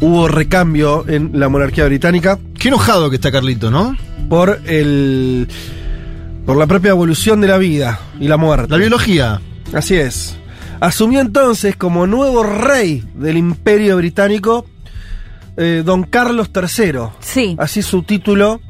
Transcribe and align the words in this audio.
hubo 0.00 0.28
recambio 0.28 1.04
en 1.08 1.30
la 1.38 1.48
monarquía 1.48 1.84
británica 1.86 2.38
Qué 2.58 2.68
enojado 2.68 3.10
que 3.10 3.16
está 3.16 3.30
Carlito, 3.32 3.70
¿no? 3.70 3.96
por 4.28 4.60
el 4.66 5.48
por 6.46 6.56
la 6.56 6.66
propia 6.66 6.90
evolución 6.90 7.40
de 7.40 7.48
la 7.48 7.58
vida 7.58 8.00
y 8.18 8.26
la 8.28 8.36
muerte. 8.36 8.68
La 8.70 8.76
biología. 8.78 9.40
Así 9.72 9.94
es. 9.96 10.36
Asumió 10.80 11.20
entonces 11.20 11.76
como 11.76 12.06
nuevo 12.06 12.42
rey 12.42 13.04
del 13.14 13.36
imperio 13.36 13.96
británico 13.98 14.66
eh, 15.56 15.82
don 15.84 16.04
Carlos 16.04 16.50
III. 16.54 17.00
Sí. 17.20 17.56
Así 17.58 17.82
su 17.82 18.02
título. 18.02 18.60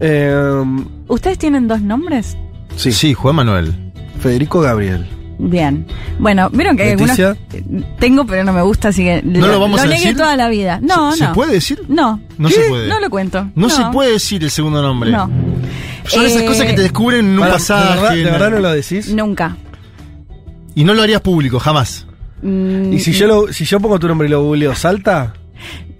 eh, 0.00 0.64
¿Ustedes 1.08 1.38
tienen 1.38 1.68
dos 1.68 1.80
nombres? 1.82 2.36
sí, 2.76 2.92
Sí, 2.92 3.12
Juan 3.14 3.36
Manuel. 3.36 3.74
Federico 4.20 4.60
Gabriel. 4.60 5.06
Bien. 5.38 5.86
Bueno, 6.18 6.48
vieron 6.50 6.76
que 6.76 6.84
hay 6.84 6.90
algunos. 6.92 7.18
Leticia. 7.18 7.86
Tengo, 7.98 8.24
pero 8.26 8.42
no 8.44 8.52
me 8.52 8.62
gusta, 8.62 8.88
así 8.88 9.04
que. 9.04 9.20
¿No 9.22 9.46
lo 9.48 9.60
vamos 9.60 9.80
a 9.80 9.84
negué 9.84 10.00
decir? 10.00 10.16
toda 10.16 10.36
la 10.36 10.48
vida. 10.48 10.78
No, 10.82 11.12
¿Se, 11.12 11.20
no. 11.24 11.28
¿Se 11.28 11.34
puede 11.34 11.52
decir? 11.52 11.82
No. 11.88 12.20
No 12.38 12.48
¿Qué? 12.48 12.54
se 12.54 12.68
puede. 12.68 12.88
No 12.88 13.00
lo 13.00 13.10
cuento. 13.10 13.50
No, 13.54 13.68
se 13.68 13.82
puede 13.92 14.12
decir 14.12 14.42
el 14.42 14.50
segundo 14.50 14.80
nombre. 14.82 15.10
No. 15.10 15.30
Son 16.06 16.24
esas 16.24 16.42
Eh, 16.42 16.46
cosas 16.46 16.66
que 16.66 16.72
te 16.72 16.82
descubren 16.82 17.20
en 17.26 17.32
un 17.34 17.40
Para, 17.40 17.52
pasaje. 17.54 17.84
¿De 17.84 17.94
verdad, 18.00 18.10
de 18.14 18.20
en- 18.22 18.32
verdad 18.32 18.50
no 18.50 18.58
lo 18.60 18.70
decís? 18.72 19.12
Nunca. 19.12 19.56
Y 20.74 20.84
no 20.84 20.94
lo 20.94 21.02
harías 21.02 21.20
público, 21.20 21.58
jamás. 21.58 22.06
Mm, 22.42 22.92
¿Y 22.92 22.98
si 23.00 23.12
yo, 23.12 23.26
lo, 23.26 23.52
si 23.52 23.64
yo 23.64 23.80
pongo 23.80 23.98
tu 23.98 24.06
nombre 24.08 24.28
y 24.28 24.30
lo 24.30 24.42
googleo, 24.42 24.74
salta? 24.74 25.34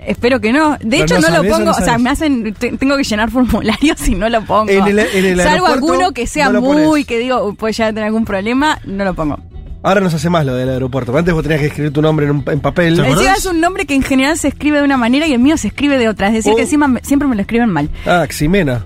Espero 0.07 0.41
que 0.41 0.53
no. 0.53 0.73
De 0.79 0.79
Pero 0.89 1.05
hecho, 1.05 1.21
no 1.21 1.29
no, 1.29 1.43
lo 1.43 1.49
pongo. 1.51 1.65
no 1.67 1.71
o 1.73 1.75
sea, 1.75 1.99
me 1.99 2.11
hacen. 2.11 2.55
te- 2.55 2.73
tengo 2.77 2.97
que 2.97 3.05
llenar 3.05 3.31
formularios 3.31 4.09
y 4.09 4.15
no 4.15 4.29
lo 4.29 4.43
pongo. 4.45 4.71
En 4.71 4.87
el- 4.87 4.99
en 5.01 5.25
el 5.25 5.41
Salvo 5.41 5.67
alguno 5.67 6.13
que 6.13 6.27
sea 6.27 6.49
no 6.49 6.61
muy. 6.61 7.05
que 7.05 7.19
digo, 7.19 7.55
puede 7.55 7.73
llegar 7.73 7.91
a 7.91 7.93
tener 7.93 8.05
algún 8.07 8.25
problema, 8.25 8.79
no 8.85 9.05
lo 9.05 9.15
pongo. 9.15 9.39
Ahora 9.83 10.01
no 10.01 10.11
se 10.11 10.17
hace 10.17 10.31
más 10.31 10.45
lo 10.45 10.55
del 10.55 10.69
aeropuerto. 10.69 11.17
Antes 11.17 11.33
vos 11.33 11.43
tenías 11.45 11.61
que 11.61 11.67
escribir 11.69 11.93
tu 11.93 12.03
nombre 12.03 12.27
en, 12.27 12.33
un- 12.33 12.45
en 12.47 12.61
papel. 12.61 12.99
Encima 12.99 13.35
es 13.35 13.47
un 13.47 13.61
nombre 13.61 13.87
que 13.87 13.95
en 13.95 14.03
general 14.03 14.37
se 14.37 14.49
escribe 14.49 14.79
de 14.79 14.85
una 14.85 14.97
manera 14.97 15.27
y 15.29 15.33
el 15.33 15.39
mío 15.39 15.57
se 15.57 15.69
escribe 15.69 15.97
de 15.99 16.09
otra. 16.09 16.29
Es 16.29 16.35
decir, 16.35 16.53
Oh. 16.53 16.57
que 16.57 16.63
encima 16.63 16.89
me- 16.89 17.01
siempre 17.05 17.29
me 17.29 17.35
lo 17.37 17.43
escriben 17.43 17.69
mal. 17.71 17.89
Ah, 18.05 18.27
Ximena. 18.29 18.85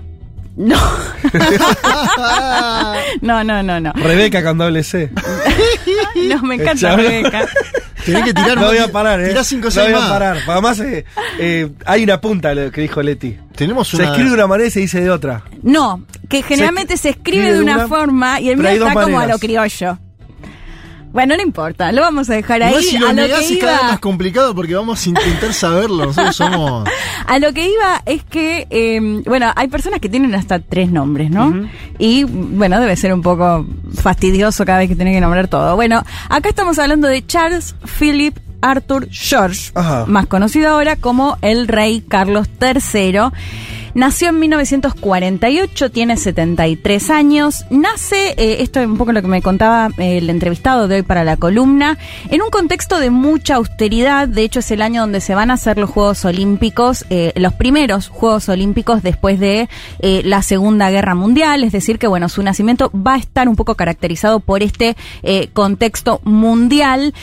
No. 0.55 0.75
no, 3.21 3.43
no, 3.43 3.63
no, 3.63 3.79
no. 3.79 3.93
Rebeca 3.93 4.43
con 4.43 4.57
doble 4.57 4.83
C. 4.83 5.09
No, 6.27 6.41
me 6.43 6.55
encanta. 6.55 6.95
Rebeca. 6.95 7.47
Tenés 8.05 8.23
que 8.23 8.33
tirar 8.33 8.57
No 8.57 8.65
voy 8.65 8.79
a 8.79 8.91
parar, 8.91 9.21
¿eh? 9.21 9.29
Tirá 9.29 9.43
5 9.43 9.61
o 9.61 9.65
no 9.65 9.71
6 9.71 9.85
voy 9.85 9.95
a 9.95 9.99
más. 9.99 10.09
parar. 10.09 10.37
Además, 10.47 10.79
eh, 10.79 11.05
eh, 11.39 11.69
hay 11.85 12.03
una 12.03 12.19
punta 12.19 12.53
lo 12.53 12.71
que 12.71 12.81
dijo 12.81 13.01
Leti. 13.01 13.37
Tenemos 13.55 13.89
Se 13.89 13.97
una. 13.97 14.05
escribe 14.05 14.29
de 14.29 14.35
una 14.35 14.47
manera 14.47 14.67
y 14.67 14.71
se 14.71 14.79
dice 14.79 15.01
de 15.01 15.09
otra. 15.09 15.43
No, 15.61 16.03
que 16.27 16.41
generalmente 16.41 16.97
se, 16.97 17.09
escribe 17.09 17.43
escribe 17.43 17.57
de 17.57 17.63
una, 17.63 17.75
una, 17.75 17.87
forma 17.87 18.39
y 18.39 18.49
el 18.49 18.57
mío 18.57 18.69
está 18.69 18.93
como 18.93 19.19
a 19.19 19.27
lo 19.27 19.37
criollo. 19.37 19.99
Bueno, 21.13 21.35
no 21.35 21.43
importa, 21.43 21.91
lo 21.91 22.01
vamos 22.01 22.29
a 22.29 22.33
dejar 22.33 22.63
ahí. 22.63 22.69
Igual 22.69 22.83
si 22.83 22.97
lo 22.97 23.07
a 23.07 23.13
lo 23.13 23.21
negás 23.21 23.39
que 23.39 23.53
es 23.53 23.59
cada 23.59 23.71
vez 23.73 23.81
iba, 23.81 23.91
más 23.91 23.99
complicado 23.99 24.55
porque 24.55 24.75
vamos 24.75 25.05
a 25.05 25.09
intentar 25.09 25.53
saberlo. 25.53 26.05
Nosotros 26.05 26.35
somos. 26.35 26.89
a 27.27 27.39
lo 27.39 27.53
que 27.53 27.67
iba 27.67 28.01
es 28.05 28.23
que, 28.23 28.67
eh, 28.69 29.21
bueno, 29.25 29.51
hay 29.55 29.67
personas 29.67 29.99
que 29.99 30.09
tienen 30.09 30.33
hasta 30.35 30.59
tres 30.59 30.91
nombres, 30.91 31.29
¿no? 31.29 31.67
Y 31.99 32.23
bueno, 32.23 32.79
debe 32.79 32.95
ser 32.95 33.13
un 33.13 33.21
poco 33.21 33.65
fastidioso 33.93 34.65
cada 34.65 34.79
vez 34.79 34.89
que 34.89 34.95
tienen 34.95 35.13
que 35.13 35.21
nombrar 35.21 35.47
todo. 35.47 35.75
Bueno, 35.75 36.03
acá 36.29 36.49
estamos 36.49 36.79
hablando 36.79 37.07
de 37.07 37.25
Charles 37.25 37.75
Philip 37.99 38.37
Arthur 38.61 39.07
George, 39.11 39.71
Ajá. 39.75 40.05
más 40.07 40.27
conocido 40.27 40.69
ahora 40.69 40.95
como 40.95 41.37
el 41.41 41.67
rey 41.67 42.01
Carlos 42.07 42.47
III. 42.61 43.31
Nació 43.93 44.29
en 44.29 44.39
1948, 44.39 45.91
tiene 45.91 46.15
73 46.15 47.09
años. 47.09 47.65
Nace, 47.69 48.33
eh, 48.37 48.61
esto 48.61 48.79
es 48.79 48.87
un 48.87 48.97
poco 48.97 49.11
lo 49.11 49.21
que 49.21 49.27
me 49.27 49.41
contaba 49.41 49.89
eh, 49.97 50.19
el 50.19 50.29
entrevistado 50.29 50.87
de 50.87 50.97
hoy 50.97 51.01
para 51.01 51.25
la 51.25 51.35
columna, 51.35 51.97
en 52.29 52.41
un 52.41 52.49
contexto 52.49 52.99
de 52.99 53.09
mucha 53.09 53.55
austeridad. 53.55 54.29
De 54.29 54.43
hecho, 54.43 54.59
es 54.59 54.71
el 54.71 54.81
año 54.81 55.01
donde 55.01 55.19
se 55.19 55.35
van 55.35 55.51
a 55.51 55.55
hacer 55.55 55.77
los 55.77 55.89
Juegos 55.89 56.23
Olímpicos, 56.23 57.05
eh, 57.09 57.33
los 57.35 57.53
primeros 57.53 58.07
Juegos 58.07 58.47
Olímpicos 58.47 59.03
después 59.03 59.39
de 59.39 59.67
la 60.01 60.41
Segunda 60.41 60.89
Guerra 60.89 61.15
Mundial. 61.15 61.63
Es 61.63 61.71
decir, 61.71 61.99
que 61.99 62.07
bueno, 62.07 62.29
su 62.29 62.41
nacimiento 62.43 62.91
va 62.95 63.15
a 63.15 63.17
estar 63.17 63.47
un 63.49 63.55
poco 63.55 63.75
caracterizado 63.75 64.39
por 64.39 64.63
este 64.63 64.95
contexto 65.53 66.21
mundial. 66.23 67.13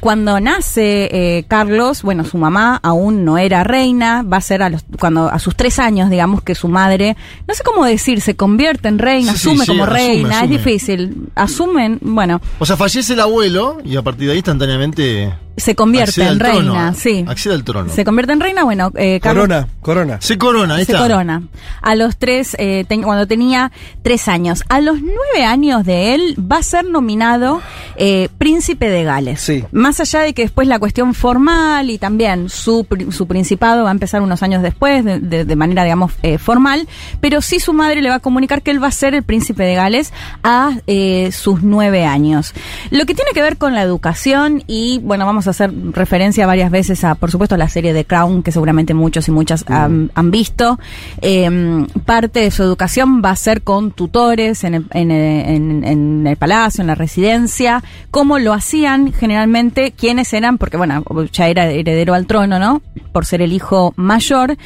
Cuando 0.00 0.40
nace 0.40 1.44
Carlos, 1.48 2.02
bueno, 2.02 2.24
su 2.24 2.38
mamá 2.38 2.80
aún 2.82 3.24
no 3.24 3.38
era 3.38 3.64
reina, 3.64 4.22
va 4.22 4.38
a 4.38 4.40
ser 4.40 4.62
cuando 4.98 5.28
a 5.28 5.38
sus 5.38 5.56
tres 5.56 5.78
años, 5.78 5.97
digamos 6.10 6.42
que 6.42 6.54
su 6.54 6.68
madre, 6.68 7.16
no 7.46 7.54
sé 7.54 7.62
cómo 7.62 7.84
decir, 7.84 8.20
se 8.20 8.36
convierte 8.36 8.88
en 8.88 8.98
reina, 8.98 9.32
Sí, 9.32 9.48
asume 9.48 9.64
sí, 9.64 9.66
como 9.72 9.84
asume, 9.84 9.98
reina, 9.98 10.38
asume. 10.40 10.44
es 10.44 10.50
difícil. 10.64 11.16
Asumen, 11.34 11.98
bueno, 12.00 12.40
O 12.58 12.66
sea, 12.66 12.76
fallece 12.76 13.12
el 13.14 13.20
abuelo 13.20 13.78
y 13.84 13.96
a 13.96 14.02
partir 14.02 14.26
de 14.26 14.32
ahí 14.32 14.38
instantáneamente. 14.38 15.32
se 15.56 15.74
convierte 15.74 16.22
en 16.24 16.38
trono. 16.38 16.54
reina, 16.74 16.94
sí. 16.94 17.24
Accede 17.26 17.54
al 17.54 17.64
trono. 17.64 17.92
Se 17.92 18.04
convierte 18.04 18.32
en 18.32 18.38
reina, 18.40 18.62
bueno, 18.62 18.92
eh, 18.94 19.18
Carlos 19.20 19.46
Corona, 19.48 19.68
corona. 19.80 20.18
Se 20.20 20.38
corona, 20.38 20.74
ahí 20.76 20.84
se 20.84 20.92
está. 20.92 21.02
corona. 21.02 21.42
A 21.82 21.94
los 21.96 22.16
tres, 22.16 22.54
eh, 22.60 22.84
ten- 22.88 23.02
cuando 23.02 23.26
tenía 23.26 23.72
tres 24.02 24.28
años. 24.28 24.62
A 24.68 24.80
los 24.80 24.98
nueve 25.02 25.44
años 25.44 25.84
de 25.84 26.14
él 26.14 26.36
va 26.40 26.58
a 26.58 26.62
ser 26.62 26.84
nominado 26.84 27.60
eh, 27.96 28.28
príncipe 28.38 28.88
de 28.88 29.02
Gales. 29.02 29.40
Sí. 29.40 29.64
Más 29.72 29.98
allá 29.98 30.20
de 30.20 30.32
que 30.32 30.42
después 30.42 30.68
la 30.68 30.78
cuestión 30.78 31.12
formal 31.14 31.90
y 31.90 31.98
también 31.98 32.48
su, 32.48 32.86
su 33.10 33.26
principado 33.26 33.82
va 33.82 33.88
a 33.88 33.92
empezar 33.92 34.22
unos 34.22 34.44
años 34.44 34.62
después, 34.62 35.04
de, 35.04 35.18
de- 35.18 35.44
de 35.44 35.56
manera, 35.56 35.82
digamos, 35.88 36.12
eh, 36.22 36.36
formal, 36.36 36.86
pero 37.20 37.40
sí 37.40 37.60
su 37.60 37.72
madre 37.72 38.02
le 38.02 38.10
va 38.10 38.16
a 38.16 38.20
comunicar 38.20 38.60
que 38.60 38.70
él 38.70 38.82
va 38.82 38.88
a 38.88 38.92
ser 38.92 39.14
el 39.14 39.22
príncipe 39.22 39.62
de 39.62 39.74
Gales 39.74 40.12
a 40.42 40.72
eh, 40.86 41.30
sus 41.32 41.62
nueve 41.62 42.04
años. 42.04 42.52
Lo 42.90 43.06
que 43.06 43.14
tiene 43.14 43.30
que 43.32 43.40
ver 43.40 43.56
con 43.56 43.74
la 43.74 43.82
educación 43.82 44.62
y, 44.66 45.00
bueno, 45.02 45.24
vamos 45.24 45.46
a 45.46 45.50
hacer 45.50 45.72
referencia 45.92 46.46
varias 46.46 46.70
veces 46.70 47.04
a, 47.04 47.14
por 47.14 47.30
supuesto, 47.30 47.56
la 47.56 47.68
serie 47.68 47.94
de 47.94 48.04
Crown, 48.04 48.42
que 48.42 48.52
seguramente 48.52 48.92
muchos 48.92 49.28
y 49.28 49.30
muchas 49.30 49.64
han, 49.68 50.30
visto. 50.30 50.78
Eh, 51.22 51.86
parte 52.04 52.40
de 52.40 52.50
su 52.50 52.62
educación 52.62 53.22
va 53.24 53.30
a 53.30 53.36
ser 53.36 53.62
con 53.62 53.92
tutores 53.92 54.64
en 54.64 54.74
el, 54.74 54.86
en, 54.92 56.26
el 56.26 56.36
palacio, 56.36 56.82
en 56.82 56.88
la 56.88 56.94
residencia, 56.94 57.82
como 58.10 58.38
lo 58.38 58.52
hacían 58.52 59.12
generalmente 59.12 59.92
quienes 59.92 60.34
eran, 60.34 60.58
porque 60.58 60.76
bueno, 60.76 61.02
ya 61.32 61.48
era 61.48 61.64
heredero 61.66 62.12
al 62.12 62.26
trono, 62.26 62.58
¿no? 62.58 62.82
Por 63.12 63.24
ser 63.24 63.40
el 63.40 63.52
hijo 63.52 63.94
mayor. 63.96 64.56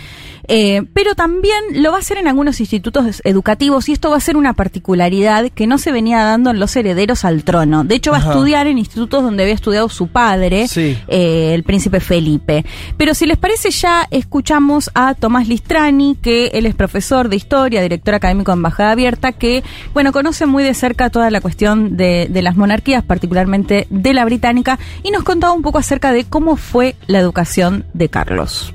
Eh, 0.48 0.82
pero 0.92 1.14
también 1.14 1.54
lo 1.82 1.90
va 1.90 1.96
a 1.98 2.00
hacer 2.00 2.18
en 2.18 2.26
algunos 2.28 2.60
institutos 2.60 3.20
educativos 3.24 3.88
y 3.88 3.92
esto 3.92 4.10
va 4.10 4.16
a 4.16 4.20
ser 4.20 4.36
una 4.36 4.52
particularidad 4.54 5.50
que 5.50 5.66
no 5.66 5.78
se 5.78 5.92
venía 5.92 6.22
dando 6.24 6.50
en 6.50 6.58
los 6.58 6.74
herederos 6.76 7.24
al 7.24 7.44
trono. 7.44 7.84
De 7.84 7.94
hecho, 7.94 8.10
va 8.10 8.18
Ajá. 8.18 8.30
a 8.30 8.32
estudiar 8.32 8.66
en 8.66 8.78
institutos 8.78 9.22
donde 9.22 9.42
había 9.44 9.54
estudiado 9.54 9.88
su 9.88 10.08
padre, 10.08 10.68
Sí. 10.68 10.98
eh, 11.08 11.54
el 11.54 11.62
príncipe 11.62 12.00
Felipe. 12.00 12.64
Pero 12.96 13.14
si 13.14 13.26
les 13.26 13.38
parece, 13.38 13.70
ya 13.70 14.06
escuchamos 14.10 14.90
a 14.94 15.14
Tomás 15.14 15.48
Listrani, 15.48 16.16
que 16.20 16.46
él 16.54 16.66
es 16.66 16.74
profesor 16.74 17.28
de 17.28 17.36
historia, 17.36 17.80
director 17.82 18.14
académico 18.14 18.50
de 18.52 18.56
Embajada 18.56 18.92
Abierta, 18.92 19.32
que, 19.32 19.62
bueno, 19.94 20.12
conoce 20.12 20.46
muy 20.46 20.64
de 20.64 20.74
cerca 20.74 21.10
toda 21.10 21.30
la 21.30 21.40
cuestión 21.40 21.96
de, 21.96 22.26
de 22.30 22.42
las 22.42 22.56
monarquías, 22.56 23.04
particularmente 23.04 23.86
de 23.90 24.12
la 24.14 24.24
británica, 24.24 24.78
y 25.02 25.10
nos 25.10 25.22
contaba 25.22 25.52
un 25.52 25.62
poco 25.62 25.78
acerca 25.78 26.12
de 26.12 26.24
cómo 26.24 26.56
fue 26.56 26.96
la 27.06 27.18
educación 27.18 27.84
de 27.94 28.08
Carlos. 28.08 28.74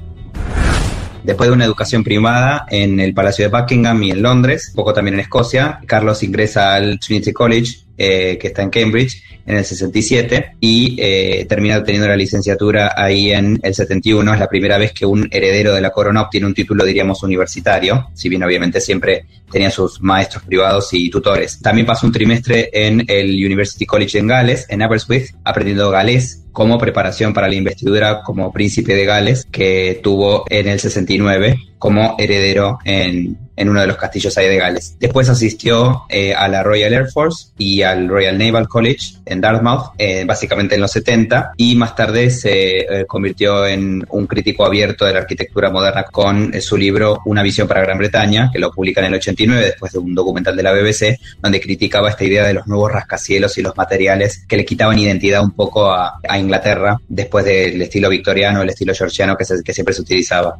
Después 1.28 1.50
de 1.50 1.56
una 1.56 1.66
educación 1.66 2.06
privada 2.06 2.66
en 2.70 3.02
el 3.02 3.14
Palacio 3.14 3.44
de 3.44 3.52
Buckingham 3.52 4.02
y 4.02 4.12
en 4.12 4.22
Londres, 4.22 4.72
poco 4.74 4.94
también 4.94 5.16
en 5.16 5.20
Escocia, 5.20 5.82
Carlos 5.86 6.24
ingresa 6.24 6.74
al 6.74 7.02
Trinity 7.02 7.34
College, 7.34 7.80
eh, 7.98 8.38
que 8.40 8.48
está 8.48 8.62
en 8.62 8.70
Cambridge, 8.70 9.22
en 9.46 9.58
el 9.58 9.66
67, 9.66 10.56
y 10.62 10.96
eh, 10.98 11.46
termina 11.50 11.80
obteniendo 11.80 12.08
la 12.08 12.16
licenciatura 12.16 12.94
ahí 12.96 13.34
en 13.34 13.60
el 13.62 13.76
71. 13.76 14.34
Es 14.34 14.40
la 14.40 14.48
primera 14.48 14.78
vez 14.78 14.94
que 14.94 15.06
un 15.06 15.28
heredero 15.30 15.74
de 15.74 15.82
la 15.82 15.90
corona 15.90 16.22
obtiene 16.22 16.48
un 16.48 16.54
título, 16.54 16.86
diríamos, 16.86 17.22
universitario, 17.24 18.10
si 18.14 18.30
bien 18.30 18.44
obviamente 18.44 18.80
siempre 18.80 19.26
tenía 19.52 19.70
sus 19.70 20.02
maestros 20.02 20.44
privados 20.44 20.94
y 20.94 21.10
tutores. 21.10 21.60
También 21.62 21.86
pasó 21.86 22.08
un 22.08 22.14
trimestre 22.14 22.70
en 22.72 23.04
el 23.06 23.32
University 23.32 23.86
College 23.86 24.20
en 24.20 24.28
Gales, 24.28 24.66
en 24.70 24.82
Aberystwyth, 24.82 25.36
aprendiendo 25.44 25.92
galés 25.92 26.46
como 26.58 26.80
preparación 26.80 27.36
para 27.36 27.48
la 27.48 27.54
investidura 27.54 28.24
como 28.24 28.52
príncipe 28.52 28.96
de 28.96 29.06
Gales 29.06 29.46
que 29.52 30.00
tuvo 30.02 30.44
en 30.50 30.68
el 30.68 30.80
69 30.80 31.60
como 31.80 32.16
heredero 32.18 32.80
en, 32.86 33.38
en 33.56 33.70
uno 33.70 33.82
de 33.82 33.88
los 33.88 33.98
castillos 33.98 34.38
ahí 34.38 34.48
de 34.48 34.58
Gales. 34.58 34.96
Después 35.00 35.30
asistió 35.30 36.04
eh, 36.10 36.34
a 36.34 36.48
la 36.48 36.64
Royal 36.64 36.94
Air 36.94 37.08
Force 37.08 37.50
y 37.58 37.82
al 37.84 38.08
Royal 38.08 38.38
Naval 38.38 38.68
College 38.68 39.16
en 39.26 39.42
Dartmouth, 39.42 39.92
eh, 39.98 40.24
básicamente 40.26 40.76
en 40.76 40.82
los 40.82 40.92
70, 40.92 41.52
y 41.58 41.76
más 41.76 41.96
tarde 41.96 42.30
se 42.30 42.80
eh, 42.80 43.06
convirtió 43.06 43.66
en 43.66 44.04
un 44.10 44.28
crítico 44.28 44.66
abierto 44.66 45.06
de 45.06 45.14
la 45.14 45.20
arquitectura 45.20 45.70
moderna 45.70 46.04
con 46.04 46.54
eh, 46.54 46.62
su 46.62 46.78
libro 46.78 47.22
Una 47.26 47.44
visión 47.44 47.68
para 47.68 47.82
Gran 47.82 47.98
Bretaña, 47.98 48.50
que 48.52 48.60
lo 48.60 48.72
publica 48.72 49.02
en 49.02 49.08
el 49.08 49.16
89 49.16 49.62
después 49.66 49.92
de 49.92 50.00
un 50.00 50.16
documental 50.16 50.56
de 50.56 50.64
la 50.64 50.72
BBC, 50.74 51.20
donde 51.42 51.60
criticaba 51.62 52.10
esta 52.10 52.24
idea 52.24 52.46
de 52.46 52.54
los 52.54 52.68
nuevos 52.68 52.92
rascacielos 52.92 53.58
y 53.58 53.62
los 53.62 53.76
materiales 53.78 54.46
que 54.48 54.58
le 54.58 54.66
quitaban 54.66 54.98
identidad 55.00 55.44
un 55.44 55.52
poco 55.52 55.92
a, 55.92 56.20
a 56.28 56.40
Inglaterra 56.40 56.98
después 57.08 57.46
del 57.46 57.82
estilo 57.82 58.10
victoriano, 58.10 58.62
el 58.62 58.70
estilo 58.70 58.94
georgiano 58.96 59.36
que, 59.38 59.46
se- 59.46 59.64
que 59.64 59.74
siempre 59.74 59.94
se 59.94 60.02
utilizaba. 60.02 60.58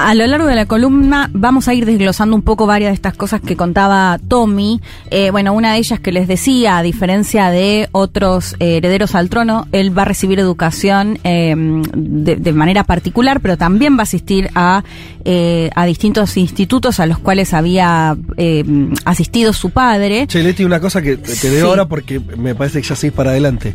A 0.00 0.14
lo 0.14 0.24
largo 0.28 0.46
de 0.46 0.54
la 0.54 0.66
columna 0.66 1.28
vamos 1.32 1.66
a 1.66 1.74
ir 1.74 1.84
desglosando 1.84 2.36
un 2.36 2.42
poco 2.42 2.66
varias 2.66 2.90
de 2.90 2.94
estas 2.94 3.14
cosas 3.16 3.40
que 3.40 3.56
contaba 3.56 4.20
Tommy. 4.28 4.80
Eh, 5.10 5.32
bueno, 5.32 5.52
una 5.52 5.72
de 5.72 5.78
ellas 5.78 5.98
que 5.98 6.12
les 6.12 6.28
decía, 6.28 6.78
a 6.78 6.84
diferencia 6.84 7.50
de 7.50 7.88
otros 7.90 8.54
eh, 8.60 8.76
herederos 8.76 9.16
al 9.16 9.28
trono, 9.28 9.66
él 9.72 9.96
va 9.98 10.02
a 10.02 10.04
recibir 10.04 10.38
educación 10.38 11.18
eh, 11.24 11.52
de, 11.96 12.36
de 12.36 12.52
manera 12.52 12.84
particular, 12.84 13.40
pero 13.40 13.56
también 13.56 13.96
va 13.96 14.00
a 14.00 14.02
asistir 14.04 14.50
a, 14.54 14.84
eh, 15.24 15.68
a 15.74 15.84
distintos 15.84 16.36
institutos 16.36 17.00
a 17.00 17.06
los 17.06 17.18
cuales 17.18 17.52
había 17.52 18.16
eh, 18.36 18.64
asistido 19.04 19.52
su 19.52 19.70
padre. 19.70 20.28
Che, 20.28 20.44
Leti, 20.44 20.62
una 20.64 20.78
cosa 20.78 21.02
que 21.02 21.16
te, 21.16 21.50
veo 21.50 21.64
Sí. 21.64 21.68
ahora 21.68 21.88
porque 21.88 22.20
me 22.20 22.54
parece 22.54 22.80
que 22.80 22.86
ya 22.86 22.94
seguís 22.94 23.16
para 23.16 23.30
adelante. 23.30 23.74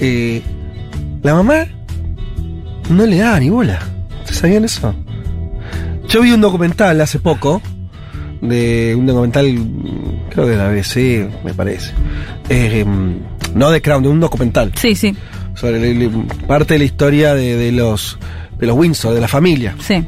Eh, 0.00 0.42
la 1.22 1.34
mamá 1.34 1.64
no 2.90 3.06
le 3.06 3.18
da 3.18 3.38
ni 3.38 3.50
bola. 3.50 3.78
¿Ustedes 4.18 4.38
sabían 4.38 4.64
eso? 4.64 4.96
Yo 6.08 6.22
vi 6.22 6.32
un 6.32 6.40
documental 6.40 7.00
hace 7.00 7.18
poco, 7.18 7.60
de 8.40 8.94
un 8.98 9.06
documental, 9.06 9.46
creo 10.30 10.44
que 10.46 10.52
de 10.52 10.56
la 10.56 10.68
BBC, 10.70 11.28
me 11.44 11.52
parece. 11.54 11.92
Eh, 12.48 12.84
mm, 12.84 13.14
no 13.58 13.70
de 13.70 13.82
Crown, 13.82 14.02
de 14.02 14.08
un 14.08 14.20
documental. 14.20 14.72
Sí, 14.76 14.94
sí, 14.94 15.14
Sobre 15.54 15.76
el- 15.90 16.02
el- 16.02 16.10
parte 16.46 16.74
de 16.74 16.78
la 16.78 16.84
historia 16.84 17.34
de, 17.34 17.56
de 17.56 17.72
los 17.72 18.18
de 18.58 18.66
los 18.66 18.76
Windsor, 18.76 19.14
de 19.14 19.20
la 19.20 19.28
familia. 19.28 19.74
sí. 19.80 20.04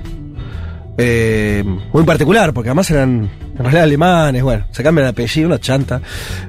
Eh, 1.03 1.65
muy 1.95 2.05
particular, 2.05 2.53
porque 2.53 2.69
además 2.69 2.91
eran 2.91 3.31
en 3.57 3.59
realidad 3.59 3.85
alemanes, 3.85 4.43
bueno, 4.43 4.67
se 4.71 4.83
cambian 4.83 5.07
de 5.07 5.11
apellido, 5.11 5.47
una 5.47 5.59
chanta, 5.59 6.03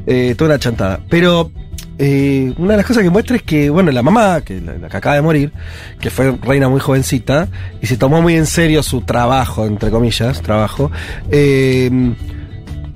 eh, 0.05 0.35
toda 0.37 0.49
una 0.51 0.59
chantada. 0.59 0.99
Pero 1.09 1.51
eh, 1.97 2.53
una 2.57 2.71
de 2.71 2.77
las 2.77 2.85
cosas 2.85 3.03
que 3.03 3.09
muestra 3.09 3.35
es 3.35 3.43
que, 3.43 3.69
bueno, 3.69 3.91
la 3.91 4.01
mamá, 4.01 4.41
que 4.41 4.59
la, 4.59 4.89
que 4.89 4.97
acaba 4.97 5.15
de 5.15 5.21
morir, 5.21 5.51
que 5.99 6.09
fue 6.09 6.35
reina 6.41 6.69
muy 6.69 6.79
jovencita, 6.79 7.47
y 7.81 7.87
se 7.87 7.97
tomó 7.97 8.21
muy 8.21 8.35
en 8.35 8.45
serio 8.45 8.81
su 8.83 9.01
trabajo, 9.01 9.65
entre 9.65 9.91
comillas, 9.91 10.41
trabajo, 10.41 10.91
eh, 11.29 11.89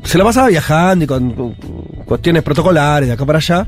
se 0.03 0.17
la 0.17 0.23
pasaba 0.23 0.47
viajando 0.47 1.05
y 1.05 1.07
con, 1.07 1.55
cuestiones 2.05 2.43
protocolares 2.43 3.07
de 3.07 3.13
acá 3.13 3.25
para 3.25 3.39
allá. 3.39 3.67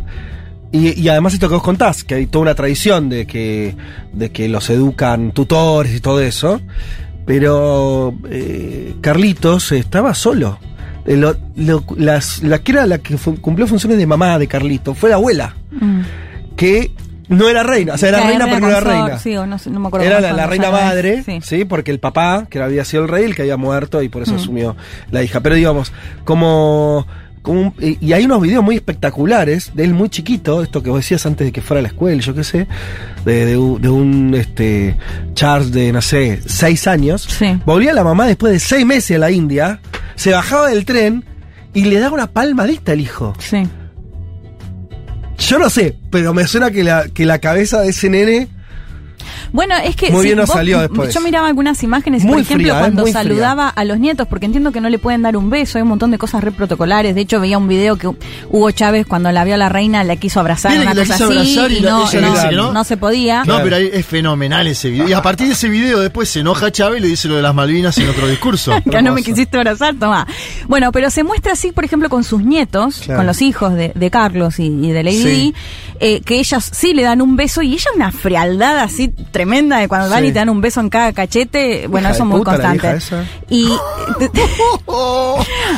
Y, 0.72 1.00
y 1.00 1.10
además 1.10 1.34
esto 1.34 1.48
que 1.48 1.56
vos 1.56 1.64
contás, 1.64 2.04
que 2.04 2.16
hay 2.16 2.28
toda 2.28 2.44
una 2.44 2.56
tradición 2.56 3.10
de 3.10 3.26
que, 3.26 3.76
de 4.14 4.32
que 4.32 4.48
los 4.50 4.70
educan 4.70 5.32
tutores 5.32 5.96
y 5.96 6.00
todo 6.00 6.20
eso. 6.22 6.62
Pero 7.26 8.16
eh, 8.30 8.96
Carlitos 9.02 9.72
estaba 9.72 10.14
solo. 10.14 10.60
Lo- 11.07 11.36
lo- 11.56 11.83
las- 11.98 12.44
la 12.44 12.59
que 12.59 12.74
era 12.74 12.86
la 12.86 12.98
que 13.00 13.15
cumplió 13.42 13.65
funciones 13.65 13.98
de 13.98 14.06
mamá 14.06 14.38
de 14.38 14.48
Carlitos 14.48 14.98
fue 14.98 15.09
la 15.09 15.15
abuela, 15.15 15.56
Mm. 15.71 16.01
que 16.56 16.92
no 17.30 17.50
era 17.50 17.63
reina, 17.63 17.94
o 17.94 17.98
sea, 17.98 18.09
era 18.09 18.21
reina 18.25 18.45
pero 18.45 18.59
no 18.59 18.69
era 18.69 18.80
reina. 18.81 19.18
Sí, 19.19 19.36
o 19.36 19.45
no, 19.45 19.57
me 19.65 19.88
acuerdo 19.88 20.06
Era 20.06 20.19
la, 20.21 20.33
la 20.33 20.48
reina 20.48 20.69
madre, 20.71 21.24
Sí. 21.24 21.39
sí. 21.42 21.65
porque 21.65 21.92
el 21.92 22.00
papá, 22.00 22.48
que 22.50 22.62
había 22.62 22.83
sido 22.86 23.04
el 23.04 23.09
rey, 23.09 23.24
el 23.25 23.36
que 23.36 23.42
había 23.44 23.57
muerto 23.57 24.01
y 24.01 24.09
por 24.09 24.21
eso 24.24 24.33
Mm. 24.33 24.38
asumió 24.38 24.75
la 25.12 25.24
hija. 25.24 25.39
Pero 25.42 25.56
digamos, 25.56 25.92
como 26.25 27.06
un- 27.48 27.74
y 27.80 28.14
hay 28.14 28.26
unos 28.26 28.42
videos 28.42 28.64
muy 28.64 28.76
espectaculares 28.76 29.72
de 29.74 29.84
él 29.86 29.94
muy 29.94 30.10
chiquito, 30.10 30.62
esto 30.64 30.84
que 30.84 30.90
vos 30.90 31.00
decías 31.00 31.26
antes 31.26 31.48
de 31.48 31.52
que 31.52 31.62
fuera 31.62 31.80
a 31.80 31.82
la 31.84 31.88
escuela, 31.90 32.22
yo 32.22 32.34
qué 32.36 32.44
sé, 32.44 32.68
de, 33.26 33.46
de 33.46 33.58
un, 33.58 33.82
de 33.82 33.90
un, 33.90 34.36
este 34.36 34.96
Charles 35.34 35.72
de, 35.72 35.92
no 35.92 36.02
sé, 36.02 36.42
seis 36.46 36.88
años. 36.88 37.24
Sí. 37.28 37.60
Volvía 37.66 37.94
la 37.94 38.04
mamá 38.04 38.28
después 38.28 38.54
de 38.54 38.60
seis 38.60 38.86
meses 38.86 39.16
a 39.16 39.20
la 39.20 39.32
India, 39.32 39.80
se 40.16 40.32
bajaba 40.32 40.68
del 40.70 40.86
tren 40.86 41.24
y 41.74 41.86
le 41.86 42.00
daba 42.00 42.14
una 42.16 42.28
palmadita 42.28 42.92
al 42.92 43.02
hijo. 43.02 43.34
Sí. 43.40 43.64
Yo 45.40 45.60
no 45.60 45.70
sé, 45.70 45.96
pero 46.10 46.34
me 46.34 46.48
suena 46.48 46.72
que 46.72 46.84
la, 46.84 47.06
que 47.14 47.26
la 47.26 47.40
cabeza 47.40 47.82
de 47.82 47.90
ese 47.90 48.10
nene 48.10 48.48
Bueno, 49.52 49.76
es 49.84 49.96
que 49.96 50.10
Muy 50.12 50.22
si 50.22 50.28
bien 50.28 50.38
nos 50.38 50.48
vos- 50.48 50.56
salió 50.56 50.80
después. 50.80 51.14
Yo 51.14 51.22
miraba 51.22 51.48
algunas 51.48 51.82
imágenes, 51.84 52.24
Muy 52.24 52.32
por 52.34 52.42
ejemplo, 52.42 52.66
fría, 52.68 52.76
¿eh? 52.76 52.80
cuando 52.80 53.02
fría. 53.04 53.14
saludaba 53.14 53.70
a 53.70 53.84
los 53.86 54.00
nietos, 54.00 54.28
porque 54.28 54.46
entiendo 54.46 54.72
que 54.72 54.82
no 54.82 54.90
le 54.90 55.00
pueden 55.00 55.22
dar 55.22 55.38
un 55.38 55.50
beso, 55.50 55.78
hay 55.78 55.82
un 55.84 55.88
montón 55.90 56.12
de 56.12 56.18
cosas 56.18 56.44
re 56.44 56.52
protocolares. 56.52 57.16
De 57.16 57.22
hecho, 57.22 57.40
veía 57.40 57.58
un 57.58 57.68
video 57.68 57.96
que 57.98 58.08
Hugo 58.08 58.72
Chávez, 58.72 59.06
cuando 59.08 59.32
la 59.32 59.44
vio 59.44 59.56
a 59.56 59.58
la 59.58 59.70
reina, 59.70 60.04
la 60.04 60.16
quiso 60.16 60.40
abrazar, 60.40 60.74
una 60.80 60.92
cosa 60.94 61.02
quiso 61.04 61.14
así, 61.26 61.58
abrazar 61.58 61.72
y 61.72 61.82
no, 62.56 62.84
se 62.84 62.98
podía. 62.98 63.44
No, 63.46 63.60
pero 63.64 63.76
ahí 63.78 63.90
es 63.92 64.06
fenomenal 64.06 64.68
ese 64.68 64.90
video. 64.90 65.08
Y 65.08 65.14
a 65.14 65.22
partir 65.22 65.48
de 65.48 65.54
ese 65.54 65.70
video 65.70 66.00
después 66.00 66.30
se 66.30 66.40
enoja 66.42 66.72
Chávez 66.72 67.00
y 67.00 67.02
le 67.04 67.08
dice 67.10 67.28
lo 67.28 67.36
de 67.36 67.42
las 67.42 67.54
Malvinas 67.56 67.98
en 67.98 68.10
otro 68.10 68.28
discurso. 68.28 68.74
que 68.90 69.02
no 69.02 69.14
me 69.14 69.24
quisiste 69.24 69.58
abrazar, 69.58 69.96
toma. 69.96 70.28
Bueno, 70.68 70.92
pero 70.92 71.10
se 71.10 71.24
muestra 71.24 71.54
así, 71.54 71.72
por 71.72 71.86
ejemplo, 71.86 72.10
con 72.10 72.24
sus 72.24 72.42
nietos, 72.44 73.02
Claro. 73.06 73.20
con 73.20 73.28
los 73.28 73.42
hijos 73.42 73.74
de, 73.74 73.92
de 73.96 74.10
Carlos 74.12 74.60
y, 74.60 74.66
y 74.68 74.92
de 74.92 75.04
Lady 75.04 75.18
Sí. 75.18 75.28
Di, 75.30 75.56
eh, 76.00 76.22
que 76.22 76.40
ellas 76.40 76.70
sí 76.74 76.94
le 76.94 77.02
dan 77.04 77.22
un 77.22 77.36
beso 77.36 77.62
y 77.62 77.74
ella 77.74 77.90
una 77.96 78.12
frialdad 78.12 78.80
así 78.80 79.12
tremenda 79.38 79.78
de 79.78 79.88
cuando 79.88 80.10
van 80.10 80.22
Sí. 80.24 80.28
y 80.30 80.31
te 80.34 80.39
dan 80.39 80.50
un 80.50 80.62
beso 80.62 80.80
en 80.81 80.89
cada 80.89 81.13
cachete. 81.13 81.88
Bueno, 81.88 82.07
Hija 82.10 82.16
eso 82.16 82.24
de 82.24 82.30
muy 82.30 82.39
puta, 82.39 82.51
constante. 82.51 83.00
Y 83.50 83.68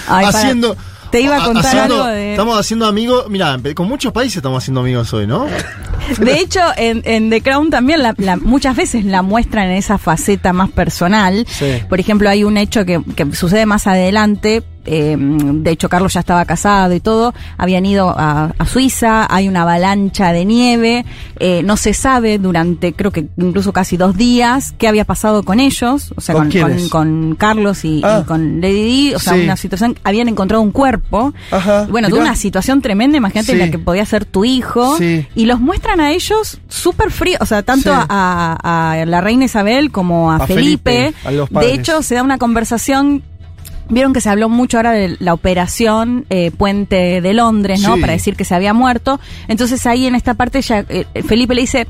Ay, 0.07 0.25
para- 0.25 0.27
haciendo. 0.29 0.75
te 1.11 1.21
iba 1.21 1.38
a 1.38 1.45
contar 1.45 1.65
haciendo- 1.65 1.95
algo 2.03 2.07
de- 2.07 2.31
Estamos 2.31 2.57
haciendo 2.59 2.85
amigos. 2.88 3.25
Mira, 3.29 3.57
con 3.75 3.88
muchos 3.88 4.11
países 4.13 4.38
estamos 4.38 4.63
haciendo 4.63 4.81
amigos 4.81 5.13
hoy, 5.13 5.27
¿no? 5.27 5.45
De 6.19 6.40
hecho, 6.40 6.60
en, 6.78 7.01
en 7.06 7.30
The 7.30 7.42
Crown 7.42 7.69
también 7.69 8.01
la- 8.04 8.16
la- 8.18 8.38
muchas 8.38 8.75
veces 8.75 9.06
la 9.06 9.22
muestran 9.22 9.68
en 9.69 9.78
esa 9.78 9.98
faceta 9.98 10.54
más 10.54 10.69
personal. 10.72 11.46
Sí. 11.48 11.66
Por 11.88 12.00
ejemplo, 12.00 12.30
hay 12.30 12.44
un 12.44 12.57
hecho 12.57 12.86
que, 12.86 13.01
que 13.16 13.34
sucede 13.36 13.66
más 13.66 13.88
adelante. 13.88 14.63
eh, 14.92 15.16
de 15.19 15.69
hecho, 15.72 15.88
Carlos 15.90 16.13
ya 16.13 16.22
estaba 16.22 16.46
casado 16.46 16.94
y 16.96 17.00
todo. 17.00 17.34
Habían 17.57 17.86
ido 17.86 18.10
a, 18.18 18.54
a 18.57 18.66
Suiza. 18.66 19.28
Hay 19.30 19.48
una 19.48 19.62
avalancha 19.63 20.31
de 20.31 20.46
nieve. 20.46 21.06
eh, 21.42 21.62
no 21.63 21.78
se 21.78 21.94
sabe 21.94 22.38
durante, 22.38 22.92
creo 22.94 23.12
que 23.12 23.28
incluso 23.38 23.72
casi 23.72 23.96
dos 23.96 24.18
días, 24.18 24.74
qué 24.78 24.90
había 24.90 25.06
pasado 25.06 25.44
con 25.44 25.60
ellos. 25.62 26.13
O 26.18 26.22
sea, 26.22 26.36
¿Con 26.36 26.46
con, 26.46 26.51
quiénes? 26.51 26.90
con- 26.90 27.30
con 27.30 27.36
Carlos 27.36 27.86
y, 27.86 28.01
Ah. 28.04 28.22
y 28.24 28.28
con 28.28 28.60
Lady 28.62 28.84
Di. 28.84 29.13
O 29.13 29.19
sea, 29.19 29.34
Sí. 29.36 29.42
una 29.44 29.56
situación. 29.57 29.98
Habían 30.04 30.28
encontrado 30.28 30.62
un 30.62 30.72
cuerpo. 30.72 31.34
Ajá, 31.51 31.86
bueno, 31.90 32.07
mirá. 32.07 32.10
toda 32.10 32.22
una 32.24 32.36
situación 32.36 32.81
tremenda. 32.81 33.16
Imagínate 33.18 33.54
Sí. 33.54 33.57
la 33.57 33.72
que 33.72 33.80
podía 33.80 34.06
ser 34.06 34.25
tu 34.25 34.44
hijo. 34.44 34.98
Sí. 34.98 35.25
Y 35.36 35.46
los 35.46 35.60
muestran 35.62 35.88
a 36.00 36.12
ellos 36.12 36.59
súper 36.68 37.12
fríos, 37.12 37.41
o 37.41 37.45
sea, 37.45 37.63
tanto 37.63 37.89
Sí. 37.94 38.00
a, 38.09 38.91
a 39.01 39.06
la 39.06 39.21
reina 39.21 39.45
Isabel 39.45 39.91
como 39.91 40.31
a, 40.31 40.38
A 40.38 40.48
Felipe. 40.48 41.13
Felipe, 41.13 41.27
a 41.27 41.31
los 41.31 41.50
de 41.50 41.74
hecho, 41.74 42.01
se 42.03 42.15
da 42.15 42.24
una 42.24 42.38
conversación. 42.38 43.24
Vieron 43.91 44.13
que 44.13 44.22
se 44.22 44.29
habló 44.29 44.50
mucho 44.50 44.77
ahora 44.77 44.91
de 44.91 45.17
la 45.19 45.34
operación 45.34 46.25
eh, 46.29 46.51
Puente 46.51 47.22
de 47.22 47.34
Londres, 47.34 47.81
¿no? 47.81 47.96
Sí. 47.96 48.01
Para 48.01 48.13
decir 48.13 48.36
que 48.36 48.46
se 48.46 48.53
había 48.53 48.72
muerto. 48.72 49.19
Entonces 49.48 49.84
ahí 49.88 50.05
en 50.05 50.13
esta 50.13 50.36
parte 50.36 50.62
ya 50.62 50.86
eh, 50.89 51.05
Felipe 51.27 51.55
le 51.55 51.62
dice, 51.62 51.88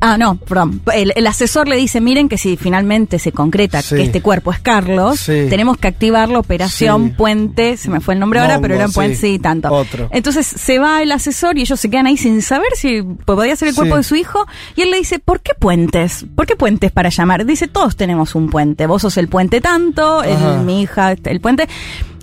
ah, 0.00 0.16
no, 0.18 0.36
perdón, 0.36 0.80
el, 0.94 1.12
el 1.14 1.26
asesor 1.26 1.68
le 1.68 1.76
dice, 1.76 2.00
miren 2.00 2.28
que 2.28 2.38
si 2.38 2.56
finalmente 2.56 3.18
se 3.18 3.32
concreta 3.32 3.82
Sí. 3.82 3.96
que 3.96 4.02
este 4.02 4.20
cuerpo 4.22 4.50
es 4.52 4.58
Carlos, 4.60 5.20
Sí. 5.20 5.46
tenemos 5.50 5.76
que 5.76 5.88
activar 5.88 6.28
la 6.28 6.38
operación 6.38 7.08
Sí. 7.08 7.14
Puente, 7.16 7.76
se 7.76 7.90
me 7.90 8.00
fue 8.00 8.14
el 8.14 8.20
nombre 8.20 8.40
ahora, 8.40 8.60
pero 8.60 8.74
era 8.74 8.88
Puente, 8.88 9.16
sí. 9.16 9.38
tanto. 9.38 9.68
Otro. 9.72 10.08
Entonces 10.12 10.46
se 10.46 10.78
va 10.78 11.02
el 11.02 11.12
asesor 11.12 11.58
y 11.58 11.62
ellos 11.62 11.78
se 11.78 11.90
quedan 11.90 12.06
ahí 12.06 12.16
sin 12.16 12.40
saber 12.42 12.70
si 12.74 13.02
podía 13.02 13.54
ser 13.56 13.68
el 13.68 13.74
cuerpo 13.74 13.96
de 13.96 14.02
su 14.02 14.16
hijo. 14.16 14.46
Y 14.76 14.82
él 14.82 14.90
le 14.90 14.98
dice, 14.98 15.18
¿por 15.18 15.40
qué 15.40 15.52
puentes? 15.58 16.24
¿Por 16.34 16.46
qué 16.46 16.56
puentes 16.56 16.90
para 16.92 17.08
llamar? 17.10 17.44
Dice, 17.44 17.68
todos 17.68 17.96
tenemos 17.96 18.34
un 18.34 18.48
puente. 18.50 18.86
Vos 18.86 19.02
sos 19.02 19.16
el 19.18 19.28
puente 19.28 19.60
tanto, 19.60 20.22
el- 20.22 20.60
mi 20.64 20.82
hija 20.82 21.12
el 21.24 21.40
puente. 21.40 21.68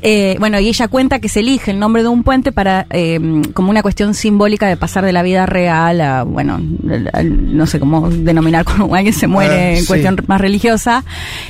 Eh, 0.04 0.36
bueno, 0.40 0.60
y 0.60 0.68
ella 0.68 0.88
cuenta 0.88 1.20
que 1.20 1.28
se 1.28 1.40
elige 1.40 1.72
el 1.72 1.80
nombre 1.80 2.04
de 2.04 2.08
un 2.10 2.24
puente 2.24 2.52
para, 2.52 2.86
eh, 2.92 3.20
como 3.54 3.72
una 3.72 3.82
cuestión 3.82 4.14
simbólica 4.14 4.68
de 4.68 4.78
pasar 4.78 5.04
de 5.04 5.12
la 5.12 5.24
vida 5.24 5.46
real 5.48 6.02
a, 6.02 6.24
bueno, 6.24 6.60
no 6.62 7.66
sé 7.66 7.80
cómo 7.80 8.08
denominar 8.10 8.64
cuando 8.64 8.94
alguien 8.96 9.14
se 9.14 9.26
muere 9.28 9.54
Ah, 9.56 9.70
en 9.72 9.82
sí. 9.82 9.88
cuestión 9.88 10.18
más 10.28 10.40
religiosa. 10.40 11.04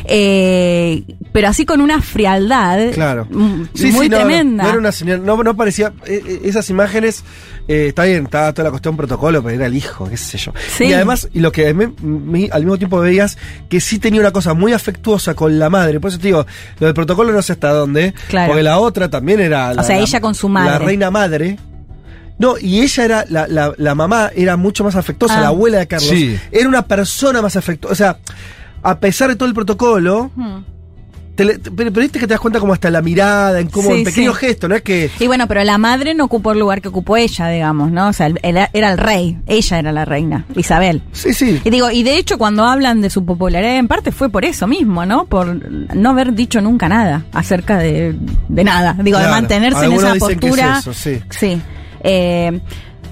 Eh, 0.05 1.03
pero 1.31 1.49
así 1.49 1.65
con 1.65 1.81
una 1.81 2.01
frialdad 2.01 2.91
Claro. 2.93 3.27
Sí, 3.73 3.91
muy 3.91 4.05
sí, 4.05 4.09
no, 4.09 4.17
no, 4.19 4.25
tremenda. 4.25 4.63
No, 4.63 4.69
era 4.69 4.77
una 4.79 4.91
señal, 4.91 5.25
no, 5.25 5.43
no 5.43 5.55
parecía. 5.55 5.93
eh, 6.05 6.21
eh, 6.25 6.41
esas 6.45 6.69
imágenes, 6.69 7.23
eh, 7.67 7.87
está 7.89 8.03
bien, 8.05 8.25
estaba 8.25 8.53
toda 8.53 8.65
la 8.65 8.69
cuestión 8.71 8.95
protocolo, 8.95 9.43
pero 9.43 9.55
era 9.55 9.65
el 9.65 9.75
hijo, 9.75 10.09
qué 10.09 10.17
sé 10.17 10.37
yo. 10.37 10.53
Sí. 10.75 10.85
Y 10.85 10.93
además, 10.93 11.27
y 11.33 11.39
lo 11.41 11.51
que 11.51 11.73
me- 11.73 11.91
me- 12.01 12.49
al 12.51 12.61
mismo 12.63 12.77
tiempo 12.77 12.99
veías, 12.99 13.37
que 13.69 13.79
sí 13.81 13.99
tenía 13.99 14.21
una 14.21 14.31
cosa 14.31 14.53
muy 14.53 14.73
afectuosa 14.73 15.33
con 15.33 15.59
la 15.59 15.69
madre. 15.69 15.99
Por 15.99 16.09
eso 16.09 16.17
te 16.19 16.27
digo, 16.27 16.45
lo 16.79 16.85
del 16.87 16.93
protocolo 16.93 17.31
no 17.33 17.41
sé 17.41 17.53
hasta 17.53 17.69
dónde. 17.73 18.13
Claro. 18.29 18.47
Porque 18.49 18.63
la 18.63 18.79
otra 18.79 19.09
también 19.09 19.39
era. 19.41 19.73
La, 19.73 19.81
O 19.81 19.83
sea, 19.85 19.97
la- 19.97 20.01
ella 20.03 20.21
con 20.21 20.33
su 20.35 20.47
madre. 20.49 20.71
La 20.71 20.79
reina 20.79 21.11
madre. 21.11 21.57
No, 22.39 22.55
y 22.59 22.81
ella 22.81 23.03
era, 23.03 23.25
la, 23.29 23.47
la, 23.47 23.73
la 23.77 23.95
mamá 23.95 24.29
era 24.35 24.57
mucho 24.57 24.83
más 24.83 24.95
afectuosa, 24.95 25.39
Ah. 25.39 25.41
la 25.41 25.47
abuela 25.47 25.79
de 25.79 25.87
Carlos. 25.87 26.09
Sí. 26.09 26.37
Era 26.51 26.69
una 26.69 26.85
persona 26.85 27.41
más 27.41 27.55
afectuosa. 27.55 27.91
O 27.91 27.95
sea, 27.95 28.17
a 28.83 28.99
pesar 28.99 29.29
de 29.29 29.35
todo 29.35 29.49
el 29.49 29.55
protocolo, 29.55 30.29
Hmm. 30.35 30.59
Te 31.37 31.45
le- 31.45 31.57
te- 31.59 31.71
pero, 31.71 31.91
viste 31.91 32.19
que 32.19 32.27
te 32.27 32.33
das 32.33 32.39
cuenta 32.41 32.59
como 32.59 32.73
hasta 32.73 32.89
la 32.89 33.01
mirada, 33.01 33.59
en 33.59 33.67
cómo, 33.69 33.91
Sí, 33.91 33.99
en 33.99 34.03
pequeños 34.03 34.35
sí. 34.39 34.47
gestos, 34.47 34.69
no 34.69 34.75
es 34.75 34.81
que. 34.81 35.09
Y 35.19 35.27
bueno, 35.27 35.47
pero 35.47 35.63
la 35.63 35.77
madre 35.77 36.13
no 36.15 36.25
ocupó 36.25 36.51
el 36.51 36.59
lugar 36.59 36.81
que 36.81 36.87
ocupó 36.89 37.15
ella, 37.15 37.47
digamos, 37.47 37.91
¿no? 37.91 38.09
O 38.09 38.13
sea, 38.13 38.25
él 38.27 38.39
era 38.41 38.91
el 38.91 38.97
rey, 38.97 39.37
ella 39.45 39.79
era 39.79 39.91
la 39.91 40.03
reina, 40.03 40.45
Isabel. 40.55 41.03
Sí, 41.11 41.33
sí. 41.33 41.61
Y 41.63 41.69
digo, 41.69 41.91
y 41.91 42.01
de 42.03 42.17
hecho 42.17 42.37
cuando 42.37 42.65
hablan 42.65 42.99
de 43.01 43.09
su 43.09 43.23
popularidad, 43.23 43.77
en 43.77 43.87
parte 43.87 44.11
fue 44.11 44.29
por 44.29 44.43
eso 44.43 44.65
mismo, 44.67 45.05
¿no? 45.05 45.25
Por 45.25 45.47
no 45.95 46.09
haber 46.09 46.33
dicho 46.33 46.59
nunca 46.59 46.89
nada 46.89 47.25
acerca 47.31 47.77
de, 47.77 48.15
de 48.49 48.63
nada. 48.63 48.95
Digo, 49.01 49.19
de 49.19 49.27
mantenerse 49.27 49.85
en 49.85 49.93
esa 49.93 50.15
postura. 50.15 50.73
es 50.73 50.79
eso, 50.79 50.93
sí. 50.93 51.21
Sí. 51.29 51.61
Eh, 52.03 52.59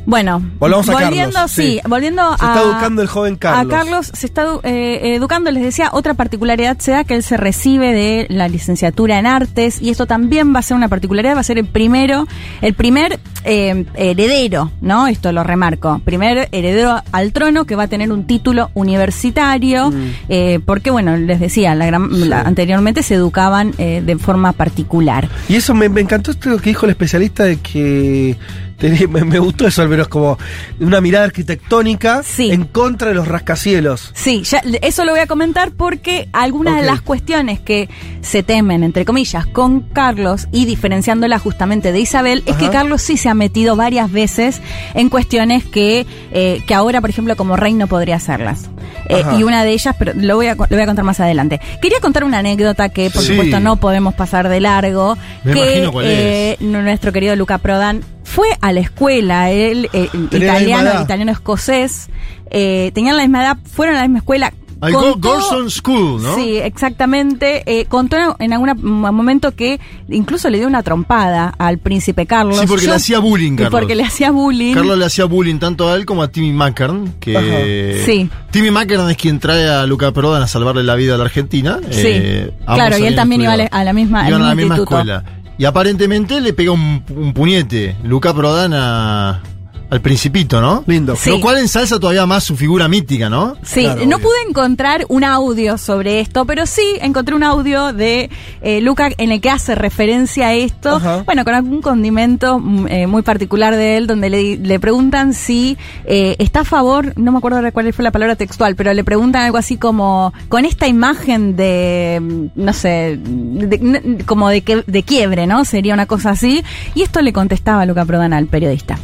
bueno, 0.05 0.41
Volvamos 0.59 0.87
a 0.89 0.93
volviendo, 0.93 1.33
Carlos, 1.33 1.51
sí, 1.51 1.79
volviendo 1.87 2.37
Se 2.37 2.45
a. 2.45 2.49
está 2.49 2.61
educando 2.61 3.01
el 3.01 3.07
joven 3.07 3.35
Carlos. 3.35 3.73
A 3.73 3.77
Carlos 3.77 4.11
se 4.13 4.25
está 4.25 4.45
eh, 4.63 5.15
educando, 5.15 5.51
les 5.51 5.63
decía, 5.63 5.89
otra 5.93 6.13
particularidad 6.13 6.77
se 6.79 6.91
da 6.91 7.03
que 7.03 7.15
él 7.15 7.23
se 7.23 7.37
recibe 7.37 7.93
de 7.93 8.27
la 8.29 8.47
licenciatura 8.47 9.17
en 9.17 9.25
artes 9.25 9.81
y 9.81 9.89
esto 9.89 10.05
también 10.05 10.53
va 10.53 10.59
a 10.59 10.63
ser 10.63 10.77
una 10.77 10.89
particularidad, 10.89 11.35
va 11.35 11.39
a 11.41 11.43
ser 11.43 11.57
el 11.57 11.65
primero, 11.65 12.27
el 12.61 12.73
primer 12.73 13.19
eh, 13.45 13.85
heredero, 13.95 14.71
¿no? 14.81 15.07
Esto 15.07 15.31
lo 15.31 15.43
remarco, 15.43 16.01
primer 16.03 16.49
heredero 16.51 17.01
al 17.11 17.31
trono 17.31 17.65
que 17.65 17.75
va 17.75 17.83
a 17.83 17.87
tener 17.87 18.11
un 18.11 18.25
título 18.27 18.71
universitario, 18.73 19.91
Mm. 19.91 20.11
eh, 20.29 20.59
porque 20.65 20.91
bueno, 20.91 21.15
les 21.17 21.39
decía, 21.39 21.75
la 21.75 21.85
gran- 21.85 22.29
la- 22.29 22.41
anteriormente 22.41 23.03
se 23.03 23.15
educaban 23.15 23.73
eh, 23.77 24.01
de 24.05 24.17
forma 24.17 24.51
particular. 24.53 25.29
Y 25.47 25.55
eso 25.55 25.73
me, 25.73 25.89
me 25.89 26.01
encantó 26.01 26.31
esto 26.31 26.57
que 26.57 26.69
dijo 26.71 26.85
el 26.85 26.91
especialista 26.91 27.43
de 27.43 27.57
que 27.57 28.35
tenía- 28.77 29.07
me, 29.07 29.23
me 29.23 29.39
gustó 29.39 29.67
eso, 29.67 29.81
al 29.81 29.89
menos 29.89 30.07
como 30.07 30.37
una 30.79 30.99
mirada 30.99 31.25
arquitectónica 31.25 32.23
Sí. 32.23 32.51
en 32.51 32.65
contra 32.65 33.09
de 33.09 33.13
los 33.15 33.27
rascacielos. 33.27 34.11
Sí, 34.15 34.41
ya, 34.43 34.61
eso 34.81 35.05
lo 35.05 35.11
voy 35.11 35.21
a 35.21 35.27
comentar 35.27 35.71
porque 35.71 36.27
algunas 36.33 36.75
de 36.81 36.85
las 36.85 37.01
cuestiones 37.01 37.59
que 37.59 37.87
se 38.21 38.41
temen, 38.43 38.83
entre 38.83 39.05
comillas, 39.05 39.45
con 39.45 39.81
Carlos 39.81 40.47
y 40.51 40.65
diferenciándola 40.65 41.37
justamente 41.39 41.91
de 41.91 41.99
Isabel, 41.99 42.41
es 42.47 42.55
que 42.55 42.69
Carlos 42.69 43.01
sí 43.01 43.17
se 43.17 43.29
ha 43.29 43.33
metido 43.35 43.75
varias 43.75 44.11
veces 44.11 44.61
en 44.93 45.09
cuestiones 45.09 45.63
que, 45.63 46.05
eh, 46.31 46.61
que 46.67 46.73
ahora, 46.73 47.01
por 47.01 47.09
ejemplo, 47.09 47.35
como 47.35 47.55
rey 47.55 47.73
no 47.73 47.87
podría 47.87 48.15
hacerlas. 48.15 48.69
Eh, 49.07 49.23
y 49.37 49.43
una 49.43 49.63
de 49.63 49.71
ellas, 49.71 49.95
pero 49.99 50.13
lo 50.15 50.35
voy, 50.35 50.47
a, 50.47 50.55
lo 50.55 50.65
voy 50.67 50.81
a 50.81 50.85
contar 50.85 51.05
más 51.05 51.19
adelante. 51.19 51.59
Quería 51.81 51.99
contar 51.99 52.23
una 52.23 52.39
anécdota 52.39 52.89
que, 52.89 53.09
por 53.11 53.21
Sí. 53.21 53.29
supuesto, 53.29 53.59
no 53.59 53.75
podemos 53.77 54.13
pasar 54.15 54.49
de 54.49 54.59
largo. 54.59 55.15
Me 55.43 55.53
que 55.53 55.59
imagino 55.59 55.91
cuál 55.91 56.05
eh, 56.07 56.57
nuestro 56.61 57.11
querido 57.11 57.35
Luca 57.35 57.59
Prodan 57.59 58.01
fue 58.23 58.47
a 58.61 58.71
la 58.71 58.79
escuela, 58.79 59.51
él, 59.51 59.89
italiano, 60.31 60.89
edad. 60.89 61.03
italiano 61.03 61.31
escocés, 61.31 62.09
eh, 62.49 62.91
tenían 62.95 63.15
la 63.17 63.23
misma 63.23 63.43
edad, 63.43 63.57
fueron 63.71 63.95
a 63.95 63.99
la 63.99 64.03
misma 64.07 64.19
escuela. 64.19 64.53
Contó- 64.93 65.19
Gorson 65.19 65.69
School, 65.71 66.21
¿no? 66.21 66.35
Sí, 66.35 66.57
exactamente. 66.57 67.63
Eh, 67.65 67.85
contó 67.85 68.17
en 68.39 68.53
algún 68.53 68.71
momento 68.83 69.51
que 69.55 69.79
incluso 70.09 70.49
le 70.49 70.57
dio 70.59 70.67
una 70.67 70.83
trompada 70.83 71.53
al 71.57 71.77
príncipe 71.79 72.25
Carlos. 72.25 72.59
Sí, 72.59 72.65
porque 72.67 72.85
Yo- 72.85 72.91
le 72.91 72.95
hacía 72.97 73.19
bullying, 73.19 73.55
Carlos. 73.55 73.71
porque 73.71 73.95
le 73.95 74.03
hacía 74.03 74.31
bullying. 74.31 74.73
Carlos 74.75 74.97
le 74.97 75.05
hacía 75.05 75.25
bullying 75.25 75.57
tanto 75.59 75.89
a 75.89 75.95
él 75.95 76.05
como 76.05 76.23
a 76.23 76.27
Timmy 76.29 76.53
Mackern, 76.53 77.15
que 77.19 77.37
Ajá. 77.37 78.05
Sí. 78.05 78.29
Timmy 78.51 78.71
Mackern 78.71 79.09
es 79.09 79.17
quien 79.17 79.39
trae 79.39 79.67
a 79.69 79.85
Luca 79.85 80.11
Prodan 80.11 80.43
a 80.43 80.47
salvarle 80.47 80.83
la 80.83 80.95
vida 80.95 81.15
a 81.15 81.17
la 81.17 81.25
Argentina. 81.25 81.79
Sí. 81.89 82.01
Eh, 82.05 82.51
Claro, 82.65 82.97
y 82.97 83.05
él 83.05 83.15
también 83.15 83.41
iba 83.41 83.53
a 83.53 83.83
la- 83.83 83.93
misma- 83.93 84.27
Iban 84.27 84.41
a 84.41 84.47
la 84.49 84.55
misma 84.55 84.75
instituto. 84.77 84.99
escuela. 84.99 85.23
Y 85.57 85.63
aparentemente 85.65 86.41
le 86.41 86.51
pega 86.51 86.71
un, 86.71 87.01
un 87.15 87.33
puñete 87.33 87.95
Luca 88.03 88.33
Prodan 88.33 88.73
a, 88.73 89.41
al 89.89 90.01
principito, 90.01 90.59
¿no? 90.61 90.83
Lindo. 90.87 91.15
Sí. 91.15 91.29
Lo 91.29 91.39
cual 91.39 91.57
ensalza 91.59 91.99
todavía 91.99 92.25
más 92.25 92.43
su 92.43 92.55
figura 92.57 92.87
mítica, 92.87 93.29
¿no? 93.29 93.55
Sí, 93.63 93.81
Claro, 93.81 94.01
no 94.05 94.15
obvio. 94.17 94.27
pude 94.27 94.35
encontrar 94.49 95.05
un 95.09 95.23
audio 95.23 95.77
sobre 95.77 96.19
esto, 96.19 96.45
pero 96.45 96.65
sí 96.65 96.81
encontré 97.01 97.35
un 97.35 97.43
audio 97.43 97.93
de 97.93 98.29
eh, 98.61 98.81
Luca 98.81 99.09
en 99.17 99.31
el 99.31 99.41
que 99.41 99.49
hace 99.49 99.75
referencia 99.75 100.47
a 100.47 100.53
esto, 100.53 100.95
Ajá. 100.95 101.23
bueno, 101.25 101.45
con 101.45 101.53
algún 101.53 101.81
condimento 101.81 102.59
mm, 102.59 102.87
eh, 102.87 103.07
muy 103.07 103.21
particular 103.21 103.75
de 103.75 103.97
él, 103.97 104.07
donde 104.07 104.29
le, 104.29 104.57
le 104.57 104.79
preguntan 104.79 105.33
si 105.33 105.77
eh, 106.05 106.35
está 106.39 106.61
a 106.61 106.65
favor, 106.65 107.13
no 107.15 107.31
me 107.31 107.37
acuerdo 107.37 107.61
cuál 107.71 107.93
fue 107.93 108.03
la 108.03 108.11
palabra 108.11 108.35
textual, 108.35 108.75
pero 108.75 108.93
le 108.93 109.03
preguntan 109.03 109.43
algo 109.43 109.57
así 109.57 109.77
como, 109.77 110.33
con 110.49 110.65
esta 110.65 110.87
imagen 110.87 111.55
de, 111.55 112.19
mm, 112.21 112.45
no 112.55 112.73
sé, 112.73 113.19
de- 113.23 114.23
como 114.25 114.49
de, 114.49 114.61
que, 114.61 114.83
de 114.87 115.03
quiebre, 115.03 115.45
¿no? 115.47 115.63
Sería 115.63 115.93
una 115.93 116.05
cosa 116.07 116.31
así, 116.31 116.63
y 116.95 117.03
esto 117.03 117.21
le 117.21 117.31
contestaba 117.33 117.85
Luca 117.85 118.03
Prodan 118.05 118.33
al 118.33 118.47
periodista. 118.47 118.97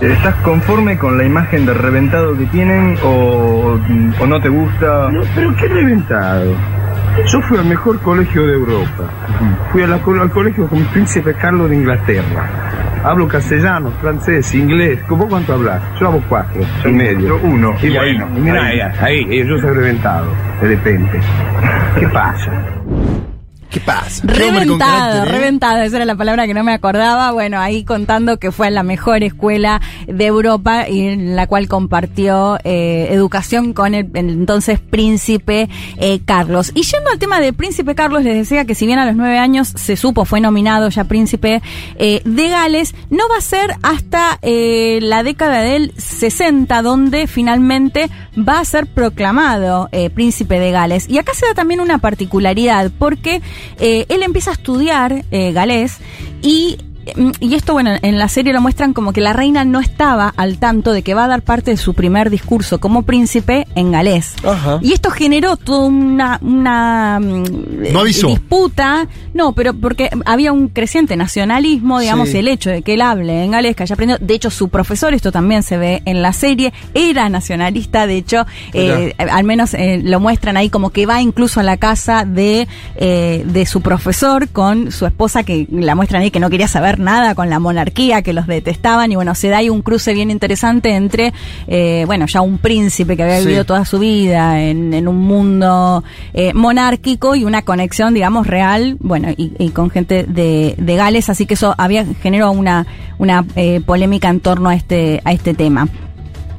¿Estás 0.00 0.34
conforme 0.36 0.96
con 0.96 1.18
la 1.18 1.24
imagen 1.24 1.66
de 1.66 1.74
reventado 1.74 2.36
que 2.36 2.46
tienen 2.46 2.96
o, 3.04 3.78
o 4.18 4.26
no 4.26 4.40
te 4.40 4.48
gusta? 4.48 5.10
No, 5.10 5.20
pero 5.34 5.54
qué 5.56 5.68
reventado. 5.68 6.54
Yo 7.26 7.40
fui 7.42 7.58
al 7.58 7.66
mejor 7.66 7.98
colegio 8.00 8.46
de 8.46 8.54
Europa. 8.54 9.04
Fui 9.72 9.82
a 9.82 9.86
la- 9.86 9.96
al 10.22 10.30
colegio 10.30 10.66
con 10.68 10.78
el 10.78 10.86
príncipe 10.86 11.34
Carlos 11.34 11.68
de 11.68 11.76
Inglaterra. 11.76 12.48
Hablo 13.04 13.28
castellano, 13.28 13.90
francés, 14.00 14.54
inglés. 14.54 15.00
¿Cómo 15.06 15.28
cuánto 15.28 15.54
hablas? 15.54 15.82
Yo 16.00 16.08
hablo 16.08 16.22
cuatro 16.28 16.62
y 16.86 16.92
medio. 16.92 17.28
Yo 17.28 17.40
uno. 17.42 17.72
Y 17.82 17.90
Bueno, 17.90 18.26
bueno, 18.26 18.40
mira, 18.44 18.64
ahí. 18.64 18.80
ahí, 18.80 19.26
ahí, 19.30 19.46
yo 19.46 19.58
soy 19.58 19.70
reventado, 19.74 20.26
de 20.62 20.68
repente. 20.68 21.20
¿Qué 21.98 22.08
pasa? 22.08 22.50
¿Qué 23.70 23.80
pasa? 23.80 24.22
Reventado, 24.26 25.22
¿eh? 25.22 25.24
reventado, 25.26 25.82
esa 25.82 25.96
era 25.96 26.04
la 26.04 26.16
palabra 26.16 26.46
que 26.46 26.54
no 26.54 26.64
me 26.64 26.72
acordaba. 26.72 27.30
Bueno, 27.30 27.60
ahí 27.60 27.84
contando 27.84 28.38
que 28.38 28.50
fue 28.50 28.70
la 28.70 28.82
mejor 28.82 29.22
escuela 29.22 29.80
de 30.06 30.26
Europa 30.26 30.88
y 30.88 31.06
en 31.06 31.36
la 31.36 31.46
cual 31.46 31.68
compartió 31.68 32.58
eh, 32.64 33.08
educación 33.10 33.72
con 33.72 33.94
el, 33.94 34.10
el 34.14 34.30
entonces 34.30 34.80
príncipe 34.80 35.68
eh, 35.98 36.20
Carlos. 36.24 36.72
Y 36.74 36.82
yendo 36.82 37.10
al 37.10 37.18
tema 37.18 37.40
del 37.40 37.54
príncipe 37.54 37.94
Carlos, 37.94 38.24
les 38.24 38.34
decía 38.34 38.64
que 38.64 38.74
si 38.74 38.86
bien 38.86 38.98
a 38.98 39.06
los 39.06 39.14
nueve 39.14 39.38
años 39.38 39.68
se 39.68 39.96
supo, 39.96 40.24
fue 40.24 40.40
nominado 40.40 40.88
ya 40.88 41.04
príncipe 41.04 41.62
eh, 41.96 42.22
de 42.24 42.48
Gales, 42.48 42.94
no 43.10 43.28
va 43.28 43.36
a 43.38 43.40
ser 43.40 43.74
hasta 43.82 44.38
eh, 44.42 44.98
la 45.02 45.22
década 45.22 45.60
del 45.60 45.92
60 45.96 46.82
donde 46.82 47.26
finalmente 47.26 48.10
va 48.36 48.60
a 48.60 48.64
ser 48.64 48.86
proclamado 48.86 49.88
eh, 49.92 50.10
príncipe 50.10 50.58
de 50.58 50.70
Gales. 50.70 51.08
Y 51.08 51.18
acá 51.18 51.34
se 51.34 51.46
da 51.46 51.54
también 51.54 51.80
una 51.80 51.98
particularidad, 51.98 52.90
porque 52.98 53.42
eh, 53.78 54.06
él 54.08 54.22
empieza 54.22 54.50
a 54.50 54.54
estudiar 54.54 55.24
eh, 55.30 55.52
galés 55.52 55.98
y 56.42 56.78
y 57.40 57.54
esto, 57.54 57.72
bueno, 57.72 57.92
en 58.02 58.18
la 58.18 58.28
serie 58.28 58.52
lo 58.52 58.60
muestran 58.60 58.92
como 58.92 59.12
que 59.12 59.20
la 59.20 59.32
reina 59.32 59.64
no 59.64 59.80
estaba 59.80 60.32
al 60.36 60.58
tanto 60.58 60.92
de 60.92 61.02
que 61.02 61.14
va 61.14 61.24
a 61.24 61.28
dar 61.28 61.42
parte 61.42 61.70
de 61.72 61.76
su 61.76 61.94
primer 61.94 62.30
discurso 62.30 62.78
como 62.78 63.02
príncipe 63.02 63.66
en 63.74 63.90
galés. 63.92 64.34
Ajá. 64.44 64.78
Y 64.82 64.92
esto 64.92 65.10
generó 65.10 65.56
toda 65.56 65.86
una, 65.86 66.38
una 66.42 67.18
mm, 67.20 67.92
No 67.92 68.00
avisó. 68.00 68.28
disputa, 68.28 69.08
no, 69.34 69.52
pero 69.52 69.74
porque 69.74 70.10
había 70.26 70.52
un 70.52 70.68
creciente 70.68 71.16
nacionalismo, 71.16 72.00
digamos, 72.00 72.28
Sí. 72.30 72.38
el 72.38 72.48
hecho 72.48 72.70
de 72.70 72.82
que 72.82 72.94
él 72.94 73.02
hable 73.02 73.44
en 73.44 73.50
galés, 73.52 73.74
que 73.74 73.82
haya 73.82 73.94
aprendido, 73.94 74.18
de 74.20 74.34
hecho 74.34 74.50
su 74.50 74.68
profesor, 74.68 75.14
esto 75.14 75.32
también 75.32 75.62
se 75.62 75.78
ve 75.78 76.02
en 76.04 76.22
la 76.22 76.32
serie, 76.32 76.72
era 76.94 77.28
nacionalista, 77.28 78.06
de 78.06 78.16
hecho, 78.16 78.46
eh, 78.72 79.14
al 79.18 79.44
menos 79.44 79.74
eh, 79.74 80.00
lo 80.04 80.20
muestran 80.20 80.56
ahí 80.56 80.68
como 80.70 80.90
que 80.90 81.06
va 81.06 81.20
incluso 81.22 81.60
a 81.60 81.62
la 81.62 81.76
casa 81.78 82.24
de, 82.24 82.68
eh, 82.96 83.42
de 83.46 83.66
su 83.66 83.80
profesor 83.80 84.48
con 84.50 84.92
su 84.92 85.06
esposa, 85.06 85.42
que 85.42 85.66
la 85.70 85.94
muestran 85.94 86.22
ahí 86.22 86.30
que 86.30 86.40
no 86.40 86.50
quería 86.50 86.68
saber 86.68 86.89
nada 86.98 87.34
con 87.34 87.48
la 87.50 87.58
monarquía, 87.60 88.22
que 88.22 88.32
los 88.32 88.46
detestaban, 88.46 89.12
y 89.12 89.14
bueno, 89.14 89.34
se 89.34 89.48
da 89.48 89.58
ahí 89.58 89.70
un 89.70 89.82
cruce 89.82 90.14
bien 90.14 90.30
interesante 90.30 90.94
entre, 90.94 91.32
eh, 91.68 92.04
bueno, 92.06 92.26
ya 92.26 92.40
un 92.40 92.58
príncipe 92.58 93.16
que 93.16 93.22
había 93.22 93.38
Sí. 93.38 93.44
vivido 93.46 93.64
toda 93.64 93.84
su 93.84 93.98
vida 93.98 94.60
en, 94.62 94.92
en 94.94 95.06
un 95.08 95.18
mundo 95.18 96.02
eh, 96.34 96.52
monárquico 96.54 97.34
y 97.36 97.44
una 97.44 97.62
conexión, 97.62 98.14
digamos, 98.14 98.46
real, 98.46 98.96
bueno, 99.00 99.28
y, 99.36 99.52
y 99.58 99.70
con 99.70 99.90
gente 99.90 100.24
de, 100.24 100.74
de 100.78 100.96
Gales, 100.96 101.28
así 101.28 101.46
que 101.46 101.54
eso 101.54 101.74
había 101.78 102.04
generó 102.22 102.50
una, 102.50 102.86
una 103.18 103.44
eh, 103.56 103.80
polémica 103.84 104.28
en 104.28 104.40
torno 104.40 104.68
a 104.70 104.74
este, 104.74 105.20
a 105.24 105.32
este 105.32 105.54
tema. 105.54 105.88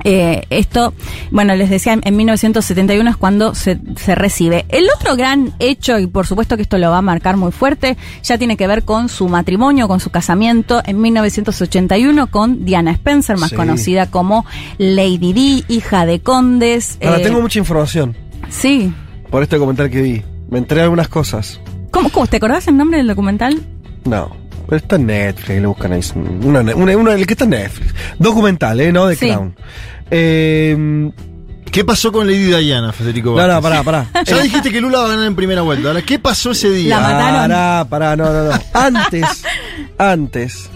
Eh, 0.03 0.43
esto, 0.49 0.93
bueno, 1.31 1.55
les 1.55 1.69
decía, 1.69 1.93
en, 1.93 2.01
en 2.03 2.15
1971 2.17 3.09
es 3.09 3.17
cuando 3.17 3.55
se, 3.55 3.79
se 3.97 4.15
recibe. 4.15 4.65
El 4.69 4.85
otro 4.95 5.15
gran 5.15 5.53
hecho, 5.59 5.99
y 5.99 6.07
por 6.07 6.25
supuesto 6.27 6.55
que 6.55 6.63
esto 6.63 6.77
lo 6.77 6.89
va 6.91 6.97
a 6.99 7.01
marcar 7.01 7.37
muy 7.37 7.51
fuerte, 7.51 7.97
ya 8.23 8.37
tiene 8.37 8.57
que 8.57 8.67
ver 8.67 8.83
con 8.83 9.09
su 9.09 9.27
matrimonio, 9.29 9.87
con 9.87 9.99
su 9.99 10.09
casamiento 10.09 10.81
en 10.85 10.99
1981 11.01 12.27
con 12.27 12.65
Diana 12.65 12.91
Spencer, 12.91 13.37
más 13.37 13.49
Sí. 13.51 13.55
conocida 13.55 14.09
como 14.09 14.45
Lady 14.77 15.33
Di, 15.33 15.65
hija 15.67 16.05
de 16.05 16.19
condes. 16.21 16.97
Ahora, 17.03 17.19
eh, 17.19 17.23
tengo 17.23 17.41
mucha 17.41 17.59
información 17.59 18.15
Sí. 18.49 18.93
por 19.29 19.43
este 19.43 19.55
documental 19.57 19.89
que 19.89 20.01
vi. 20.01 20.23
Me 20.49 20.57
enteré 20.57 20.79
de 20.79 20.83
algunas 20.85 21.07
cosas. 21.07 21.59
¿Cómo, 21.91 22.09
cómo, 22.09 22.27
¿Te 22.27 22.37
acordás 22.37 22.67
el 22.67 22.77
nombre 22.77 22.97
del 22.97 23.07
documental? 23.07 23.61
No. 24.05 24.31
Pero 24.71 24.77
está 24.83 24.95
en 24.95 25.05
Netflix, 25.05 25.59
le 25.59 25.67
buscan 25.67 25.91
ahí. 25.91 26.01
Una, 26.45 26.61
una, 26.61 26.95
una- 26.97 27.15
que 27.17 27.23
está 27.33 27.43
en 27.43 27.49
Netflix. 27.49 27.93
Documental, 28.17 28.79
¿eh? 28.79 28.93
No 28.93 29.05
de 29.05 29.17
Sí. 29.17 29.27
Crown. 29.27 29.53
Eh, 30.09 31.11
¿Qué 31.69 31.83
pasó 31.83 32.09
con 32.09 32.25
Lady 32.25 32.45
Diana, 32.45 32.93
Federico? 32.93 33.31
no, 33.31 33.35
Vázquez? 33.35 33.53
no, 33.55 33.61
pará, 33.61 33.83
pará. 33.83 34.23
Ya 34.25 34.39
dijiste 34.41 34.71
que 34.71 34.79
Lula 34.79 34.99
va 34.99 35.05
a 35.07 35.09
ganar 35.09 35.25
en 35.27 35.35
primera 35.35 35.61
vuelta. 35.61 35.89
Ahora, 35.89 36.01
¿qué 36.03 36.19
pasó 36.19 36.51
ese 36.51 36.69
día? 36.71 37.01
La 37.01 37.01
mataron. 37.01 37.49
Pará, 37.49 37.85
pará, 37.89 38.15
no, 38.15 38.31
no, 38.31 38.43
no. 38.45 38.59
Antes, 38.73 39.43
antes, 39.97 40.69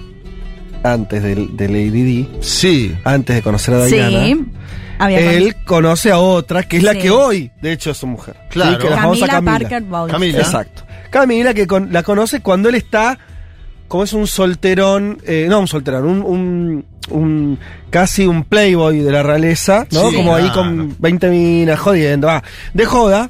antes 0.83 1.23
de, 1.23 1.35
de 1.53 1.67
Lady 1.69 1.89
Di, 2.03 2.29
Sí. 2.41 2.97
antes 3.05 3.33
de 3.37 3.41
conocer 3.41 3.75
a 3.75 3.85
Diana, 3.85 4.25
Sí. 4.25 4.45
Había 4.99 5.31
él 5.33 5.53
con- 5.55 5.63
conoce 5.83 6.11
a 6.11 6.19
otra, 6.19 6.63
que 6.63 6.77
es 6.77 6.83
la 6.83 6.91
Sí. 6.93 6.99
que 6.99 7.11
hoy, 7.11 7.51
de 7.61 7.71
hecho, 7.71 7.91
es 7.91 7.97
su 7.97 8.07
mujer. 8.07 8.35
Claro. 8.49 8.71
Sí, 8.73 8.77
que 8.79 8.83
es 8.87 8.91
la 8.91 8.97
famosa 8.97 9.27
Camila, 9.27 9.51
Camila. 9.53 9.69
Parker 9.69 9.83
Bowles. 9.89 10.11
Camila. 10.13 10.37
Exacto. 10.39 10.83
Camila 11.09 11.53
que 11.53 11.65
con- 11.67 11.93
la 11.93 12.03
conoce 12.03 12.41
cuando 12.41 12.67
él 12.69 12.75
está, 12.75 13.17
como 13.87 14.03
es 14.03 14.13
un 14.13 14.27
solterón, 14.27 15.19
eh, 15.25 15.45
no 15.49 15.59
un 15.59 15.67
solterón, 15.67 16.05
un, 16.05 16.21
un- 16.23 16.85
un- 17.09 17.59
casi 17.89 18.25
un 18.25 18.43
playboy 18.43 18.99
de 18.99 19.11
la 19.11 19.21
realeza, 19.23 19.85
¿no? 19.91 20.09
Sí, 20.09 20.15
como 20.15 20.35
ahí 20.35 20.49
con 20.51 20.95
20 20.99 21.29
minas, 21.29 21.79
jodiendo, 21.79 22.27
va, 22.27 22.43
de 22.73 22.85
joda. 22.85 23.29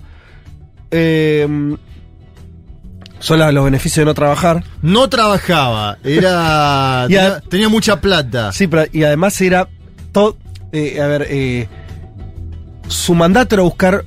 Eh, 0.92 1.76
son 3.20 3.40
los 3.54 3.64
beneficios 3.66 4.02
de 4.02 4.06
no 4.06 4.14
trabajar. 4.14 4.64
No 4.82 5.10
trabajaba, 5.10 5.98
era. 6.04 7.04
A- 7.04 7.08
tenía, 7.08 7.40
tenía 7.42 7.70
mucha 7.70 8.00
plata. 8.00 8.52
Sí, 8.52 8.68
pero 8.68 8.84
y 8.92 9.04
además 9.04 9.40
era 9.42 9.68
todo, 10.12 10.38
eh, 10.72 11.02
a 11.02 11.08
ver, 11.08 11.28
eh, 11.30 11.68
su 12.88 13.16
mandato 13.16 13.56
era 13.56 13.64
buscar 13.64 14.06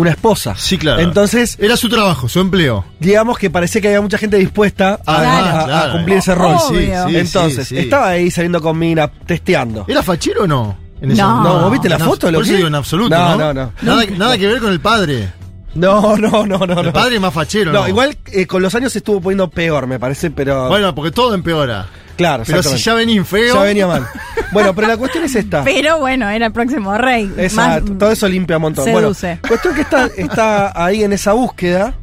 una 0.00 0.10
esposa. 0.10 0.54
Sí, 0.56 0.78
claro. 0.78 1.00
Entonces, 1.00 1.56
Era 1.60 1.76
su 1.76 1.88
trabajo, 1.88 2.28
su 2.28 2.40
empleo. 2.40 2.84
digamos 3.00 3.38
que 3.38 3.50
parecía 3.50 3.80
que 3.80 3.88
había 3.88 4.00
mucha 4.00 4.18
gente 4.18 4.36
dispuesta 4.36 5.00
a, 5.06 5.16
Claro, 5.16 5.26
a- 5.46 5.60
a 5.60 5.64
claro. 5.64 5.92
cumplir 5.92 6.16
ese 6.18 6.34
rol. 6.34 6.56
Obvio. 6.56 6.78
Sí, 7.06 7.10
sí, 7.12 7.16
Entonces, 7.16 7.68
sí, 7.68 7.74
sí. 7.76 7.80
estaba 7.82 8.08
ahí 8.08 8.30
saliendo 8.30 8.60
con 8.60 8.78
Mina, 8.78 9.08
testeando. 9.08 9.84
¿Era 9.88 10.02
fachero 10.02 10.44
o 10.44 10.46
no? 10.46 10.76
En 11.00 11.16
No. 11.16 11.42
No, 11.42 11.60
¿vos 11.60 11.72
viste 11.72 11.88
la 11.88 11.96
en 11.96 12.02
foto? 12.04 12.30
lo 12.30 12.38
Por 12.38 12.42
eso 12.44 12.50
que- 12.52 12.56
digo 12.56 12.68
en 12.68 12.74
absoluto. 12.74 13.16
No, 13.16 13.36
No, 13.36 13.52
no, 13.52 13.54
no. 13.54 13.72
Nada, 13.82 14.04
nada 14.16 14.38
que 14.38 14.46
ver 14.46 14.60
con 14.60 14.72
el 14.72 14.80
padre. 14.80 15.32
No, 15.74 16.16
no, 16.16 16.46
no, 16.46 16.58
no. 16.66 16.80
El 16.80 16.86
no. 16.86 16.92
padre 16.92 17.16
es 17.16 17.20
más 17.20 17.32
fachero, 17.34 17.72
No, 17.72 17.82
¿no? 17.82 17.88
igual 17.88 18.16
eh, 18.32 18.46
con 18.46 18.62
los 18.62 18.74
años 18.74 18.90
se 18.92 18.98
estuvo 18.98 19.20
poniendo 19.20 19.48
peor, 19.48 19.86
me 19.86 19.98
parece, 20.00 20.30
pero. 20.30 20.68
Bueno, 20.68 20.94
porque 20.94 21.10
todo 21.12 21.34
empeora. 21.34 21.86
Claro, 22.18 22.42
Pero 22.46 22.62
si 22.62 22.76
ya 22.76 22.92
venís 22.94 23.26
feo. 23.26 23.54
Ya 23.54 23.62
venía 23.62 23.86
mal. 23.86 24.06
Bueno, 24.52 24.74
pero 24.74 24.88
la 24.88 24.96
cuestión 24.98 25.24
es 25.24 25.34
esta. 25.34 25.64
Pero 25.64 25.98
bueno, 25.98 26.28
era 26.28 26.46
el 26.46 26.52
próximo 26.52 26.96
rey. 26.98 27.32
Exacto, 27.38 27.92
todo 27.94 28.10
eso 28.12 28.28
limpia 28.28 28.56
un 28.56 28.62
montón. 28.62 28.84
seduce. 28.84 29.26
Bueno, 29.40 29.48
cuestión 29.48 29.74
que 29.74 29.80
está, 29.80 30.06
está 30.16 30.84
ahí 30.84 31.02
en 31.02 31.12
esa 31.14 31.32
búsqueda 31.32 31.94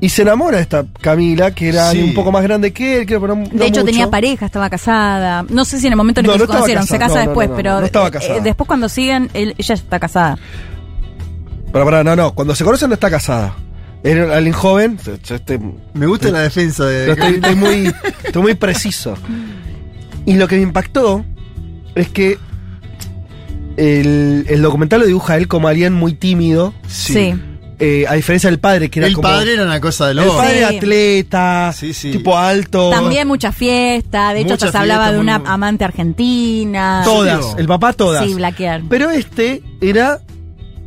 y 0.00 0.08
se 0.10 0.22
enamora 0.22 0.58
de 0.58 0.62
esta 0.64 0.84
Camila, 1.00 1.52
que 1.52 1.68
era 1.70 1.90
Sí. 1.92 2.02
un 2.02 2.14
poco 2.14 2.30
más 2.30 2.42
grande 2.42 2.72
que 2.72 2.98
él, 3.00 3.06
no 3.10 3.18
De 3.36 3.66
hecho, 3.66 3.80
mucho. 3.80 3.84
tenía 3.84 4.10
pareja, 4.10 4.46
estaba 4.46 4.68
casada. 4.68 5.44
No 5.48 5.64
sé 5.64 5.78
si 5.80 5.86
en 5.86 5.92
el 5.92 5.96
momento 5.96 6.20
en 6.20 6.26
el 6.26 6.32
No, 6.32 6.34
que 6.34 6.38
no 6.40 6.44
se 6.46 6.52
conocieron, 6.52 6.86
se 6.86 6.98
casa 6.98 7.20
después, 7.20 7.48
no, 7.48 7.56
pero 7.56 7.80
no 7.80 7.86
estaba 7.86 8.08
eh, 8.08 8.10
casada. 8.10 8.40
después 8.40 8.66
cuando 8.68 8.88
siguen, 8.88 9.30
él- 9.32 9.54
ella 9.56 9.74
está 9.74 9.98
casada. 9.98 10.36
Pero 11.72 11.84
pará, 11.84 12.04
no, 12.04 12.14
no, 12.14 12.34
cuando 12.34 12.54
se 12.54 12.64
conocen 12.64 12.88
no 12.90 12.94
está 12.94 13.10
casada. 13.10 13.54
Era 14.04 14.36
alguien 14.36 14.52
joven, 14.54 14.98
yo- 15.24 15.34
este- 15.34 15.58
Me 15.94 16.06
gusta 16.06 16.28
la 16.30 16.40
defensa 16.42 16.84
de. 16.84 17.10
Estoy, 17.12 17.34
estoy 17.36 17.54
muy, 17.56 17.92
estoy 18.22 18.42
muy 18.42 18.54
preciso. 18.54 19.14
Y 20.26 20.34
lo 20.34 20.46
que 20.46 20.56
me 20.56 20.62
impactó 20.62 21.24
es 21.94 22.08
que 22.10 22.38
el, 23.76 24.46
el 24.48 24.62
documental 24.62 25.00
lo 25.00 25.06
dibuja 25.06 25.34
a 25.34 25.36
él 25.36 25.48
como 25.48 25.68
alguien 25.68 25.92
muy 25.94 26.12
tímido, 26.14 26.74
Sí. 26.86 27.34
eh, 27.78 28.04
a 28.08 28.14
diferencia 28.14 28.48
del 28.50 28.60
padre, 28.60 28.88
que 28.88 29.00
era 29.00 29.08
el 29.08 29.14
como. 29.14 29.26
padre 29.28 29.54
era 29.54 29.64
una 29.64 29.80
cosa 29.80 30.04
de 30.06 30.10
el 30.12 30.16
loco. 30.18 30.36
padre 30.36 30.58
Sí. 30.68 30.76
atleta, 30.76 31.72
Sí, 31.74 31.92
sí. 31.94 32.12
tipo 32.12 32.36
alto. 32.38 32.90
También 32.90 33.26
mucha 33.26 33.52
fiesta. 33.52 34.32
De 34.32 34.40
hecho, 34.42 34.54
hasta 34.54 34.70
se 34.70 34.78
hablaba 34.78 35.10
de 35.12 35.18
una 35.18 35.38
muy- 35.40 35.48
amante 35.48 35.84
argentina. 35.84 37.02
Todas, 37.04 37.56
el 37.58 37.66
papá 37.66 37.92
todas. 37.94 38.24
Sí, 38.24 38.34
Blaquear. 38.34 38.82
Pero 38.88 39.10
este 39.10 39.62
era 39.80 40.20